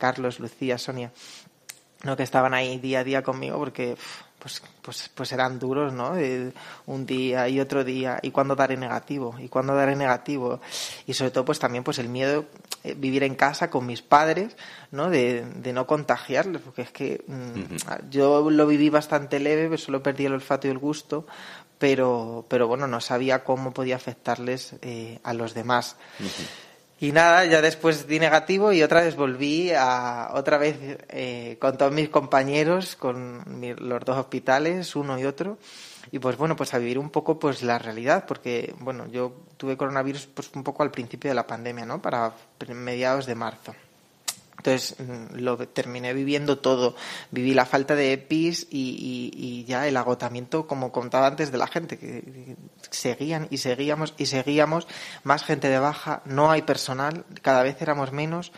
Carlos, 0.00 0.40
Lucía, 0.40 0.78
Sonia, 0.78 1.12
¿no? 2.02 2.16
que 2.16 2.24
estaban 2.24 2.54
ahí 2.54 2.78
día 2.78 3.00
a 3.00 3.04
día 3.04 3.22
conmigo 3.22 3.58
porque 3.58 3.96
pues, 4.40 4.62
pues, 4.82 5.10
pues 5.14 5.30
eran 5.32 5.58
duros, 5.58 5.92
¿no? 5.92 6.14
un 6.86 7.06
día 7.06 7.48
y 7.48 7.60
otro 7.60 7.84
día, 7.84 8.18
y 8.22 8.30
cuándo 8.30 8.56
daré 8.56 8.76
negativo, 8.76 9.36
y 9.38 9.48
cuándo 9.48 9.74
daré 9.74 9.94
negativo. 9.94 10.60
Y 11.06 11.12
sobre 11.12 11.30
todo, 11.30 11.44
pues 11.44 11.58
también 11.58 11.84
pues 11.84 11.98
el 11.98 12.08
miedo 12.08 12.46
eh, 12.82 12.94
vivir 12.94 13.22
en 13.22 13.34
casa 13.34 13.68
con 13.68 13.86
mis 13.86 14.00
padres, 14.00 14.56
¿no? 14.90 15.10
De, 15.10 15.44
de 15.44 15.72
no 15.74 15.86
contagiarles, 15.86 16.62
porque 16.62 16.82
es 16.82 16.90
que 16.90 17.22
mm, 17.26 18.08
yo 18.10 18.50
lo 18.50 18.66
viví 18.66 18.88
bastante 18.88 19.38
leve, 19.38 19.64
pero 19.64 19.78
solo 19.78 20.02
perdí 20.02 20.24
el 20.24 20.32
olfato 20.32 20.66
y 20.66 20.70
el 20.70 20.78
gusto, 20.78 21.26
pero, 21.78 22.46
pero 22.48 22.66
bueno, 22.66 22.86
no 22.86 23.00
sabía 23.00 23.44
cómo 23.44 23.72
podía 23.72 23.96
afectarles 23.96 24.74
eh, 24.82 25.18
a 25.22 25.34
los 25.34 25.54
demás. 25.54 25.96
Y 27.02 27.12
nada, 27.12 27.46
ya 27.46 27.62
después 27.62 28.06
di 28.06 28.18
negativo 28.18 28.74
y 28.74 28.82
otra 28.82 29.00
vez 29.00 29.16
volví 29.16 29.70
a 29.72 30.32
otra 30.34 30.58
vez 30.58 30.76
eh, 31.08 31.56
con 31.58 31.78
todos 31.78 31.90
mis 31.92 32.10
compañeros, 32.10 32.94
con 32.94 33.42
los 33.78 34.04
dos 34.04 34.18
hospitales, 34.18 34.94
uno 34.94 35.18
y 35.18 35.24
otro, 35.24 35.56
y 36.12 36.18
pues 36.18 36.36
bueno, 36.36 36.56
pues 36.56 36.74
a 36.74 36.78
vivir 36.78 36.98
un 36.98 37.08
poco 37.08 37.38
pues 37.38 37.62
la 37.62 37.78
realidad, 37.78 38.26
porque 38.28 38.74
bueno, 38.80 39.06
yo 39.06 39.32
tuve 39.56 39.78
coronavirus 39.78 40.26
pues 40.26 40.50
un 40.54 40.62
poco 40.62 40.82
al 40.82 40.90
principio 40.90 41.30
de 41.30 41.34
la 41.34 41.46
pandemia, 41.46 41.86
¿no? 41.86 42.02
Para 42.02 42.34
mediados 42.68 43.24
de 43.24 43.34
marzo. 43.34 43.74
Entonces 44.60 44.96
mm, 44.98 45.36
lo 45.36 45.56
terminé 45.56 46.12
viviendo 46.12 46.58
todo. 46.58 46.94
Viví 47.30 47.54
la 47.54 47.64
falta 47.64 47.94
de 47.94 48.12
EPIs 48.12 48.66
y, 48.70 49.64
ya 49.66 49.88
el 49.88 49.96
agotamiento, 49.96 50.66
como 50.66 50.92
contaba 50.92 51.26
antes, 51.26 51.50
de 51.50 51.58
la 51.58 51.66
gente, 51.66 51.98
que 51.98 52.56
seguían 52.90 53.48
y 53.50 53.58
seguíamos 53.58 54.14
y 54.18 54.26
seguíamos, 54.26 54.86
más 55.24 55.44
gente 55.44 55.68
de 55.68 55.78
baja, 55.78 56.22
no 56.26 56.50
hay 56.50 56.62
personal, 56.62 57.24
cada 57.40 57.62
vez 57.62 57.80
éramos 57.80 58.12
menos. 58.12 58.52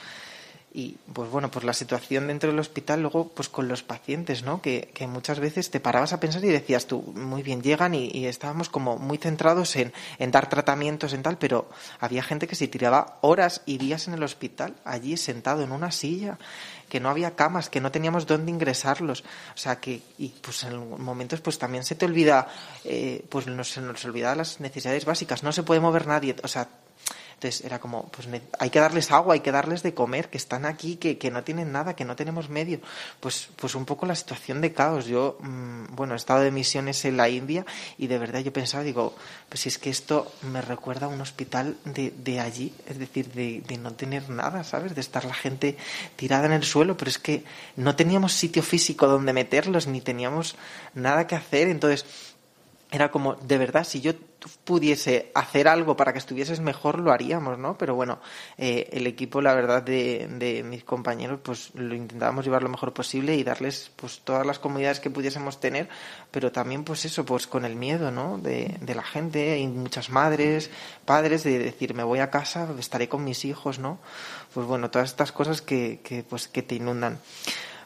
Y 0.75 0.97
pues 1.13 1.31
bueno, 1.31 1.51
pues 1.51 1.65
la 1.65 1.75
situación 1.75 2.29
dentro 2.29 2.51
del 2.51 2.59
hospital 2.59 3.03
luego 3.03 3.29
pues 3.29 3.49
con 3.51 3.69
los 3.69 3.83
pacientes, 3.83 4.43
¿no? 4.43 4.63
Que, 4.63 4.91
que 4.95 5.07
muchas 5.07 5.39
veces 5.39 5.71
te 5.71 5.81
parabas 5.81 6.15
a 6.15 6.21
pensar 6.21 6.43
y 6.45 6.49
decías 6.49 6.87
tú, 6.87 7.03
muy 7.15 7.43
bien, 7.43 7.63
llegan 7.63 7.95
y, 7.95 8.27
estábamos 8.27 8.71
como 8.71 8.97
muy 8.97 9.19
centrados 9.19 9.77
en, 9.77 9.93
en, 10.19 10.31
dar 10.31 10.49
tratamientos, 10.49 11.13
en 11.13 11.23
tal, 11.23 11.37
pero 11.37 11.69
había 12.01 12.23
gente 12.23 12.47
que 12.47 12.55
se 12.55 12.69
tiraba 12.69 13.19
horas 13.21 13.63
y 13.67 13.77
días 13.77 14.09
en 14.09 14.15
el 14.15 14.23
hospital, 14.23 14.75
allí 14.85 15.17
sentado 15.17 15.63
en 15.63 15.73
una 15.73 15.91
silla, 15.91 16.39
que 16.89 17.01
no 17.01 17.11
había 17.11 17.37
camas, 17.37 17.69
que 17.69 17.81
no 17.81 17.91
teníamos 17.91 18.27
dónde 18.27 18.51
ingresarlos, 18.51 19.25
o 19.55 19.59
sea 19.59 19.79
que, 19.79 20.01
y 20.19 20.29
pues 20.29 20.63
en 20.65 21.03
momentos 21.03 21.41
pues 21.41 21.59
también 21.59 21.85
se 21.85 21.95
te 21.95 22.07
olvida, 22.07 22.49
eh, 22.85 23.25
pues 23.29 23.47
nos, 23.47 23.77
nos 23.79 24.05
olvida 24.05 24.35
las 24.35 24.61
necesidades 24.61 25.05
básicas, 25.05 25.43
no 25.43 25.53
se 25.53 25.63
puede 25.63 25.81
mover 25.81 26.07
nadie, 26.07 26.37
o 26.43 26.49
sea, 26.49 26.69
entonces 27.43 27.65
era 27.65 27.81
como, 27.81 28.05
pues 28.05 28.29
hay 28.61 28.71
que 28.71 28.79
darles 28.79 29.11
agua, 29.11 29.35
hay 29.35 29.41
que 29.41 29.51
darles 29.51 29.83
de 29.83 29.95
comer, 29.95 30.29
que 30.31 30.39
están 30.39 30.65
aquí, 30.65 30.95
que, 30.95 31.19
que 31.19 31.33
no 31.33 31.43
tienen 31.43 31.73
nada, 31.73 31.97
que 31.97 32.05
no 32.05 32.15
tenemos 32.15 32.49
medio. 32.49 32.81
Pues, 33.19 33.49
pues 33.57 33.75
un 33.75 33.85
poco 33.85 34.07
la 34.07 34.15
situación 34.15 34.61
de 34.61 34.73
caos. 34.73 35.07
Yo, 35.07 35.39
mmm, 35.41 35.87
bueno, 35.91 36.15
he 36.15 36.17
estado 36.17 36.43
de 36.43 36.53
misiones 36.53 37.05
en 37.05 37.17
la 37.17 37.29
India 37.29 37.67
y 37.99 38.07
de 38.07 38.19
verdad 38.19 38.39
yo 38.41 38.53
pensaba, 38.53 38.85
digo, 38.85 39.17
pues 39.49 39.67
es 39.67 39.79
que 39.79 39.91
esto 39.91 40.31
me 40.43 40.63
recuerda 40.63 41.07
a 41.07 41.09
un 41.09 41.21
hospital 41.21 41.77
de, 41.85 42.13
de 42.17 42.39
allí, 42.39 42.73
es 42.87 43.01
decir, 43.01 43.33
de, 43.33 43.61
de 43.67 43.77
no 43.77 43.93
tener 43.95 44.31
nada, 44.31 44.63
¿sabes? 44.63 44.95
De 44.95 45.01
estar 45.01 45.25
la 45.25 45.35
gente 45.35 45.77
tirada 46.15 46.47
en 46.47 46.53
el 46.53 46.63
suelo, 46.63 46.97
pero 46.97 47.11
es 47.11 47.19
que 47.19 47.43
no 47.75 47.97
teníamos 47.97 48.35
sitio 48.35 48.63
físico 48.63 49.09
donde 49.09 49.33
meterlos, 49.33 49.89
ni 49.89 50.01
teníamos 50.01 50.55
nada 50.95 51.27
que 51.27 51.35
hacer. 51.35 51.67
Entonces, 51.67 52.07
era 52.93 53.11
como, 53.11 53.37
de 53.37 53.57
verdad, 53.57 53.85
si 53.85 54.03
yo 54.03 54.13
pudiese 54.65 55.33
hacer 55.35 55.67
algo 55.67 55.97
para 55.97 56.13
que 56.13 56.19
estuvieses 56.19 56.61
mejor, 56.61 56.99
lo 56.99 57.11
haríamos, 57.11 57.59
¿no? 57.59 57.79
Pero 57.79 57.95
bueno, 57.95 58.21
eh, 58.59 58.91
el 58.93 59.07
equipo, 59.07 59.41
la 59.41 59.55
verdad, 59.55 59.83
de, 59.83 60.29
de, 60.31 60.63
mis 60.63 60.85
compañeros, 60.85 61.41
pues 61.43 61.71
lo 61.75 61.95
intentábamos 61.95 62.45
llevar 62.45 62.63
lo 62.63 62.69
mejor 62.69 62.93
posible 62.93 63.35
y 63.35 63.45
darles 63.45 63.91
pues 63.97 64.21
todas 64.25 64.45
las 64.45 64.59
comodidades 64.59 65.01
que 65.01 65.09
pudiésemos 65.09 65.59
tener, 65.59 65.89
pero 66.31 66.53
también 66.53 66.85
pues 66.85 67.07
eso, 67.07 67.25
pues 67.25 67.47
con 67.47 67.65
el 67.65 67.77
miedo, 67.77 68.11
¿no? 68.11 68.37
De, 68.37 68.77
de 68.83 68.95
la 68.95 69.03
gente, 69.03 69.59
y 69.59 69.67
muchas 69.69 70.11
madres, 70.11 70.71
padres, 71.07 71.45
de 71.45 71.59
decir, 71.59 71.95
me 71.95 72.03
voy 72.03 72.19
a 72.19 72.29
casa, 72.29 72.69
estaré 72.79 73.09
con 73.09 73.25
mis 73.25 73.47
hijos, 73.47 73.79
¿no? 73.79 74.01
Pues 74.53 74.67
bueno, 74.67 74.91
todas 74.91 75.09
estas 75.09 75.33
cosas 75.33 75.63
que, 75.63 76.01
que 76.05 76.25
pues 76.25 76.47
que 76.47 76.63
te 76.63 76.75
inundan. 76.75 77.19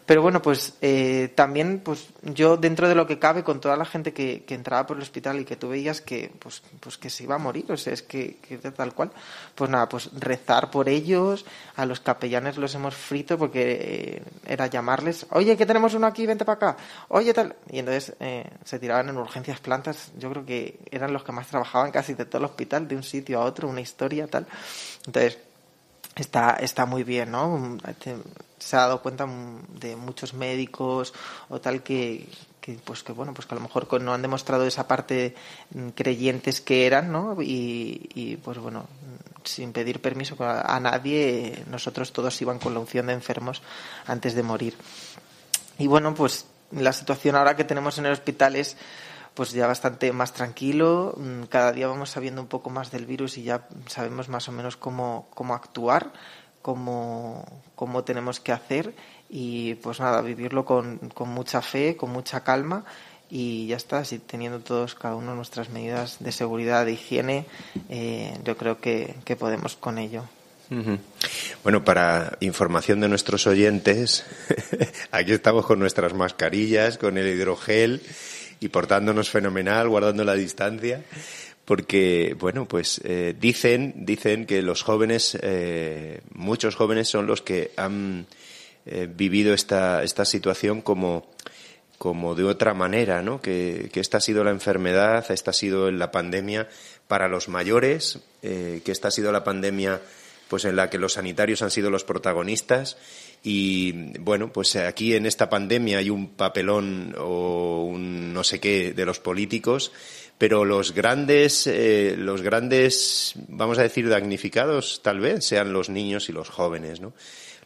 Pero 0.07 0.23
bueno, 0.23 0.41
pues 0.41 0.75
eh, 0.83 1.33
también, 1.35 1.81
pues 1.81 2.11
yo 2.23 2.57
dentro 2.57 2.89
de 2.89 2.95
lo 2.95 3.09
que 3.09 3.19
cabe, 3.19 3.43
con 3.43 3.61
toda 3.61 3.77
la 3.77 3.85
gente 3.85 4.13
que, 4.13 4.45
que, 4.45 4.55
entraba 4.55 4.87
por 4.87 4.97
el 4.97 5.03
hospital 5.03 5.41
y 5.41 5.45
que 5.45 5.57
tú 5.57 5.69
veías 5.69 6.01
que, 6.01 6.33
pues, 6.39 6.63
pues 6.79 6.97
que 6.97 7.11
se 7.11 7.25
iba 7.25 7.35
a 7.35 7.39
morir, 7.39 7.71
o 7.73 7.77
sea, 7.77 7.93
es 7.93 8.03
que, 8.03 8.37
que 8.37 8.57
tal 8.59 8.95
cual, 8.95 9.11
pues 9.57 9.69
nada, 9.69 9.89
pues 9.89 10.11
rezar 10.15 10.71
por 10.71 10.89
ellos, 10.89 11.45
a 11.75 11.85
los 11.87 11.99
capellanes 11.99 12.57
los 12.57 12.73
hemos 12.77 12.95
frito 12.95 13.37
porque 13.37 13.79
eh, 13.81 14.23
era 14.47 14.69
llamarles, 14.69 15.27
oye, 15.31 15.57
que 15.57 15.67
tenemos 15.67 15.93
uno 15.95 16.07
aquí, 16.07 16.25
vente 16.25 16.45
para 16.45 16.57
acá, 16.57 16.77
oye, 17.09 17.35
tal, 17.35 17.57
y 17.69 17.81
entonces 17.81 18.15
eh, 18.21 18.49
se 18.65 18.79
tiraban 18.79 19.09
en 19.09 19.17
urgencias 19.17 19.59
plantas, 19.59 20.13
yo 20.17 20.31
creo 20.31 20.47
que 20.47 20.79
eran 20.93 21.13
los 21.13 21.25
que 21.25 21.33
más 21.33 21.49
trabajaban 21.49 21.91
casi 21.91 22.15
de 22.15 22.27
todo 22.27 22.39
el 22.39 22.45
hospital, 22.45 22.87
de 22.87 22.95
un 22.95 23.03
sitio 23.03 23.41
a 23.41 23.45
otro, 23.45 23.69
una 23.69 23.81
historia, 23.81 24.29
tal, 24.29 24.47
entonces 25.05 25.39
está, 26.17 26.57
está 26.61 26.87
muy 26.87 27.05
bien, 27.05 27.31
¿no? 27.31 27.79
Se 28.59 28.77
ha 28.77 28.81
dado 28.81 29.03
cuenta 29.03 29.27
de 29.81 29.97
muchos 29.97 30.35
médicos 30.35 31.13
o 31.49 31.61
tal 31.61 31.83
que, 31.83 32.29
que 32.61 32.79
pues 32.85 33.03
que 33.03 33.13
bueno, 33.13 33.35
pues 33.35 33.47
que 33.47 33.55
a 33.55 33.59
lo 33.59 33.63
mejor 33.63 34.01
no 34.03 34.15
han 34.15 34.23
demostrado 34.23 34.67
esa 34.67 34.89
parte 34.89 35.35
creyentes 35.95 36.61
que 36.61 36.87
eran, 36.87 37.13
¿no? 37.13 37.41
Y, 37.43 38.09
y 38.15 38.37
pues 38.37 38.59
bueno, 38.59 38.87
sin 39.45 39.73
pedir 39.73 40.01
permiso 40.01 40.37
a 40.41 40.81
nadie, 40.81 41.63
nosotros 41.71 42.13
todos 42.13 42.41
iban 42.43 42.59
con 42.59 42.75
la 42.75 42.81
unción 42.81 43.07
de 43.07 43.13
enfermos 43.13 43.63
antes 44.07 44.35
de 44.35 44.43
morir. 44.43 44.75
Y 45.79 45.87
bueno, 45.87 46.15
pues 46.15 46.47
la 46.73 46.93
situación 46.93 47.37
ahora 47.37 47.57
que 47.57 47.65
tenemos 47.65 47.99
en 47.99 48.07
el 48.07 48.13
hospital 48.13 48.57
es 48.57 48.77
pues 49.37 49.53
ya 49.53 49.67
bastante 49.67 50.11
más 50.13 50.33
tranquilo. 50.33 51.15
Cada 51.51 51.71
día 51.71 51.87
vamos 51.87 52.11
sabiendo 52.11 52.41
un 52.41 52.49
poco 52.49 52.71
más 52.71 52.91
del 52.91 53.05
virus 53.05 53.37
y 53.37 53.43
ya 53.43 53.69
sabemos 53.87 54.29
más 54.31 54.49
o 54.49 54.53
menos 54.53 54.79
cómo, 54.79 55.29
cómo 55.35 55.55
actuar, 55.55 56.11
cómo, 56.63 57.45
cómo 57.77 58.03
tenemos 58.03 58.41
que 58.41 58.53
hacer 58.53 58.95
y 59.29 59.75
pues 59.75 60.01
nada, 60.01 60.23
vivirlo 60.23 60.65
con, 60.65 60.99
con 61.11 61.29
mucha 61.29 61.61
fe, 61.61 61.97
con 61.97 62.11
mucha 62.11 62.43
calma 62.43 62.85
y 63.29 63.67
ya 63.67 63.77
está, 63.77 63.99
así 63.99 64.19
teniendo 64.19 64.61
todos 64.61 64.95
cada 64.95 65.17
uno 65.17 65.35
nuestras 65.35 65.69
medidas 65.69 66.17
de 66.21 66.33
seguridad, 66.33 66.87
de 66.87 66.93
higiene, 66.93 67.45
eh, 67.91 68.39
yo 68.43 68.57
creo 68.57 68.81
que, 68.81 69.17
que 69.25 69.37
podemos 69.37 69.77
con 69.77 69.99
ello. 69.99 70.25
Bueno, 71.63 71.85
para 71.85 72.39
información 72.41 73.01
de 73.01 73.09
nuestros 73.09 73.47
oyentes, 73.47 74.25
aquí 75.13 75.33
estamos 75.33 75.67
con 75.67 75.79
nuestras 75.79 76.13
mascarillas, 76.15 76.99
con 76.99 77.19
el 77.19 77.29
hidrogel 77.29 78.03
y 78.61 78.69
portándonos 78.69 79.31
fenomenal, 79.31 79.89
guardando 79.89 80.25
la 80.25 80.35
distancia, 80.35 81.03
porque, 81.65 82.37
bueno, 82.39 82.67
pues 82.67 83.01
eh, 83.05 83.35
dicen, 83.39 83.95
dicen 84.07 84.47
que 84.47 84.63
los 84.63 84.83
jóvenes, 84.83 85.37
eh, 85.43 86.21
muchos 86.33 86.77
jóvenes 86.77 87.09
son 87.09 87.27
los 87.27 87.43
que 87.43 87.73
han 87.77 88.27
eh, 88.87 89.09
vivido 89.13 89.53
esta, 89.53 90.05
esta 90.05 90.25
situación 90.25 90.81
como, 90.81 91.27
como 91.99 92.37
de 92.37 92.45
otra 92.45 92.73
manera, 92.73 93.21
¿no? 93.21 93.41
Que, 93.41 93.91
que, 93.93 93.99
esta 93.99 94.19
ha 94.19 94.21
sido 94.21 94.45
la 94.45 94.53
enfermedad, 94.53 95.29
esta 95.31 95.51
ha 95.51 95.55
sido 95.55 95.91
la 95.91 96.13
pandemia 96.13 96.69
para 97.09 97.29
los 97.29 97.49
mayores, 97.49 98.21
eh, 98.43 98.83
que 98.85 98.93
esta 98.93 99.09
ha 99.09 99.11
sido 99.11 99.33
la 99.33 99.45
pandemia 99.45 100.01
pues 100.49 100.65
en 100.65 100.77
la 100.77 100.91
que 100.91 100.99
los 100.99 101.15
sanitarios 101.15 101.63
han 101.63 101.73
sido 101.73 101.91
los 101.91 102.05
protagonistas 102.05 102.97
y 103.43 104.19
bueno, 104.19 104.53
pues 104.53 104.77
aquí 104.77 105.15
en 105.15 105.27
esta 105.27 105.49
pandemia 105.49 105.99
hay 105.99 106.11
un 106.11 106.31
papelón 106.31 107.15
o 107.19 107.85
un 107.85 108.33
no 108.33 108.43
sé 108.43 108.61
qué 108.61 108.93
de 108.93 109.07
los 109.07 109.21
políticos, 109.21 109.93
pero 110.39 110.65
los 110.65 110.93
grandes, 110.93 111.67
eh, 111.67 112.15
los 112.19 112.43
grandes, 112.43 113.35
vamos 113.49 113.79
a 113.79 113.83
decir, 113.83 114.09
damnificados 114.09 115.01
tal 115.03 115.21
vez 115.21 115.45
sean 115.45 115.73
los 115.73 115.89
niños 115.89 116.29
y 116.29 116.33
los 116.33 116.49
jóvenes, 116.49 117.01
¿no? 117.01 117.13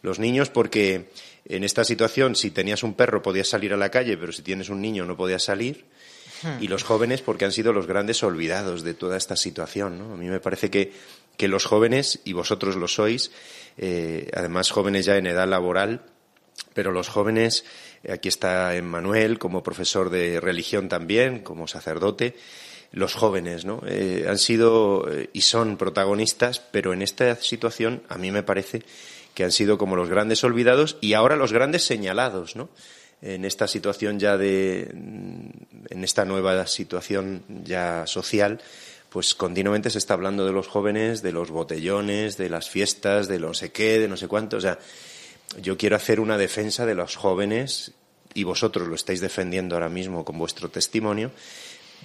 Los 0.03 0.18
niños 0.18 0.51
porque 0.51 1.11
en 1.47 1.64
esta 1.64 1.85
situación 1.85 2.37
si 2.37 2.51
tenías 2.51 2.83
un 2.83 2.95
perro 2.95 3.23
podías 3.23 3.49
salir 3.49 3.73
a 3.73 3.77
la 3.77 3.91
calle, 3.91 4.16
pero 4.16 4.33
si 4.33 4.43
tienes 4.43 4.68
un 4.68 4.81
niño 4.81 5.05
no 5.05 5.16
podías 5.16 5.43
salir. 5.43 5.85
Y 6.59 6.68
los 6.68 6.85
jóvenes 6.85 7.21
porque 7.21 7.45
han 7.45 7.53
sido 7.53 7.75
los 7.75 7.87
grandes 7.87 8.23
olvidados 8.23 8.83
de 8.83 8.95
toda 8.95 9.18
esta 9.18 9.37
situación, 9.37 9.99
¿no? 9.99 10.14
A 10.14 10.16
mí 10.16 10.25
me 10.27 10.41
parece 10.41 10.71
que 10.71 10.91
que 11.41 11.49
los 11.49 11.64
jóvenes, 11.64 12.21
y 12.27 12.35
vosotros 12.35 12.77
lo 12.77 12.87
sois, 12.87 13.31
eh, 13.79 14.31
además 14.35 14.71
jóvenes 14.71 15.07
ya 15.07 15.16
en 15.16 15.27
edad 15.27 15.49
laboral, 15.49 16.03
pero 16.75 16.93
los 16.93 17.09
jóvenes, 17.09 17.64
aquí 18.09 18.29
está 18.29 18.75
Emmanuel 18.77 19.39
como 19.39 19.62
profesor 19.62 20.11
de 20.11 20.41
religión 20.41 20.89
también, 20.89 21.41
como 21.41 21.66
sacerdote, 21.66 22.37
los 22.93 23.14
jóvenes, 23.14 23.64
¿no? 23.64 23.83
Eh, 23.87 24.27
han 24.29 24.39
sido 24.39 25.09
eh, 25.11 25.31
y 25.33 25.43
son 25.43 25.77
protagonistas, 25.77 26.61
pero 26.61 26.93
en 26.93 27.03
esta 27.03 27.37
situación 27.37 28.03
a 28.09 28.18
mí 28.18 28.31
me 28.31 28.43
parece 28.43 28.83
que 29.35 29.45
han 29.45 29.53
sido 29.53 29.79
como 29.79 29.97
los 29.97 30.09
grandes 30.09 30.43
olvidados 30.43 30.99
y 31.01 31.14
ahora 31.14 31.37
los 31.37 31.53
grandes 31.53 31.85
señalados, 31.85 32.57
¿no? 32.57 32.68
En 33.23 33.45
esta 33.45 33.68
situación 33.68 34.18
ya 34.18 34.39
de, 34.39 34.81
en 34.81 36.05
esta 36.05 36.25
nueva 36.25 36.66
situación 36.66 37.43
ya 37.64 38.07
social, 38.07 38.61
pues 39.11 39.35
continuamente 39.35 39.91
se 39.91 39.99
está 39.99 40.15
hablando 40.15 40.47
de 40.47 40.53
los 40.53 40.69
jóvenes, 40.69 41.21
de 41.23 41.33
los 41.33 41.51
botellones, 41.51 42.37
de 42.37 42.49
las 42.49 42.71
fiestas, 42.71 43.29
de 43.29 43.39
no 43.39 43.55
sé 43.55 43.73
qué, 43.73 43.99
de 43.99 44.09
no 44.09 44.17
sé 44.17 44.29
cuánto. 44.29 44.57
O 44.57 44.61
sea, 44.61 44.79
yo 45.61 45.77
quiero 45.77 45.97
hacer 45.97 46.21
una 46.21 46.39
defensa 46.39 46.87
de 46.87 46.95
los 46.95 47.17
jóvenes 47.17 47.93
y 48.35 48.45
vosotros 48.45 48.87
lo 48.87 48.95
estáis 48.95 49.21
defendiendo 49.21 49.75
ahora 49.75 49.89
mismo 49.89 50.25
con 50.25 50.39
vuestro 50.39 50.71
testimonio 50.71 51.33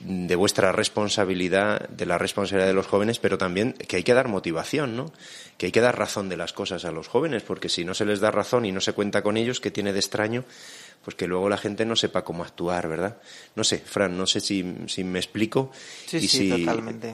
de 0.02 0.36
vuestra 0.36 0.72
responsabilidad, 0.72 1.88
de 1.90 2.06
la 2.06 2.18
responsabilidad 2.18 2.68
de 2.68 2.74
los 2.74 2.88
jóvenes, 2.88 3.20
pero 3.20 3.38
también 3.38 3.74
que 3.74 3.98
hay 3.98 4.04
que 4.04 4.14
dar 4.14 4.28
motivación, 4.28 4.96
¿no? 4.98 5.12
Que 5.58 5.68
hay 5.68 5.72
que 5.72 5.82
dar 5.82 5.98
razón 5.98 6.28
de 6.28 6.38
las 6.38 6.54
cosas 6.54 6.86
a 6.86 6.92
los 6.92 7.08
jóvenes, 7.08 7.44
porque 7.44 7.70
si 7.70 7.86
no 7.86 7.94
se 7.94 8.06
les 8.06 8.20
da 8.20 8.32
razón 8.32 8.66
y 8.66 8.72
no 8.72 8.82
se 8.82 8.94
cuenta 8.94 9.24
con 9.24 9.38
ellos, 9.38 9.62
¿qué 9.62 9.72
tiene 9.72 9.94
de 9.94 10.00
extraño? 10.00 10.44
Pues 11.06 11.16
que 11.16 11.28
luego 11.28 11.48
la 11.50 11.58
gente 11.58 11.86
no 11.86 11.96
sepa 11.96 12.24
cómo 12.24 12.44
actuar, 12.44 12.90
¿verdad? 12.90 13.18
No 13.56 13.64
sé, 13.64 13.78
Fran, 13.78 14.18
no 14.18 14.26
sé 14.26 14.40
si, 14.40 14.66
si 14.88 15.04
me 15.04 15.20
explico. 15.20 15.72
Sí, 16.08 16.18
y 16.18 16.28
sí, 16.28 16.38
si, 16.38 16.50
totalmente. 16.50 17.14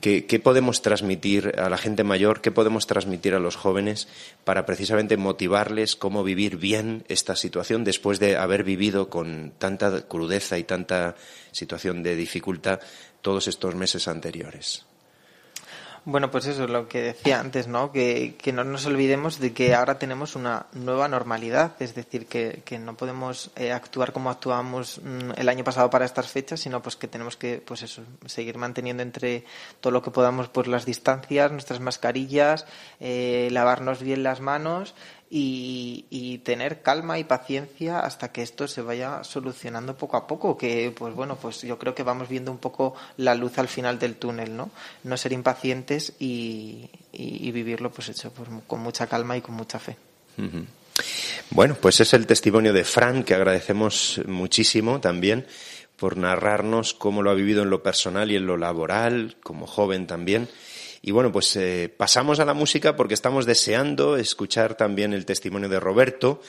¿qué, 0.00 0.24
¿Qué 0.24 0.38
podemos 0.38 0.82
transmitir 0.82 1.52
a 1.58 1.68
la 1.68 1.76
gente 1.76 2.04
mayor, 2.04 2.40
qué 2.40 2.52
podemos 2.52 2.86
transmitir 2.86 3.34
a 3.34 3.40
los 3.40 3.56
jóvenes 3.56 4.06
para 4.44 4.64
precisamente 4.66 5.16
motivarles 5.16 5.96
cómo 5.96 6.22
vivir 6.22 6.58
bien 6.58 7.04
esta 7.08 7.34
situación 7.34 7.82
después 7.82 8.20
de 8.20 8.36
haber 8.36 8.62
vivido 8.62 9.10
con 9.10 9.52
tanta 9.58 10.02
crudeza 10.02 10.56
y 10.56 10.62
tanta 10.62 11.16
situación 11.50 12.04
de 12.04 12.14
dificultad 12.14 12.78
todos 13.20 13.48
estos 13.48 13.74
meses 13.74 14.06
anteriores? 14.06 14.86
Bueno, 16.06 16.30
pues 16.30 16.44
eso 16.44 16.64
es 16.64 16.70
lo 16.70 16.86
que 16.86 17.00
decía 17.00 17.40
antes, 17.40 17.66
¿no? 17.66 17.90
Que, 17.90 18.36
que 18.36 18.52
no 18.52 18.62
nos 18.62 18.84
olvidemos 18.84 19.40
de 19.40 19.54
que 19.54 19.74
ahora 19.74 19.98
tenemos 19.98 20.36
una 20.36 20.66
nueva 20.74 21.08
normalidad, 21.08 21.72
es 21.80 21.94
decir, 21.94 22.26
que, 22.26 22.60
que 22.62 22.78
no 22.78 22.94
podemos 22.94 23.50
eh, 23.56 23.72
actuar 23.72 24.12
como 24.12 24.28
actuábamos 24.28 25.00
mm, 25.02 25.30
el 25.38 25.48
año 25.48 25.64
pasado 25.64 25.88
para 25.88 26.04
estas 26.04 26.28
fechas, 26.28 26.60
sino 26.60 26.82
pues 26.82 26.96
que 26.96 27.08
tenemos 27.08 27.38
que, 27.38 27.62
pues 27.64 27.80
eso, 27.80 28.02
seguir 28.26 28.58
manteniendo 28.58 29.02
entre 29.02 29.46
todo 29.80 29.92
lo 29.92 30.02
que 30.02 30.10
podamos, 30.10 30.48
pues 30.50 30.66
las 30.66 30.84
distancias, 30.84 31.50
nuestras 31.50 31.80
mascarillas, 31.80 32.66
eh, 33.00 33.48
lavarnos 33.50 34.02
bien 34.02 34.22
las 34.22 34.42
manos 34.42 34.94
y, 35.30 36.40
tener 36.44 36.82
calma 36.82 37.18
y 37.18 37.24
paciencia 37.24 38.00
hasta 38.00 38.30
que 38.30 38.42
esto 38.42 38.68
se 38.68 38.82
vaya 38.82 39.24
solucionando 39.24 39.96
poco 39.96 40.16
a 40.16 40.26
poco, 40.26 40.58
que 40.58 40.92
pues 40.94 41.14
bueno, 41.14 41.36
pues 41.36 41.62
yo 41.62 41.78
creo 41.78 41.94
que 41.94 42.02
vamos 42.02 42.28
viendo 42.28 42.50
un 42.50 42.58
poco 42.58 42.94
la 43.16 43.34
luz 43.34 43.58
al 43.58 43.68
final 43.68 43.98
del 43.98 44.16
túnel, 44.16 44.54
¿no? 44.56 44.70
No 45.04 45.16
ser 45.16 45.32
impacientes 45.32 46.12
y, 46.18 46.90
vivirlo 47.12 47.90
pues 47.90 48.08
hecho 48.08 48.32
con 48.66 48.80
mucha 48.80 49.06
calma 49.06 49.36
y 49.36 49.40
con 49.40 49.54
mucha 49.54 49.78
fe. 49.78 49.96
Bueno, 51.50 51.76
pues 51.80 52.00
es 52.00 52.12
el 52.14 52.26
testimonio 52.26 52.72
de 52.72 52.84
Fran, 52.84 53.22
que 53.22 53.34
agradecemos 53.34 54.20
muchísimo 54.26 55.00
también 55.00 55.46
por 55.96 56.16
narrarnos 56.16 56.94
cómo 56.94 57.22
lo 57.22 57.30
ha 57.30 57.34
vivido 57.34 57.62
en 57.62 57.70
lo 57.70 57.82
personal 57.82 58.30
y 58.30 58.36
en 58.36 58.46
lo 58.46 58.56
laboral, 58.56 59.36
como 59.42 59.66
joven 59.66 60.06
también. 60.06 60.48
Y 61.06 61.10
bueno, 61.10 61.30
pues 61.30 61.54
eh, 61.56 61.92
pasamos 61.94 62.40
a 62.40 62.46
la 62.46 62.54
música 62.54 62.96
porque 62.96 63.12
estamos 63.12 63.44
deseando 63.44 64.16
escuchar 64.16 64.74
también 64.74 65.12
el 65.12 65.26
testimonio 65.26 65.68
de 65.68 65.78
Roberto, 65.78 66.40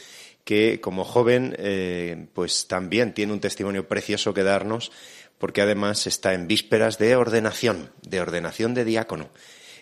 que 0.45 0.80
como 0.80 1.03
joven, 1.03 1.53
eh, 1.60 2.28
pues 2.34 2.70
también 2.70 3.14
tiene 3.14 3.34
un 3.34 3.41
testimonio 3.41 3.89
precioso 3.89 4.34
que 4.34 4.43
darnos, 4.43 4.93
porque 5.39 5.62
además 5.62 6.08
está 6.08 6.34
en 6.34 6.47
vísperas 6.47 6.97
de 6.97 7.18
ordenación, 7.18 7.91
de 8.01 8.22
ordenación 8.22 8.74
de 8.74 8.86
diácono. 8.86 9.30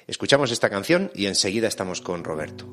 Escuchamos 0.08 0.50
esta 0.50 0.72
canción 0.72 1.12
y 1.14 1.28
enseguida 1.28 1.68
estamos 1.68 2.02
con 2.02 2.24
Roberto. 2.24 2.66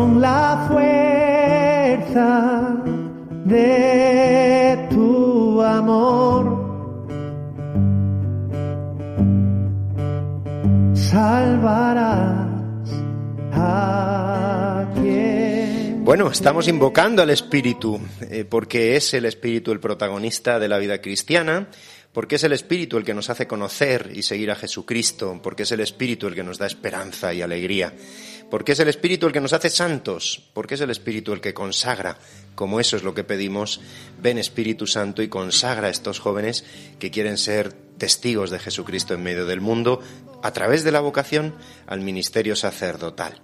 Con 0.00 0.18
la 0.18 0.64
fuerza 0.66 2.18
de 3.44 4.86
tu 4.88 5.60
amor. 5.60 6.44
Salvará 10.94 12.30
Bueno, 16.10 16.28
estamos 16.28 16.66
invocando 16.66 17.22
al 17.22 17.30
Espíritu, 17.30 18.00
eh, 18.22 18.44
porque 18.44 18.96
es 18.96 19.14
el 19.14 19.26
Espíritu 19.26 19.70
el 19.70 19.78
protagonista 19.78 20.58
de 20.58 20.66
la 20.66 20.78
vida 20.78 21.00
cristiana, 21.00 21.68
porque 22.12 22.34
es 22.34 22.42
el 22.42 22.52
Espíritu 22.52 22.96
el 22.96 23.04
que 23.04 23.14
nos 23.14 23.30
hace 23.30 23.46
conocer 23.46 24.10
y 24.12 24.22
seguir 24.22 24.50
a 24.50 24.56
Jesucristo, 24.56 25.38
porque 25.40 25.62
es 25.62 25.70
el 25.70 25.78
Espíritu 25.78 26.26
el 26.26 26.34
que 26.34 26.42
nos 26.42 26.58
da 26.58 26.66
esperanza 26.66 27.32
y 27.32 27.42
alegría, 27.42 27.92
porque 28.50 28.72
es 28.72 28.80
el 28.80 28.88
Espíritu 28.88 29.26
el 29.26 29.32
que 29.32 29.40
nos 29.40 29.52
hace 29.52 29.70
santos, 29.70 30.50
porque 30.52 30.74
es 30.74 30.80
el 30.80 30.90
Espíritu 30.90 31.32
el 31.32 31.40
que 31.40 31.54
consagra, 31.54 32.18
como 32.54 32.80
eso 32.80 32.96
es 32.96 33.02
lo 33.02 33.14
que 33.14 33.24
pedimos, 33.24 33.80
ven 34.20 34.38
Espíritu 34.38 34.86
Santo 34.86 35.22
y 35.22 35.28
consagra 35.28 35.86
a 35.86 35.90
estos 35.90 36.18
jóvenes 36.18 36.64
que 36.98 37.10
quieren 37.10 37.38
ser 37.38 37.72
testigos 37.72 38.50
de 38.50 38.58
Jesucristo 38.58 39.14
en 39.14 39.22
medio 39.22 39.46
del 39.46 39.60
mundo 39.60 40.00
a 40.42 40.52
través 40.52 40.84
de 40.84 40.92
la 40.92 41.00
vocación 41.00 41.54
al 41.86 42.00
ministerio 42.00 42.56
sacerdotal. 42.56 43.40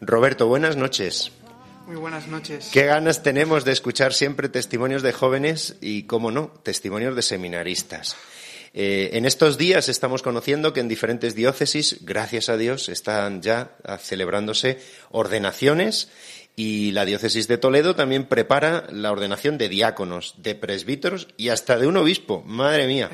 Roberto, 0.00 0.46
buenas 0.46 0.76
noches. 0.76 1.32
Muy 1.86 1.96
buenas 1.96 2.28
noches. 2.28 2.70
Qué 2.72 2.84
ganas 2.86 3.22
tenemos 3.22 3.64
de 3.64 3.72
escuchar 3.72 4.14
siempre 4.14 4.48
testimonios 4.48 5.02
de 5.02 5.12
jóvenes 5.12 5.76
y, 5.82 6.04
cómo 6.04 6.30
no, 6.30 6.48
testimonios 6.62 7.14
de 7.14 7.22
seminaristas. 7.22 8.16
Eh, 8.76 9.10
en 9.16 9.24
estos 9.24 9.56
días 9.56 9.88
estamos 9.88 10.22
conociendo 10.22 10.72
que 10.72 10.80
en 10.80 10.88
diferentes 10.88 11.36
diócesis, 11.36 11.98
gracias 12.02 12.48
a 12.48 12.56
Dios, 12.56 12.88
están 12.88 13.40
ya 13.40 13.76
celebrándose 14.00 14.80
ordenaciones 15.12 16.08
y 16.56 16.92
la 16.92 17.04
diócesis 17.04 17.48
de 17.48 17.58
Toledo 17.58 17.96
también 17.96 18.26
prepara 18.26 18.86
la 18.90 19.10
ordenación 19.10 19.58
de 19.58 19.68
diáconos, 19.68 20.34
de 20.38 20.54
presbíteros 20.54 21.26
y 21.36 21.48
hasta 21.48 21.78
de 21.78 21.88
un 21.88 21.96
obispo, 21.96 22.42
madre 22.46 22.86
mía, 22.86 23.10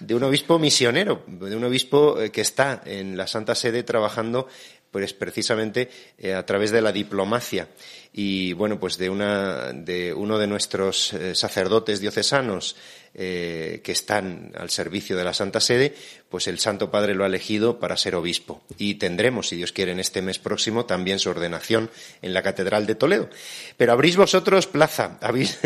de 0.00 0.14
un 0.14 0.22
obispo 0.22 0.58
misionero, 0.58 1.24
de 1.26 1.56
un 1.56 1.64
obispo 1.64 2.20
eh, 2.20 2.30
que 2.30 2.42
está 2.42 2.82
en 2.84 3.16
la 3.16 3.26
Santa 3.26 3.54
Sede 3.54 3.82
trabajando 3.82 4.46
pues 4.90 5.12
precisamente 5.14 5.90
eh, 6.18 6.34
a 6.34 6.44
través 6.46 6.70
de 6.70 6.80
la 6.80 6.92
diplomacia. 6.92 7.68
Y 8.12 8.52
bueno 8.52 8.78
pues 8.78 8.98
de 8.98 9.08
una 9.08 9.72
de 9.72 10.12
uno 10.12 10.38
de 10.38 10.46
nuestros 10.46 11.14
eh, 11.14 11.34
sacerdotes 11.34 12.00
diocesanos 12.00 12.76
eh, 13.18 13.80
que 13.82 13.92
están 13.92 14.52
al 14.54 14.68
servicio 14.68 15.16
de 15.16 15.24
la 15.24 15.32
Santa 15.32 15.58
Sede, 15.58 15.94
pues 16.28 16.48
el 16.48 16.58
Santo 16.58 16.90
Padre 16.90 17.14
lo 17.14 17.24
ha 17.24 17.28
elegido 17.28 17.78
para 17.78 17.96
ser 17.96 18.14
obispo. 18.14 18.62
Y 18.78 18.96
tendremos, 18.96 19.48
si 19.48 19.56
Dios 19.56 19.72
quiere, 19.72 19.92
en 19.92 20.00
este 20.00 20.22
mes 20.22 20.38
próximo 20.38 20.84
también 20.84 21.18
su 21.18 21.30
ordenación 21.30 21.90
en 22.22 22.34
la 22.34 22.42
Catedral 22.42 22.86
de 22.86 22.94
Toledo. 22.94 23.30
Pero 23.76 23.92
abrís 23.92 24.16
vosotros 24.16 24.66
plaza, 24.66 25.18
abrís, 25.20 25.58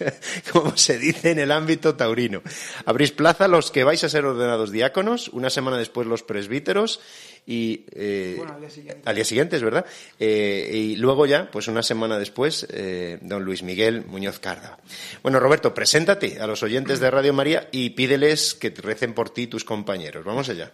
como 0.52 0.76
se 0.76 0.98
dice 0.98 1.30
en 1.30 1.38
el 1.38 1.52
ámbito 1.52 1.96
taurino, 1.96 2.42
abrís 2.84 3.12
plaza 3.12 3.48
los 3.48 3.70
que 3.70 3.84
vais 3.84 4.02
a 4.04 4.08
ser 4.08 4.24
ordenados 4.24 4.70
diáconos, 4.70 5.28
una 5.28 5.50
semana 5.50 5.76
después 5.78 6.06
los 6.06 6.22
presbíteros 6.22 7.00
y 7.46 7.84
eh, 7.92 8.42
al, 8.44 8.60
día 8.60 8.70
siguiente. 8.70 9.02
al 9.04 9.14
día 9.14 9.24
siguiente 9.24 9.56
es 9.56 9.62
verdad 9.62 9.86
eh, 10.18 10.68
y 10.72 10.96
luego 10.96 11.26
ya 11.26 11.48
pues 11.48 11.68
una 11.68 11.84
semana 11.84 12.18
después 12.18 12.66
eh, 12.70 13.18
don 13.20 13.44
Luis 13.44 13.62
Miguel 13.62 14.04
Muñoz 14.04 14.40
Carda 14.40 14.78
bueno 15.22 15.38
Roberto 15.38 15.72
preséntate 15.72 16.40
a 16.40 16.48
los 16.48 16.64
oyentes 16.64 16.98
de 16.98 17.08
Radio 17.08 17.32
María 17.32 17.68
y 17.70 17.90
pídeles 17.90 18.54
que 18.54 18.70
recen 18.70 19.14
por 19.14 19.30
ti 19.30 19.46
tus 19.46 19.64
compañeros 19.64 20.05
vamos 20.24 20.48
allá 20.48 20.72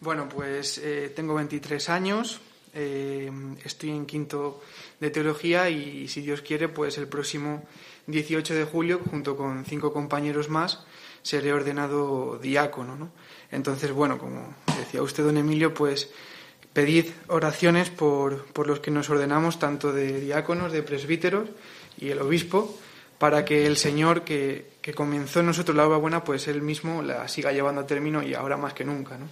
bueno 0.00 0.28
pues 0.28 0.80
tengo 1.14 1.34
23 1.34 1.88
años 1.88 2.40
estoy 2.72 3.90
en 3.90 4.06
quinto 4.06 4.62
de 5.00 5.10
teología 5.10 5.70
y 5.70 6.08
si 6.08 6.22
Dios 6.22 6.42
quiere 6.42 6.68
pues 6.68 6.98
el 6.98 7.06
próximo 7.06 7.64
18 8.06 8.54
de 8.54 8.64
julio 8.64 9.00
junto 9.10 9.36
con 9.36 9.64
cinco 9.64 9.92
compañeros 9.92 10.48
más 10.48 10.84
seré 11.22 11.52
ordenado 11.52 12.38
diácono 12.42 12.96
¿no? 12.96 13.10
Entonces, 13.54 13.92
bueno, 13.92 14.18
como 14.18 14.52
decía 14.78 15.00
usted, 15.00 15.22
don 15.22 15.36
Emilio, 15.36 15.72
pues 15.72 16.10
pedid 16.72 17.06
oraciones 17.28 17.88
por, 17.88 18.46
por 18.46 18.66
los 18.66 18.80
que 18.80 18.90
nos 18.90 19.08
ordenamos, 19.08 19.60
tanto 19.60 19.92
de 19.92 20.20
diáconos, 20.20 20.72
de 20.72 20.82
presbíteros 20.82 21.48
y 21.96 22.10
el 22.10 22.20
obispo, 22.20 22.76
para 23.18 23.44
que 23.44 23.66
el 23.66 23.76
Señor 23.76 24.24
que, 24.24 24.73
que 24.84 24.92
comenzó 24.92 25.40
en 25.40 25.46
nosotros 25.46 25.74
la 25.74 25.86
obra 25.86 25.96
buena, 25.96 26.22
pues 26.22 26.46
Él 26.46 26.60
mismo 26.60 27.00
la 27.00 27.26
siga 27.26 27.50
llevando 27.52 27.80
a 27.80 27.86
término 27.86 28.22
y 28.22 28.34
ahora 28.34 28.58
más 28.58 28.74
que 28.74 28.84
nunca, 28.84 29.16
¿no? 29.16 29.30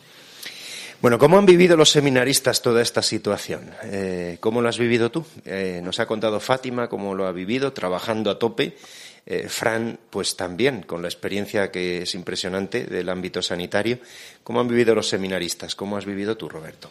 Bueno, 1.02 1.18
¿cómo 1.18 1.36
han 1.36 1.44
vivido 1.44 1.76
los 1.76 1.90
seminaristas 1.90 2.62
toda 2.62 2.80
esta 2.80 3.02
situación? 3.02 3.70
Eh, 3.82 4.38
¿Cómo 4.40 4.62
lo 4.62 4.70
has 4.70 4.78
vivido 4.78 5.10
tú? 5.10 5.26
Eh, 5.44 5.82
nos 5.84 6.00
ha 6.00 6.06
contado 6.06 6.40
Fátima 6.40 6.88
cómo 6.88 7.14
lo 7.14 7.26
ha 7.26 7.32
vivido, 7.32 7.74
trabajando 7.74 8.30
a 8.30 8.38
tope 8.38 8.78
eh, 9.26 9.46
Fran, 9.46 9.98
pues 10.08 10.36
también 10.36 10.84
con 10.84 11.02
la 11.02 11.08
experiencia 11.08 11.70
que 11.70 12.00
es 12.00 12.14
impresionante 12.14 12.84
del 12.84 13.10
ámbito 13.10 13.42
sanitario. 13.42 13.98
¿Cómo 14.42 14.58
han 14.58 14.68
vivido 14.68 14.94
los 14.94 15.10
seminaristas? 15.10 15.74
¿Cómo 15.74 15.98
has 15.98 16.06
vivido 16.06 16.34
tú, 16.34 16.48
Roberto? 16.48 16.88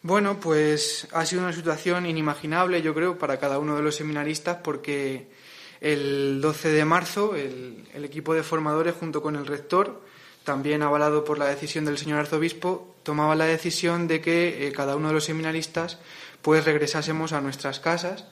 Bueno, 0.00 0.40
pues 0.40 1.06
ha 1.12 1.26
sido 1.26 1.42
una 1.42 1.52
situación 1.52 2.06
inimaginable, 2.06 2.80
yo 2.80 2.94
creo, 2.94 3.18
para 3.18 3.38
cada 3.38 3.58
uno 3.58 3.76
de 3.76 3.82
los 3.82 3.96
seminaristas, 3.96 4.56
porque 4.64 5.26
el 5.80 6.40
12 6.40 6.68
de 6.70 6.84
marzo 6.84 7.34
el, 7.36 7.86
equipo 8.04 8.34
de 8.34 8.42
formadores, 8.42 8.94
junto 8.94 9.22
con 9.22 9.36
el 9.36 9.46
rector, 9.46 10.00
también 10.44 10.82
avalado 10.82 11.24
por 11.24 11.38
la 11.38 11.46
decisión 11.46 11.84
del 11.84 11.98
señor 11.98 12.20
arzobispo, 12.20 12.94
tomaba 13.02 13.34
la 13.34 13.44
decisión 13.44 14.08
de 14.08 14.20
que 14.20 14.66
eh, 14.66 14.72
cada 14.72 14.96
uno 14.96 15.08
de 15.08 15.14
los 15.14 15.24
seminaristas 15.24 15.98
pues 16.42 16.64
regresásemos 16.64 17.32
a 17.32 17.40
nuestras 17.40 17.80
casas 17.80 18.24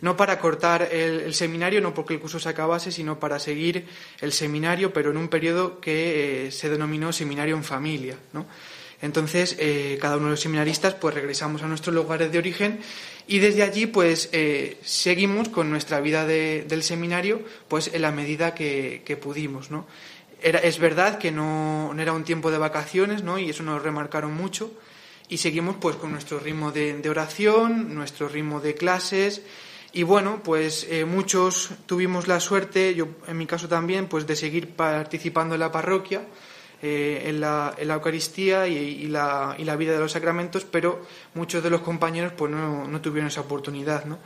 no 0.00 0.16
para 0.16 0.38
cortar 0.38 0.88
el, 0.92 1.34
seminario, 1.34 1.80
no 1.80 1.92
porque 1.92 2.14
el 2.14 2.20
curso 2.20 2.38
se 2.38 2.48
acabase, 2.48 2.92
sino 2.92 3.18
para 3.18 3.38
seguir 3.38 3.88
el 4.20 4.32
seminario, 4.32 4.92
pero 4.92 5.10
en 5.10 5.16
un 5.16 5.28
periodo 5.28 5.80
que 5.80 6.46
eh, 6.46 6.52
se 6.52 6.70
denominó 6.70 7.12
seminario 7.12 7.56
en 7.56 7.64
familia. 7.64 8.16
¿no? 8.32 8.46
Entonces, 9.00 9.56
eh, 9.58 9.98
cada 10.00 10.16
uno 10.16 10.26
de 10.26 10.30
los 10.32 10.40
seminaristas, 10.40 10.94
pues 10.94 11.14
regresamos 11.14 11.62
a 11.62 11.68
nuestros 11.68 11.94
lugares 11.94 12.32
de 12.32 12.38
origen 12.38 12.80
y 13.26 13.38
desde 13.38 13.62
allí, 13.62 13.86
pues 13.86 14.28
eh, 14.32 14.78
seguimos 14.82 15.48
con 15.48 15.70
nuestra 15.70 16.00
vida 16.00 16.26
del 16.26 16.82
seminario, 16.82 17.42
pues 17.68 17.90
en 17.92 18.02
la 18.02 18.10
medida 18.10 18.54
que, 18.54 19.18
pudimos, 19.20 19.70
¿no? 19.70 19.86
Era, 20.40 20.58
es 20.60 20.78
verdad 20.78 21.18
que 21.18 21.30
no, 21.30 21.94
era 21.98 22.12
un 22.12 22.24
tiempo 22.24 22.50
de 22.50 22.58
vacaciones, 22.58 23.22
¿no? 23.22 23.38
Y 23.38 23.50
eso 23.50 23.62
nos 23.62 23.82
remarcaron 23.82 24.34
mucho. 24.34 24.72
Y 25.28 25.38
seguimos, 25.38 25.76
pues, 25.80 25.96
con 25.96 26.12
nuestro 26.12 26.38
ritmo 26.40 26.72
de 26.72 27.08
oración, 27.08 27.94
nuestro 27.94 28.28
ritmo 28.28 28.60
de 28.60 28.74
clases, 28.74 29.42
y 29.92 30.02
bueno, 30.02 30.42
pues 30.44 30.86
eh, 30.90 31.04
muchos 31.06 31.70
tuvimos 31.86 32.28
la 32.28 32.40
suerte, 32.40 32.94
yo 32.94 33.08
en 33.26 33.38
mi 33.38 33.46
caso 33.46 33.68
también, 33.68 34.06
pues 34.06 34.26
de 34.26 34.36
seguir 34.36 34.68
participando 34.70 35.54
en 35.54 35.60
la 35.60 35.72
parroquia, 35.72 36.26
eh, 36.82 37.24
en, 37.26 37.40
la, 37.40 37.74
en, 37.76 37.88
la, 37.88 37.94
Eucaristía 37.94 38.66
y, 38.66 39.06
la, 39.08 39.56
y, 39.58 39.64
la, 39.64 39.76
vida 39.76 39.92
de 39.92 39.98
los 39.98 40.12
sacramentos, 40.12 40.64
pero 40.64 41.04
muchos 41.34 41.62
de 41.62 41.70
los 41.70 41.80
compañeros 41.80 42.32
pues 42.36 42.50
no, 42.50 42.86
no 42.86 43.00
tuvieron 43.00 43.28
esa 43.28 43.40
oportunidad. 43.40 44.04
¿no? 44.04 44.18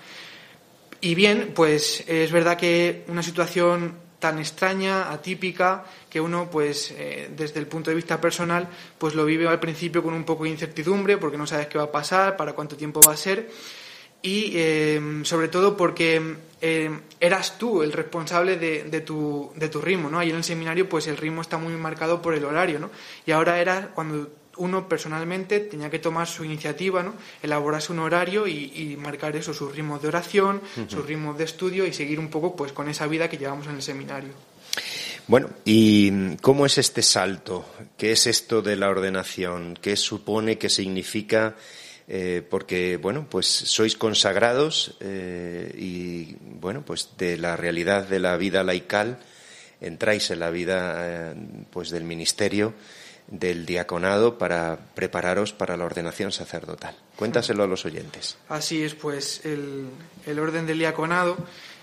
Y 1.00 1.14
bien, 1.14 1.53
pues 1.55 2.05
es 2.07 2.30
verdad 2.30 2.57
que 2.57 3.05
una 3.09 3.22
situación 3.22 3.96
tan 4.18 4.38
extraña, 4.38 5.11
atípica, 5.11 5.84
que 6.09 6.20
uno, 6.20 6.48
pues, 6.48 6.92
eh, 6.96 7.28
desde 7.36 7.59
el 7.59 7.66
punto 7.66 7.90
de 7.90 7.96
vista 7.96 8.20
personal, 8.20 8.68
pues 8.96 9.16
lo 9.16 9.24
vive 9.24 9.48
al 9.48 9.59
principio 9.59 10.00
con 10.00 10.14
un 10.14 10.22
poco 10.22 10.44
de 10.44 10.50
incertidumbre, 10.50 11.18
porque 11.18 11.36
no 11.36 11.44
sabes 11.44 11.66
qué 11.66 11.76
va 11.76 11.84
a 11.84 11.90
pasar, 11.90 12.36
para 12.36 12.53
cuánto 12.53 12.76
tiempo 12.76 13.00
va 13.05 13.14
a 13.14 13.16
ser 13.16 13.50
y 14.23 14.53
em, 14.57 15.25
sobre 15.25 15.49
todo 15.49 15.77
porque 15.77 16.37
em, 16.61 17.01
eras 17.20 17.59
tú 17.59 17.83
el 17.83 17.93
responsable 17.93 18.57
de, 18.57 18.85
de, 18.85 19.01
tu, 19.01 19.53
de 19.57 19.68
tu 19.68 19.81
ritmo, 19.81 20.09
¿no? 20.09 20.18
Ahí 20.18 20.31
en 20.31 20.37
el 20.37 20.45
seminario 20.45 20.89
pues 20.89 21.07
el 21.09 21.16
ritmo 21.16 21.43
está 21.43 21.59
muy 21.59 21.75
marcado 21.75 22.23
por 22.23 22.35
el 22.35 22.45
horario, 22.45 22.79
¿no? 22.79 22.91
Y 23.27 23.33
ahora 23.33 23.61
era 23.61 23.91
cuando 23.95 24.31
uno 24.57 24.89
personalmente 24.89 25.61
tenía 25.61 25.91
que 25.91 25.99
tomar 25.99 26.27
su 26.27 26.45
iniciativa, 26.45 27.03
¿no? 27.03 27.14
elaborarse 27.43 27.93
un 27.93 28.01
horario 28.01 28.47
y, 28.47 28.97
marcar 28.99 29.35
eso, 29.37 29.55
sus 29.55 29.75
ritmos 29.75 30.03
de 30.03 30.09
oración, 30.09 30.61
sus 30.89 31.07
ritmos 31.07 31.39
de 31.39 31.45
estudio 31.45 31.87
y 31.87 31.93
seguir 31.93 32.18
un 32.18 32.29
poco 32.29 32.55
pues 32.55 32.73
con 32.73 32.89
esa 32.89 33.07
vida 33.07 33.29
que 33.29 33.39
llevamos 33.39 33.66
en 33.66 33.77
el 33.77 33.83
seminario. 33.83 34.33
Bueno, 35.27 35.51
¿y 35.64 36.37
cómo 36.37 36.66
es 36.66 36.79
este 36.79 37.03
salto? 37.03 37.64
¿Qué 37.97 38.12
es 38.12 38.27
esto 38.27 38.61
de 38.61 38.77
la 38.77 38.89
ordenación? 38.89 39.79
¿Qué 39.81 39.97
supone, 39.97 40.59
qué 40.59 40.68
significa? 40.68 41.55
Eh, 42.09 42.42
porque, 42.48 42.96
bueno, 42.96 43.26
pues 43.30 43.46
sois 43.46 43.96
consagrados 43.96 44.96
eh, 45.00 45.72
y, 45.78 46.36
bueno, 46.61 46.84
pues 46.84 47.11
de 47.16 47.38
la 47.38 47.57
realidad 47.57 48.09
de 48.09 48.18
la 48.18 48.36
vida 48.36 48.64
laical 48.64 49.18
entráis 49.80 50.30
en 50.30 50.40
la 50.40 50.50
vida, 50.50 50.94
eh, 50.98 51.34
pues 51.70 51.90
del 51.90 52.05
ministerio, 52.05 52.74
del 53.28 53.66
diaconado 53.66 54.36
para 54.36 54.78
prepararos 54.94 55.53
para 55.53 55.76
la 55.76 55.84
ordenación 55.84 56.32
sacerdotal. 56.32 56.96
Cuéntaselo 57.16 57.62
a 57.62 57.66
los 57.66 57.84
oyentes. 57.86 58.36
Así 58.48 58.82
es, 58.82 58.94
pues 58.94 59.44
el, 59.44 59.86
el 60.26 60.38
orden 60.38 60.66
del 60.66 60.78
diaconado 60.78 61.36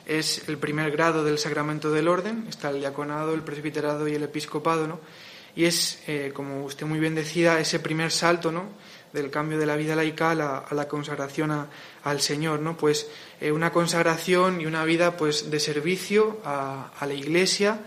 es 0.05 0.47
el 0.49 0.57
primer 0.57 0.91
grado 0.91 1.23
del 1.23 1.37
sacramento 1.37 1.91
del 1.91 2.07
orden. 2.07 2.45
Está 2.49 2.71
el 2.71 2.79
diaconado, 2.79 3.33
el 3.33 3.41
presbiterado 3.41 4.07
y 4.07 4.15
el 4.15 4.23
episcopado, 4.23 4.85
¿no? 4.85 4.99
Y 5.55 5.65
es, 5.65 5.99
como 6.33 6.63
usted 6.63 6.85
muy 6.85 6.99
bien 6.99 7.15
decía, 7.15 7.59
ese 7.59 7.79
primer 7.79 8.11
salto, 8.11 8.51
¿no? 8.51 8.69
Del 9.13 9.29
cambio 9.29 9.57
de 9.57 9.65
la 9.65 9.75
vida 9.75 9.95
laica 9.95 10.31
a 10.31 10.35
la, 10.35 10.87
consagración 10.87 11.67
al 12.03 12.21
Señor, 12.21 12.59
¿no? 12.59 12.77
Pues 12.77 13.07
eh, 13.41 13.51
una 13.51 13.71
consagración 13.71 14.61
y 14.61 14.65
una 14.65 14.85
vida 14.85 15.17
pues 15.17 15.49
de 15.49 15.59
servicio 15.59 16.39
a, 16.43 16.91
a 16.99 17.05
la 17.05 17.13
Iglesia 17.13 17.79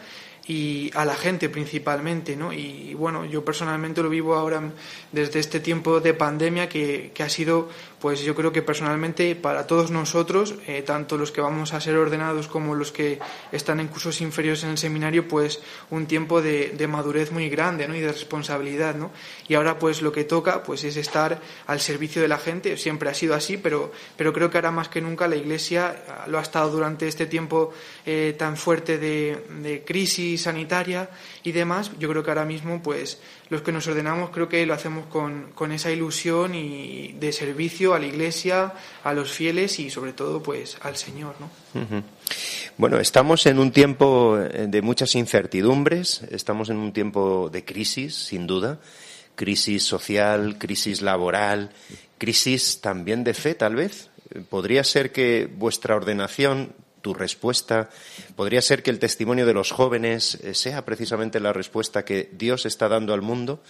y 0.46 0.90
a 0.94 1.04
la 1.04 1.14
gente 1.14 1.48
principalmente, 1.48 2.36
¿no? 2.36 2.52
Y 2.52 2.94
bueno, 2.94 3.24
yo 3.24 3.44
personalmente 3.44 4.02
lo 4.02 4.08
vivo 4.08 4.34
ahora 4.34 4.72
desde 5.12 5.38
este 5.38 5.60
tiempo 5.60 6.00
de 6.00 6.14
pandemia 6.14 6.68
que 6.68 7.12
ha 7.20 7.28
sido, 7.28 7.68
pues 8.02 8.20
yo 8.22 8.34
creo 8.34 8.50
que 8.50 8.62
personalmente 8.62 9.36
para 9.36 9.64
todos 9.64 9.92
nosotros, 9.92 10.56
eh, 10.66 10.82
tanto 10.82 11.16
los 11.16 11.30
que 11.30 11.40
vamos 11.40 11.72
a 11.72 11.80
ser 11.80 11.96
ordenados 11.96 12.48
como 12.48 12.74
los 12.74 12.90
que 12.90 13.20
están 13.52 13.78
en 13.78 13.86
cursos 13.86 14.20
inferiores 14.20 14.64
en 14.64 14.70
el 14.70 14.78
seminario, 14.78 15.28
pues 15.28 15.60
un 15.88 16.06
tiempo 16.06 16.42
de, 16.42 16.70
de 16.70 16.88
madurez 16.88 17.30
muy 17.30 17.48
grande, 17.48 17.86
¿no? 17.86 17.94
Y 17.94 18.00
de 18.00 18.10
responsabilidad, 18.10 18.96
¿no? 18.96 19.12
Y 19.46 19.54
ahora 19.54 19.78
pues 19.78 20.02
lo 20.02 20.10
que 20.10 20.24
toca, 20.24 20.64
pues 20.64 20.82
es 20.82 20.96
estar 20.96 21.40
al 21.68 21.78
servicio 21.78 22.20
de 22.20 22.26
la 22.26 22.38
gente, 22.38 22.76
siempre 22.76 23.08
ha 23.08 23.14
sido 23.14 23.36
así, 23.36 23.56
pero, 23.56 23.92
pero 24.16 24.32
creo 24.32 24.50
que 24.50 24.58
ahora 24.58 24.72
más 24.72 24.88
que 24.88 25.00
nunca 25.00 25.28
la 25.28 25.36
Iglesia 25.36 25.94
lo 26.26 26.40
ha 26.40 26.42
estado 26.42 26.70
durante 26.72 27.06
este 27.06 27.26
tiempo 27.26 27.72
eh, 28.04 28.34
tan 28.36 28.56
fuerte 28.56 28.98
de, 28.98 29.44
de 29.60 29.84
crisis 29.84 30.42
sanitaria 30.42 31.08
y 31.44 31.52
demás, 31.52 31.92
yo 32.00 32.08
creo 32.08 32.24
que 32.24 32.30
ahora 32.32 32.44
mismo, 32.44 32.82
pues, 32.82 33.20
los 33.48 33.62
que 33.62 33.70
nos 33.70 33.86
ordenamos, 33.86 34.30
creo 34.30 34.48
que 34.48 34.64
lo 34.66 34.74
hacemos 34.74 35.06
con, 35.06 35.52
con 35.54 35.72
esa 35.72 35.90
ilusión 35.90 36.54
y 36.56 37.12
de 37.20 37.32
servicio 37.32 37.91
a 37.94 37.98
la 37.98 38.06
Iglesia, 38.06 38.72
a 39.04 39.12
los 39.12 39.30
fieles 39.30 39.78
y 39.78 39.90
sobre 39.90 40.12
todo, 40.12 40.42
pues, 40.42 40.76
al 40.82 40.96
Señor, 40.96 41.34
¿no? 41.40 41.50
Bueno, 42.78 42.98
estamos 42.98 43.46
en 43.46 43.58
un 43.58 43.72
tiempo 43.72 44.38
eh, 44.38 44.66
de 44.68 44.82
muchas 44.82 45.14
incertidumbres, 45.14 46.22
estamos 46.30 46.70
en 46.70 46.76
un 46.76 46.92
tiempo 46.92 47.50
de 47.50 47.64
crisis, 47.64 48.14
sin 48.14 48.46
duda, 48.46 48.78
crisis 49.34 49.84
social, 49.84 50.58
crisis 50.58 51.02
laboral, 51.02 51.70
crisis 52.18 52.80
también 52.80 53.24
de 53.24 53.34
fe, 53.34 53.54
tal 53.54 53.76
vez. 53.76 54.10
¿Podría 54.48 54.82
ser 54.84 55.12
que 55.12 55.48
vuestra 55.52 55.94
ordenación 55.94 56.74
tu 57.02 57.12
respuesta. 57.12 57.90
Podría 58.36 58.62
ser 58.62 58.82
que 58.82 58.90
el 58.90 58.98
testimonio 58.98 59.44
de 59.44 59.52
los 59.52 59.72
jóvenes 59.72 60.36
eh, 60.36 60.54
sea 60.54 60.84
precisamente 60.84 61.40
la 61.40 61.52
respuesta 61.52 62.04
que 62.04 62.30
Dios 62.32 62.64
está 62.64 62.88
dando 62.88 63.12
al 63.12 63.20
mundo. 63.20 63.60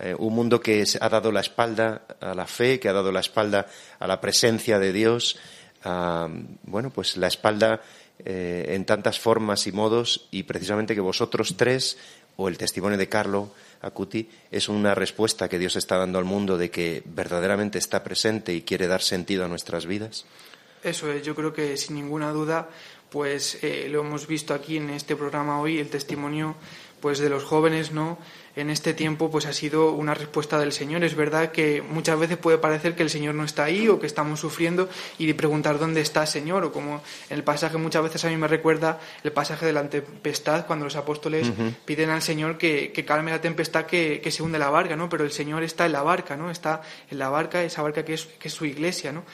Eh, 0.00 0.14
un 0.18 0.34
mundo 0.34 0.60
que 0.60 0.84
ha 1.00 1.08
dado 1.08 1.30
la 1.30 1.40
espalda 1.40 2.02
a 2.20 2.34
la 2.34 2.46
fe, 2.46 2.80
que 2.80 2.88
ha 2.88 2.92
dado 2.92 3.12
la 3.12 3.20
espalda 3.20 3.66
a 3.98 4.06
la 4.06 4.20
presencia 4.20 4.78
de 4.78 4.92
Dios, 4.92 5.38
bueno, 6.64 6.90
pues 6.90 7.18
la 7.18 7.26
espalda 7.26 7.82
eh, 8.24 8.66
en 8.70 8.84
tantas 8.84 9.18
formas 9.18 9.66
y 9.66 9.72
modos, 9.72 10.28
y 10.30 10.44
precisamente 10.44 10.94
que 10.94 11.00
vosotros 11.00 11.56
tres, 11.56 11.98
o 12.36 12.48
el 12.48 12.56
testimonio 12.56 12.96
de 12.96 13.08
Carlo 13.08 13.50
Acuti, 13.82 14.28
es 14.50 14.68
una 14.68 14.94
respuesta 14.94 15.48
que 15.48 15.58
Dios 15.58 15.76
está 15.76 15.98
dando 15.98 16.18
al 16.18 16.24
mundo 16.24 16.56
de 16.56 16.70
que 16.70 17.02
verdaderamente 17.04 17.78
está 17.78 18.02
presente 18.02 18.54
y 18.54 18.62
quiere 18.62 18.86
dar 18.86 19.02
sentido 19.02 19.44
a 19.44 19.48
nuestras 19.48 19.86
vidas. 19.86 20.26
Eso 20.82 21.10
es, 21.10 21.22
yo 21.22 21.34
creo 21.34 21.52
que 21.52 21.76
sin 21.76 21.96
ninguna 21.96 22.30
duda, 22.30 22.68
pues 23.10 23.58
eh, 23.62 23.88
lo 23.90 24.00
hemos 24.00 24.26
visto 24.26 24.54
aquí 24.54 24.76
en 24.76 24.90
este 24.90 25.16
programa 25.16 25.60
hoy, 25.60 25.78
el 25.78 25.90
testimonio 25.90 26.56
pues 27.00 27.18
de 27.18 27.28
los 27.28 27.44
jóvenes, 27.44 27.92
¿no? 27.92 28.18
En 28.56 28.70
este 28.70 28.94
tiempo 28.94 29.30
pues 29.30 29.46
ha 29.46 29.52
sido 29.52 29.92
una 29.92 30.14
respuesta 30.14 30.58
del 30.58 30.72
Señor. 30.72 31.02
Es 31.02 31.16
verdad 31.16 31.50
que 31.50 31.82
muchas 31.82 32.18
veces 32.18 32.36
puede 32.36 32.58
parecer 32.58 32.94
que 32.94 33.02
el 33.02 33.10
Señor 33.10 33.34
no 33.34 33.44
está 33.44 33.64
ahí 33.64 33.88
o 33.88 33.98
que 33.98 34.06
estamos 34.06 34.40
sufriendo 34.40 34.88
y 35.18 35.26
de 35.26 35.34
preguntar 35.34 35.78
dónde 35.78 36.00
está 36.00 36.24
Señor 36.26 36.64
o 36.64 36.72
como 36.72 37.02
en 37.30 37.36
el 37.36 37.42
pasaje 37.42 37.76
muchas 37.78 38.02
veces 38.04 38.24
a 38.24 38.28
mí 38.28 38.36
me 38.36 38.46
recuerda 38.46 39.00
el 39.24 39.32
pasaje 39.32 39.66
de 39.66 39.72
la 39.72 39.88
tempestad 39.88 40.66
cuando 40.66 40.84
los 40.84 40.96
apóstoles 40.96 41.50
piden 41.84 42.10
al 42.10 42.22
Señor 42.22 42.56
que, 42.56 42.92
calme 43.04 43.32
la 43.32 43.40
tempestad 43.40 43.86
que, 43.86 44.20
que, 44.22 44.30
se 44.30 44.42
hunde 44.42 44.58
la 44.58 44.70
barca, 44.70 44.96
¿no? 44.96 45.08
Pero 45.08 45.24
el 45.24 45.32
Señor 45.32 45.62
está 45.62 45.86
en 45.86 45.92
la 45.92 46.02
barca, 46.02 46.36
¿no? 46.36 46.50
Está 46.50 46.82
en 47.10 47.18
la 47.18 47.28
barca, 47.28 47.62
esa 47.62 47.82
barca 47.82 48.04
que 48.04 48.14
es, 48.14 48.26
que 48.26 48.48
es 48.48 48.54
su 48.54 48.64
iglesia, 48.64 49.12
¿no? 49.12 49.24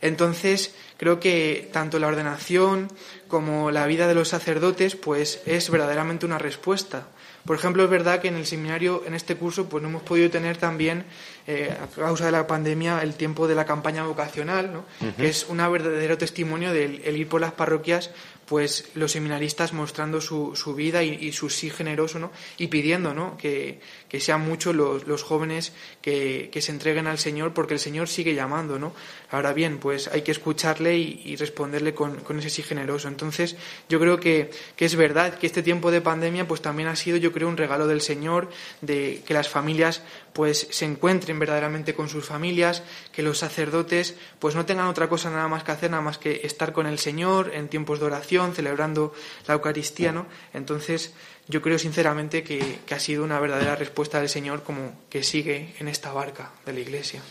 Entonces, 0.00 0.74
creo 1.00 1.18
que 1.18 1.70
tanto 1.72 1.98
la 1.98 2.08
ordenación 2.08 2.88
como 3.26 3.70
la 3.70 3.86
vida 3.86 4.06
de 4.06 4.14
los 4.14 4.28
sacerdotes, 4.28 4.96
pues 4.96 5.40
es 5.46 5.70
verdaderamente 5.70 6.26
una 6.26 6.36
respuesta. 6.36 7.06
Por 7.46 7.56
ejemplo, 7.56 7.82
es 7.82 7.88
verdad 7.88 8.20
que 8.20 8.28
en 8.28 8.36
el 8.36 8.44
seminario, 8.44 9.02
en 9.06 9.14
este 9.14 9.34
curso, 9.34 9.66
pues 9.66 9.82
no 9.82 9.88
hemos 9.88 10.02
podido 10.02 10.28
tener 10.28 10.58
también, 10.58 11.06
eh, 11.46 11.74
a 11.74 11.86
causa 11.86 12.26
de 12.26 12.32
la 12.32 12.46
pandemia, 12.46 13.00
el 13.02 13.14
tiempo 13.14 13.48
de 13.48 13.54
la 13.54 13.64
campaña 13.64 14.04
vocacional, 14.04 14.74
¿no? 14.74 14.84
que 15.16 15.28
es 15.30 15.46
un 15.48 15.56
verdadero 15.56 16.18
testimonio 16.18 16.70
del 16.74 17.16
ir 17.16 17.28
por 17.28 17.40
las 17.40 17.52
parroquias 17.52 18.10
pues 18.50 18.90
los 18.96 19.12
seminaristas 19.12 19.72
mostrando 19.72 20.20
su, 20.20 20.56
su 20.56 20.74
vida 20.74 21.04
y, 21.04 21.30
su 21.30 21.50
sí 21.50 21.70
generoso, 21.70 22.18
¿no? 22.18 22.32
Y 22.58 22.66
pidiendo, 22.66 23.14
¿no? 23.14 23.36
Que, 23.36 23.78
que 24.08 24.18
sean 24.18 24.40
muchos 24.40 24.74
los, 24.74 25.06
los 25.06 25.22
jóvenes 25.22 25.72
que, 26.02 26.50
que, 26.50 26.60
se 26.60 26.72
entreguen 26.72 27.06
al 27.06 27.18
Señor 27.18 27.54
porque 27.54 27.74
el 27.74 27.78
Señor 27.78 28.08
sigue 28.08 28.34
llamando, 28.34 28.76
¿no? 28.76 28.92
Ahora 29.30 29.52
bien, 29.52 29.78
pues 29.78 30.08
hay 30.08 30.22
que 30.22 30.32
escucharle 30.32 30.89
y, 30.96 31.36
responderle 31.36 31.94
con, 31.94 32.16
con, 32.20 32.38
ese 32.38 32.50
sí 32.50 32.62
generoso. 32.62 33.08
Entonces, 33.08 33.56
yo 33.88 33.98
creo 33.98 34.18
que, 34.20 34.50
que, 34.76 34.84
es 34.84 34.96
verdad 34.96 35.34
que 35.38 35.46
este 35.46 35.62
tiempo 35.62 35.90
de 35.90 36.00
pandemia 36.00 36.46
pues 36.46 36.62
también 36.62 36.88
ha 36.88 36.96
sido, 36.96 37.16
yo 37.16 37.32
creo, 37.32 37.48
un 37.48 37.56
regalo 37.56 37.86
del 37.86 38.00
Señor 38.00 38.48
de 38.80 39.22
que 39.26 39.34
las 39.34 39.48
familias 39.48 40.02
pues 40.32 40.68
se 40.70 40.84
encuentren 40.84 41.38
verdaderamente 41.38 41.94
con 41.94 42.08
sus 42.08 42.24
familias, 42.24 42.82
que 43.12 43.22
los 43.22 43.38
sacerdotes 43.38 44.16
pues 44.38 44.54
no 44.54 44.66
tengan 44.66 44.86
otra 44.86 45.08
cosa 45.08 45.30
nada 45.30 45.48
más 45.48 45.64
que 45.64 45.72
hacer, 45.72 45.90
nada 45.90 46.02
más 46.02 46.18
que 46.18 46.40
estar 46.44 46.72
con 46.72 46.86
el 46.86 46.98
Señor 46.98 47.52
en 47.54 47.68
tiempos 47.68 48.00
de 48.00 48.06
oración, 48.06 48.54
celebrando 48.54 49.12
la 49.46 49.54
Eucaristía, 49.54 50.12
¿no? 50.12 50.26
Entonces, 50.54 51.12
yo 51.48 51.62
creo 51.62 51.78
sinceramente 51.78 52.42
que, 52.44 52.78
que 52.86 52.94
ha 52.94 53.00
sido 53.00 53.24
una 53.24 53.40
verdadera 53.40 53.76
respuesta 53.76 54.20
del 54.20 54.28
Señor 54.28 54.62
como 54.62 54.92
que 55.10 55.22
sigue 55.22 55.74
en 55.78 55.88
esta 55.88 56.12
barca 56.12 56.52
de 56.64 56.72
la 56.72 56.80
Iglesia. 56.80 57.22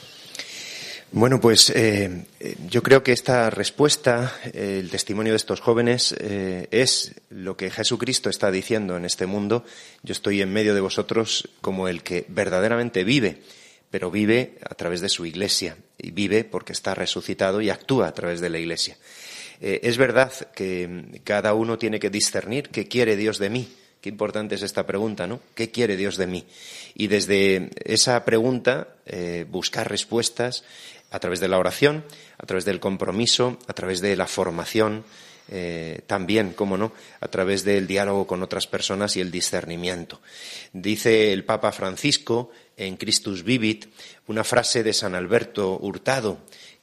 Bueno, 1.11 1.41
pues 1.41 1.71
eh, 1.71 2.25
yo 2.69 2.83
creo 2.83 3.01
que 3.01 3.13
esta 3.13 3.49
respuesta, 3.49 4.31
eh, 4.53 4.77
el 4.79 4.91
testimonio 4.91 5.33
de 5.33 5.37
estos 5.37 5.59
jóvenes, 5.59 6.13
eh, 6.19 6.67
es 6.69 7.15
lo 7.31 7.57
que 7.57 7.71
Jesucristo 7.71 8.29
está 8.29 8.51
diciendo 8.51 8.95
en 8.95 9.05
este 9.05 9.25
mundo. 9.25 9.65
Yo 10.03 10.11
estoy 10.11 10.43
en 10.43 10.53
medio 10.53 10.75
de 10.75 10.81
vosotros 10.81 11.49
como 11.61 11.87
el 11.87 12.03
que 12.03 12.25
verdaderamente 12.27 13.03
vive, 13.03 13.41
pero 13.89 14.11
vive 14.11 14.59
a 14.69 14.75
través 14.75 15.01
de 15.01 15.09
su 15.09 15.25
iglesia 15.25 15.77
y 15.97 16.11
vive 16.11 16.43
porque 16.43 16.73
está 16.73 16.93
resucitado 16.93 17.59
y 17.59 17.71
actúa 17.71 18.07
a 18.07 18.13
través 18.13 18.39
de 18.39 18.51
la 18.51 18.59
iglesia. 18.59 18.95
es 19.59 19.97
verdad 19.97 20.31
que 20.53 21.19
cada 21.23 21.55
uno 21.55 21.79
tiene 21.79 21.99
que 21.99 22.11
discernir 22.11 22.69
qué 22.69 22.87
quiere 22.87 23.15
Dios 23.17 23.39
de 23.39 23.49
mí. 23.49 23.67
Qué 23.99 24.07
importante 24.07 24.55
es 24.55 24.61
esta 24.61 24.85
pregunta, 24.85 25.27
¿no? 25.27 25.41
¿Qué 25.55 25.71
quiere 25.71 25.97
Dios 25.97 26.15
de 26.15 26.27
mí? 26.27 26.45
Y 26.95 27.07
desde 27.07 27.71
esa 27.83 28.23
pregunta 28.23 28.95
buscar 29.49 29.89
respuestas 29.89 30.63
a 31.11 31.19
través 31.19 31.39
de 31.39 31.47
la 31.47 31.57
oración, 31.57 32.05
a 32.37 32.45
través 32.45 32.65
del 32.65 32.79
compromiso, 32.79 33.57
a 33.67 33.73
través 33.73 34.01
de 34.01 34.15
la 34.15 34.27
formación, 34.27 35.03
eh, 35.51 36.01
también, 36.05 36.53
cómo 36.53 36.77
no, 36.77 36.93
a 37.21 37.27
través 37.27 37.63
del 37.63 37.87
diálogo 37.87 38.27
con 38.27 38.43
otras 38.43 38.67
personas 38.67 39.17
y 39.17 39.21
el 39.21 39.31
discernimiento. 39.31 40.21
Dice 40.73 41.33
el 41.33 41.43
Papa 41.43 41.71
Francisco 41.71 42.51
en 42.77 42.97
Christus 42.97 43.43
Vivit 43.43 43.87
una 44.27 44.43
frase 44.43 44.83
de 44.83 44.93
San 44.93 45.15
Alberto 45.15 45.79
Hurtado 45.79 46.37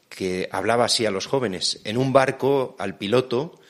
que 0.08 0.48
hablaba 0.50 0.86
así 0.86 1.06
a 1.06 1.12
los 1.12 1.26
jóvenes. 1.26 1.80
En 1.84 1.96
un 1.96 2.12
barco 2.12 2.74
al 2.80 2.98
piloto 2.98 3.60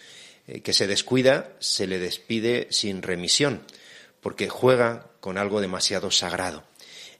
eh, 0.47 0.63
que 0.63 0.73
se 0.73 0.87
descuida 0.87 1.53
se 1.59 1.87
le 1.87 1.99
despide 1.99 2.69
sin 2.71 3.03
remisión 3.03 3.63
porque 4.23 4.49
juega 4.49 5.11
con 5.21 5.37
algo 5.37 5.61
demasiado 5.61 6.11
sagrado. 6.11 6.65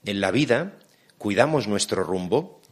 En 0.05 0.23
la 0.23 0.31
vida 0.31 0.79
cuidamos 1.19 1.69
nuestro 1.69 2.05
rumbo, 2.05 2.63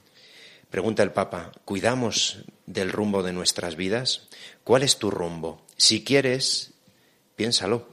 Pregunta 0.75 1.05
el 1.05 1.13
Papa, 1.13 1.53
¿cuidamos 1.65 2.47
del 2.67 2.91
rumbo 2.91 3.23
de 3.23 3.33
nuestras 3.33 3.77
vidas? 3.77 4.27
¿Cuál 4.65 4.83
es 4.83 4.99
tu 4.99 5.09
rumbo? 5.09 5.65
Si 5.77 6.03
quieres, 6.03 6.73
piénsalo, 7.37 7.91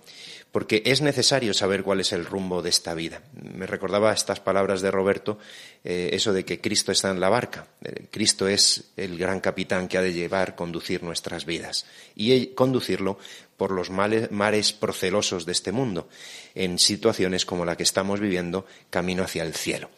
porque 0.52 0.82
es 0.88 1.02
necesario 1.02 1.54
saber 1.54 1.84
cuál 1.84 2.00
es 2.00 2.12
el 2.12 2.26
rumbo 2.26 2.64
de 2.64 2.72
esta 2.72 2.96
vida. 2.96 3.22
Me 3.34 3.68
recordaba 3.68 4.12
estas 4.12 4.40
palabras 4.40 4.82
de 4.82 4.90
Roberto, 4.90 5.38
eh, 5.84 6.10
eso 6.14 6.32
de 6.32 6.46
que 6.46 6.62
Cristo 6.62 6.92
está 6.92 7.10
en 7.10 7.20
la 7.20 7.30
barca. 7.30 7.68
Eh, 7.84 8.06
Cristo 8.12 8.48
es 8.48 8.92
el 8.98 9.18
gran 9.18 9.40
capitán 9.40 9.88
que 9.88 9.98
ha 9.98 10.02
de 10.02 10.14
llevar, 10.14 10.56
conducir 10.56 11.02
nuestras 11.02 11.46
vidas 11.46 11.86
y 12.16 12.48
conducirlo 12.48 13.18
por 13.62 13.70
los 13.70 13.92
mares 13.92 14.74
procelosos 14.74 15.46
de 15.46 15.52
este 15.52 15.72
mundo, 15.72 16.10
en 16.56 16.80
situaciones 16.80 17.46
como 17.46 17.64
la 17.64 17.78
que 17.78 17.84
estamos 17.84 18.20
viviendo, 18.20 18.66
camino 18.90 19.22
hacia 19.22 19.44
el 19.44 19.54
cielo. 19.54 19.92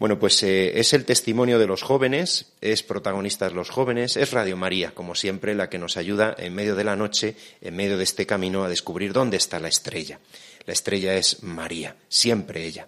Bueno, 0.00 0.18
pues 0.18 0.42
eh, 0.42 0.80
es 0.80 0.92
el 0.94 1.04
testimonio 1.04 1.60
de 1.60 1.68
los 1.68 1.82
jóvenes, 1.82 2.46
es 2.60 2.82
protagonistas 2.82 3.52
los 3.52 3.70
jóvenes, 3.70 4.16
es 4.16 4.32
Radio 4.32 4.56
María, 4.56 4.92
como 4.94 5.14
siempre, 5.14 5.54
la 5.54 5.68
que 5.68 5.78
nos 5.78 5.96
ayuda 5.96 6.34
en 6.36 6.56
medio 6.56 6.74
de 6.74 6.82
la 6.82 6.96
noche, 6.96 7.36
en 7.60 7.76
medio 7.76 7.98
de 7.98 8.02
este 8.02 8.26
camino, 8.26 8.64
a 8.64 8.68
descubrir 8.68 9.12
dónde 9.12 9.36
está 9.36 9.60
la 9.60 9.68
estrella. 9.68 10.18
La 10.66 10.72
estrella 10.72 11.14
es 11.14 11.42
María, 11.42 11.96
siempre 12.08 12.64
ella. 12.64 12.86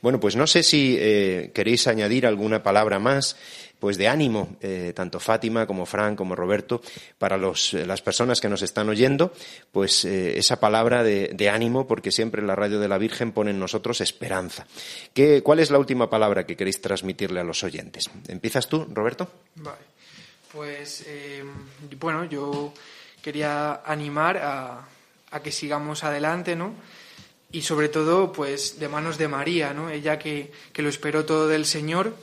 Bueno, 0.00 0.20
pues 0.20 0.36
no 0.36 0.46
sé 0.46 0.62
si 0.62 0.96
eh, 0.98 1.50
queréis 1.52 1.86
añadir 1.88 2.26
alguna 2.26 2.62
palabra 2.62 2.98
más 2.98 3.36
pues 3.80 3.96
de 3.96 4.08
ánimo, 4.08 4.58
eh, 4.60 4.92
tanto 4.94 5.18
Fátima 5.18 5.66
como 5.66 5.86
Fran 5.86 6.14
como 6.14 6.36
Roberto, 6.36 6.82
para 7.16 7.38
los, 7.38 7.72
eh, 7.72 7.86
las 7.86 8.02
personas 8.02 8.38
que 8.38 8.50
nos 8.50 8.60
están 8.60 8.90
oyendo, 8.90 9.32
pues 9.72 10.04
esa 10.04 10.60
palabra 10.60 11.02
de, 11.02 11.50
ánimo, 11.50 11.86
porque 11.86 12.12
siempre 12.12 12.42
la 12.42 12.54
radio 12.54 12.78
de 12.78 12.88
la 12.88 12.98
Virgen 12.98 13.32
pone 13.32 13.52
en 13.52 13.58
nosotros 13.58 14.02
esperanza. 14.02 14.66
¿Qué, 15.14 15.42
¿Cuál 15.42 15.60
es 15.60 15.70
la 15.70 15.78
última 15.78 16.10
palabra 16.10 16.44
que 16.44 16.56
queréis 16.56 16.82
transmitirle 16.82 17.40
a 17.40 17.44
los 17.44 17.64
oyentes? 17.64 18.10
¿Empiezas 18.28 18.68
tú, 18.68 18.86
Roberto? 18.92 19.30
Vale. 19.54 19.78
Pues 20.52 21.06
bueno, 21.98 22.24
yo 22.24 22.74
quería 23.22 23.80
animar 23.86 24.36
a, 24.36 24.86
a 25.30 25.40
que 25.40 25.52
sigamos 25.52 26.04
adelante, 26.04 26.54
¿no? 26.54 26.74
Y 27.52 27.62
sobre 27.62 27.88
todo, 27.88 28.32
pues 28.32 28.78
de 28.78 28.88
manos 28.88 29.18
de 29.18 29.28
María, 29.28 29.74
¿no? 29.74 29.90
Ella 29.90 30.18
que, 30.18 30.52
que 30.72 30.82
lo 30.82 30.88
esperó 30.88 31.24
todo 31.24 31.48
del 31.48 31.66
Señor 31.66 32.14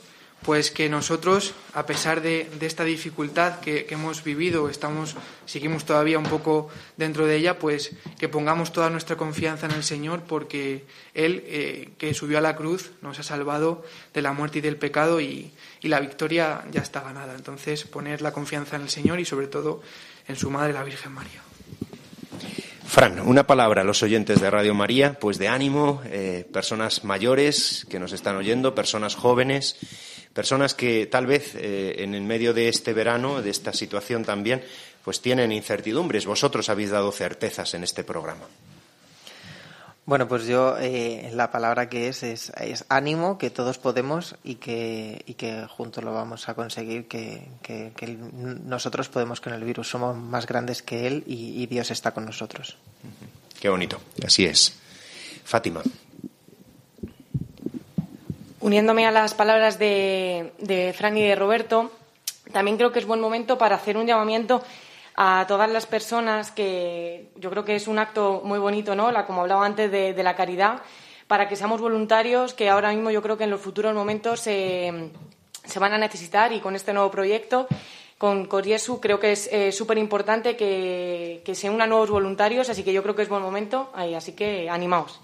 pues 0.42 0.70
que 0.70 0.88
nosotros, 0.88 1.54
a 1.74 1.84
pesar 1.84 2.20
de, 2.22 2.48
esta 2.60 2.84
dificultad 2.84 3.58
que, 3.60 3.86
hemos 3.90 4.22
vivido, 4.22 4.68
estamos, 4.68 5.16
seguimos 5.46 5.84
todavía 5.84 6.18
un 6.18 6.26
poco 6.26 6.68
dentro 6.96 7.26
de 7.26 7.36
ella, 7.36 7.58
pues 7.58 7.92
que 8.18 8.28
pongamos 8.28 8.72
toda 8.72 8.88
nuestra 8.88 9.16
confianza 9.16 9.66
en 9.66 9.72
el 9.72 9.82
Señor, 9.82 10.22
porque 10.22 10.84
Él, 11.14 11.42
eh, 11.46 11.90
que 11.98 12.14
subió 12.14 12.38
a 12.38 12.40
la 12.40 12.54
cruz, 12.54 12.92
nos 13.02 13.18
ha 13.18 13.22
salvado 13.22 13.84
de 14.14 14.22
la 14.22 14.32
muerte 14.32 14.58
y 14.58 14.62
del 14.62 14.76
pecado 14.76 15.20
y, 15.20 15.52
y 15.80 15.88
la 15.88 16.00
victoria 16.00 16.64
ya 16.70 16.82
está 16.82 17.00
ganada. 17.00 17.34
Entonces, 17.34 17.84
poner 17.84 18.22
la 18.22 18.32
confianza 18.32 18.76
en 18.76 18.82
el 18.82 18.90
Señor 18.90 19.18
y 19.18 19.24
sobre 19.24 19.48
todo 19.48 19.82
en 20.28 20.36
su 20.36 20.50
Madre, 20.50 20.72
la 20.72 20.84
Virgen 20.84 21.12
María. 21.12 21.47
Fran, 22.88 23.20
una 23.20 23.46
palabra 23.46 23.82
a 23.82 23.84
los 23.84 24.02
oyentes 24.02 24.40
de 24.40 24.50
Radio 24.50 24.74
María, 24.74 25.18
pues 25.20 25.36
de 25.38 25.46
ánimo, 25.46 26.00
eh, 26.06 26.46
personas 26.50 27.04
mayores 27.04 27.86
que 27.90 28.00
nos 28.00 28.12
están 28.12 28.36
oyendo, 28.36 28.74
personas 28.74 29.14
jóvenes 29.14 29.76
personas 30.38 30.72
que 30.72 31.06
tal 31.06 31.26
vez 31.26 31.56
eh, 31.56 31.96
en 31.98 32.14
el 32.14 32.22
medio 32.22 32.54
de 32.54 32.68
este 32.68 32.92
verano, 32.92 33.42
de 33.42 33.50
esta 33.50 33.72
situación 33.72 34.24
también, 34.24 34.62
pues 35.02 35.20
tienen 35.20 35.50
incertidumbres. 35.50 36.26
Vosotros 36.26 36.68
habéis 36.68 36.90
dado 36.90 37.10
certezas 37.10 37.74
en 37.74 37.82
este 37.82 38.04
programa. 38.04 38.46
Bueno, 40.08 40.26
pues 40.26 40.46
yo 40.46 40.78
eh, 40.80 41.30
la 41.34 41.50
palabra 41.50 41.90
que 41.90 42.08
es, 42.08 42.22
es, 42.22 42.50
ánimo, 42.88 43.36
que 43.36 43.50
todos 43.50 43.76
podemos 43.76 44.36
y 44.42 44.54
que, 44.54 45.22
y 45.26 45.34
que 45.34 45.66
juntos 45.68 46.02
lo 46.02 46.14
vamos 46.14 46.48
a 46.48 46.54
conseguir, 46.54 47.06
que, 47.06 47.46
nosotros 48.64 49.10
podemos 49.10 49.42
con 49.42 49.52
el 49.52 49.62
virus, 49.62 49.90
somos 49.90 50.16
más 50.16 50.46
grandes 50.46 50.82
que 50.82 51.06
él 51.06 51.24
y, 51.26 51.62
y 51.62 51.66
Dios 51.66 51.90
está 51.90 52.12
con 52.12 52.24
nosotros. 52.24 52.78
Qué 53.60 53.68
bonito, 53.68 54.00
así 54.24 54.46
es. 54.46 54.78
Fátima 55.44 55.82
uniéndome 58.60 59.06
a 59.06 59.10
las 59.10 59.34
palabras 59.34 59.78
de, 59.78 60.54
de 60.58 60.94
Fran 60.96 61.18
y 61.18 61.22
de 61.22 61.36
Roberto, 61.36 61.92
también 62.50 62.78
creo 62.78 62.92
que 62.92 62.98
es 62.98 63.04
buen 63.04 63.20
momento 63.20 63.58
para 63.58 63.76
hacer 63.76 63.98
un 63.98 64.06
llamamiento 64.06 64.62
a 65.20 65.46
todas 65.48 65.68
las 65.68 65.84
personas 65.84 66.52
que 66.52 67.32
yo 67.34 67.50
creo 67.50 67.64
que 67.64 67.74
es 67.74 67.88
un 67.88 67.98
acto 67.98 68.40
muy 68.44 68.60
bonito, 68.60 68.94
¿no? 68.94 69.10
La, 69.10 69.26
como 69.26 69.40
hablaba 69.40 69.66
antes 69.66 69.90
de, 69.90 70.22
la 70.22 70.36
caridad, 70.36 70.80
para 71.26 71.48
que 71.48 71.56
seamos 71.56 71.80
voluntarios, 71.80 72.54
que 72.54 72.68
ahora 72.68 72.92
mismo 72.92 73.10
yo 73.10 73.20
creo 73.20 73.36
que 73.36 73.42
en 73.42 73.50
los 73.50 73.60
futuros 73.60 73.92
momentos 73.94 74.38
se, 74.38 75.10
van 75.80 75.92
a 75.92 75.98
necesitar 75.98 76.52
y 76.52 76.60
con 76.60 76.76
este 76.76 76.92
nuevo 76.92 77.10
proyecto 77.10 77.66
con 78.16 78.46
Coriesu 78.46 79.00
creo 79.00 79.18
que 79.18 79.32
es 79.32 79.48
eh, 79.52 79.72
súper 79.72 79.98
importante 79.98 80.56
que, 80.56 81.42
que 81.44 81.56
se 81.56 81.68
unan 81.68 81.88
nuevos 81.88 82.10
voluntarios, 82.10 82.68
así 82.68 82.84
que 82.84 82.92
yo 82.92 83.02
creo 83.02 83.16
que 83.16 83.22
es 83.22 83.28
buen 83.28 83.42
momento, 83.42 83.90
así 83.94 84.34
que 84.34 84.70
animaos. 84.70 85.20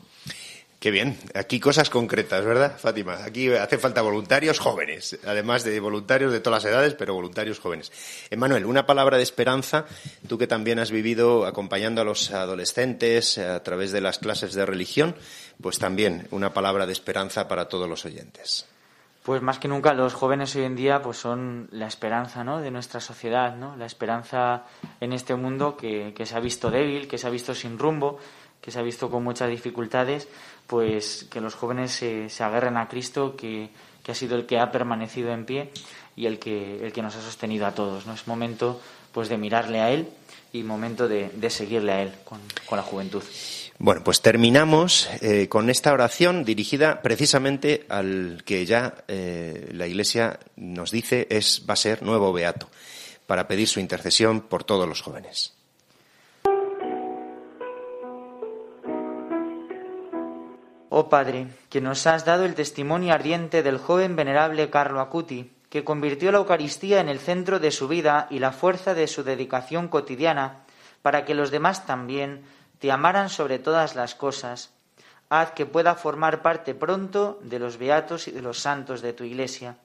Qué 0.85 0.91
bien. 0.91 1.17
Aquí 1.33 1.61
cosas 1.61 1.89
concretas, 1.89 2.45
¿verdad, 2.45 2.77
Fátima? 2.77 3.25
Aquí 3.25 3.51
hace 3.51 3.79
falta 3.79 4.03
voluntarios 4.03 4.59
jóvenes, 4.59 5.19
además 5.25 5.65
de 5.65 5.81
voluntarios 5.81 6.31
de 6.31 6.41
todas 6.41 6.63
las 6.63 6.71
edades, 6.71 6.93
pero 6.93 7.15
voluntarios 7.15 7.59
jóvenes. 7.59 7.91
Emanuel, 8.29 8.67
una 8.67 8.85
palabra 8.85 9.17
de 9.17 9.23
esperanza, 9.23 9.87
tú 10.29 10.37
que 10.37 10.47
también 10.47 10.79
has 10.79 10.91
vivido 10.91 11.47
acompañando 11.47 12.03
a 12.03 12.05
los 12.05 12.31
adolescentes 12.33 13.39
a 13.39 13.63
través 13.63 13.93
de 13.93 14.03
las 14.03 14.19
clases 14.19 14.53
de 14.53 14.67
religión, 14.67 15.15
pues 15.59 15.79
también 15.79 16.29
una 16.31 16.53
palabra 16.53 16.85
de 16.85 16.93
esperanza 16.93 17.49
para 17.49 17.67
todos 17.67 17.89
los 17.89 18.05
oyentes. 18.05 18.67
Pues 19.23 19.41
más 19.41 19.59
que 19.59 19.69
nunca 19.69 19.95
los 19.95 20.13
jóvenes 20.13 20.55
hoy 20.55 20.65
en 20.65 20.77
día 20.77 21.01
pues 21.01 21.17
son 21.17 21.67
la 21.73 21.87
esperanza 21.87 22.45
¿no? 22.45 22.61
de 22.61 22.71
nuestra 22.71 23.01
sociedad, 23.01 23.57
¿no? 23.57 23.75
la 23.77 23.87
esperanza 23.87 24.65
en 25.01 25.15
este 25.15 25.35
mundo 25.35 25.79
que, 25.79 26.13
que 26.15 26.27
se 26.27 26.37
ha 26.37 26.41
visto 26.41 26.71
débil, 26.71 27.09
que 27.09 27.17
se 27.17 27.27
ha 27.27 27.31
visto 27.31 27.55
sin 27.55 27.79
rumbo, 27.79 28.19
que 28.65 28.71
se 28.71 28.79
ha 28.79 28.83
visto 28.83 29.11
con 29.11 29.23
muchas 29.23 29.51
dificultades 29.51 30.27
pues 30.67 31.27
que 31.31 31.41
los 31.41 31.55
jóvenes 31.55 31.93
se, 31.93 32.29
se 32.31 32.45
agarren 32.45 32.77
a 32.77 32.89
Cristo, 32.89 33.37
que, 33.37 33.71
ha 34.07 34.15
sido 34.15 34.37
el 34.37 34.47
que 34.47 34.59
ha 34.59 34.71
permanecido 34.71 35.33
en 35.33 35.45
pie 35.45 35.71
y 36.17 36.27
el 36.27 36.39
que, 36.39 36.85
el 36.85 36.93
que 36.93 37.03
nos 37.03 37.17
ha 37.17 37.23
sostenido 37.23 37.67
a 37.67 37.73
todos. 37.73 38.07
¿no? 38.07 38.15
Es 38.15 38.27
momento 38.27 38.81
pues 39.13 39.29
de 39.29 39.39
mirarle 39.39 39.81
a 39.81 39.91
Él 39.91 40.09
y 40.53 40.63
momento 40.63 41.09
de, 41.09 41.31
seguirle 41.51 41.93
a 41.93 42.03
Él 42.03 42.13
con, 42.25 42.41
la 42.71 42.83
juventud. 42.83 43.23
Bueno, 43.79 44.05
pues 44.05 44.21
terminamos 44.21 45.09
eh, 45.21 45.49
con 45.49 45.69
esta 45.69 45.93
oración 45.93 46.45
dirigida 46.45 47.03
precisamente 47.03 47.87
al 47.89 48.43
que 48.45 48.65
ya 48.65 48.95
eh, 49.09 49.71
la 49.73 49.87
Iglesia 49.87 50.39
nos 50.57 50.91
dice 50.93 51.27
es 51.31 51.65
va 51.69 51.75
a 51.75 51.77
ser 51.77 52.03
nuevo 52.03 52.33
beato 52.33 52.71
para 53.27 53.49
pedir 53.49 53.67
su 53.67 53.81
intercesión 53.81 54.43
por 54.43 54.65
todos 54.65 54.89
los 54.89 55.03
jóvenes. 55.03 55.55
Oh 60.97 61.09
Padre, 61.09 61.49
que 61.71 61.81
nos 61.81 62.07
has 62.07 62.25
dado 62.25 62.45
el 62.45 62.55
testimonio 62.55 63.15
ardiente 63.15 63.65
del 63.65 63.79
joven 63.79 64.15
venerable 64.15 64.71
Carlo 64.71 65.01
Acuti, 65.01 65.51
que 65.69 65.83
convirtió 65.83 66.31
la 66.31 66.39
Eucaristía 66.39 67.01
en 67.01 67.09
el 67.09 67.19
centro 67.19 67.59
de 67.59 67.73
su 67.73 67.89
vida 67.89 68.29
y 68.31 68.39
la 68.39 68.53
fuerza 68.53 68.95
de 68.95 69.09
su 69.09 69.25
dedicación 69.25 69.89
cotidiana, 69.89 70.63
para 71.03 71.25
que 71.25 71.35
los 71.35 71.51
demás 71.51 71.85
también 71.85 72.45
te 72.79 72.93
amaran 72.93 73.29
sobre 73.29 73.59
todas 73.59 73.97
las 73.97 74.15
cosas, 74.15 74.71
haz 75.31 75.51
que 75.51 75.67
pueda 75.67 75.97
formar 75.97 76.43
parte 76.43 76.77
pronto 76.77 77.41
de 77.43 77.59
los 77.59 77.77
beatos 77.77 78.29
y 78.29 78.31
de 78.31 78.43
los 78.43 78.61
santos 78.61 79.03
de 79.03 79.13
tu 79.15 79.25
Iglesia. 79.25 79.79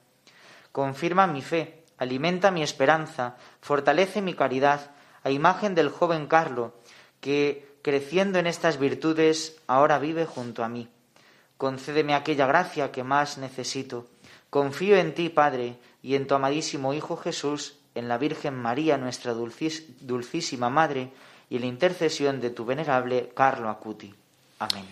confirma 0.72 1.26
mi 1.26 1.42
fe, 1.42 1.86
alimenta 1.98 2.52
mi 2.52 2.62
esperanza, 2.62 3.36
fortalece 3.62 4.22
mi 4.22 4.36
caridad, 4.36 4.92
a 5.24 5.32
imagen 5.32 5.74
del 5.74 5.90
joven 5.90 6.28
Carlo, 6.28 6.76
que, 7.20 7.68
creciendo 7.82 8.38
en 8.38 8.46
estas 8.46 8.78
virtudes, 8.78 9.60
ahora 9.66 9.98
vive 9.98 10.28
junto 10.28 10.64
a 10.64 10.70
mí. 10.70 10.88
Concédeme 11.60 12.16
aquella 12.16 12.48
gracia 12.48 12.90
que 12.90 13.04
más 13.04 13.38
necesito. 13.38 14.08
Confío 14.50 14.96
en 14.96 15.14
ti, 15.14 15.28
Padre, 15.28 15.76
y 16.02 16.16
en 16.16 16.26
tu 16.26 16.34
amadísimo 16.34 16.94
Hijo 16.94 17.18
Jesús, 17.18 17.76
en 17.96 18.08
la 18.08 18.18
Virgen 18.18 18.56
María, 18.56 18.98
nuestra 18.98 19.34
dulcísima 19.34 20.70
Madre, 20.70 21.12
y 21.50 21.58
en 21.58 21.62
la 21.62 21.68
intercesión 21.68 22.40
de 22.40 22.52
tu 22.52 22.64
venerable 22.64 23.32
Carlo 23.36 23.68
Acuti. 23.68 24.16
Amén. 24.60 24.86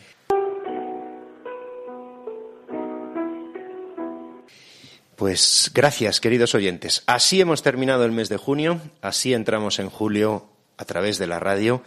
Pues 5.16 5.72
gracias, 5.74 6.20
queridos 6.20 6.54
oyentes. 6.54 7.02
Así 7.08 7.40
hemos 7.40 7.64
terminado 7.64 8.04
el 8.04 8.12
mes 8.12 8.28
de 8.28 8.36
junio, 8.36 8.82
así 9.02 9.34
entramos 9.34 9.80
en 9.80 9.90
julio 9.90 10.50
a 10.76 10.84
través 10.84 11.18
de 11.18 11.28
la 11.28 11.40
radio. 11.40 11.82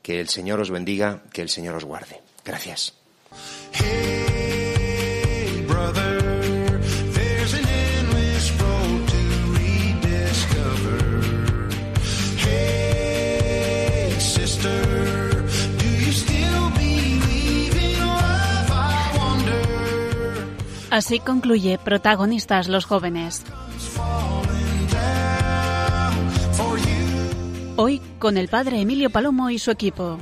Que 0.00 0.20
el 0.20 0.30
Señor 0.30 0.58
os 0.58 0.70
bendiga, 0.70 1.22
que 1.34 1.42
el 1.42 1.50
Señor 1.50 1.74
os 1.74 1.84
guarde. 1.84 2.22
Gracias. 2.46 2.94
Así 20.92 21.20
concluye 21.20 21.78
Protagonistas 21.78 22.68
los 22.68 22.84
jóvenes. 22.84 23.46
Hoy 27.76 28.02
con 28.18 28.36
el 28.36 28.48
padre 28.48 28.82
Emilio 28.82 29.08
Palomo 29.08 29.48
y 29.48 29.58
su 29.58 29.70
equipo. 29.70 30.18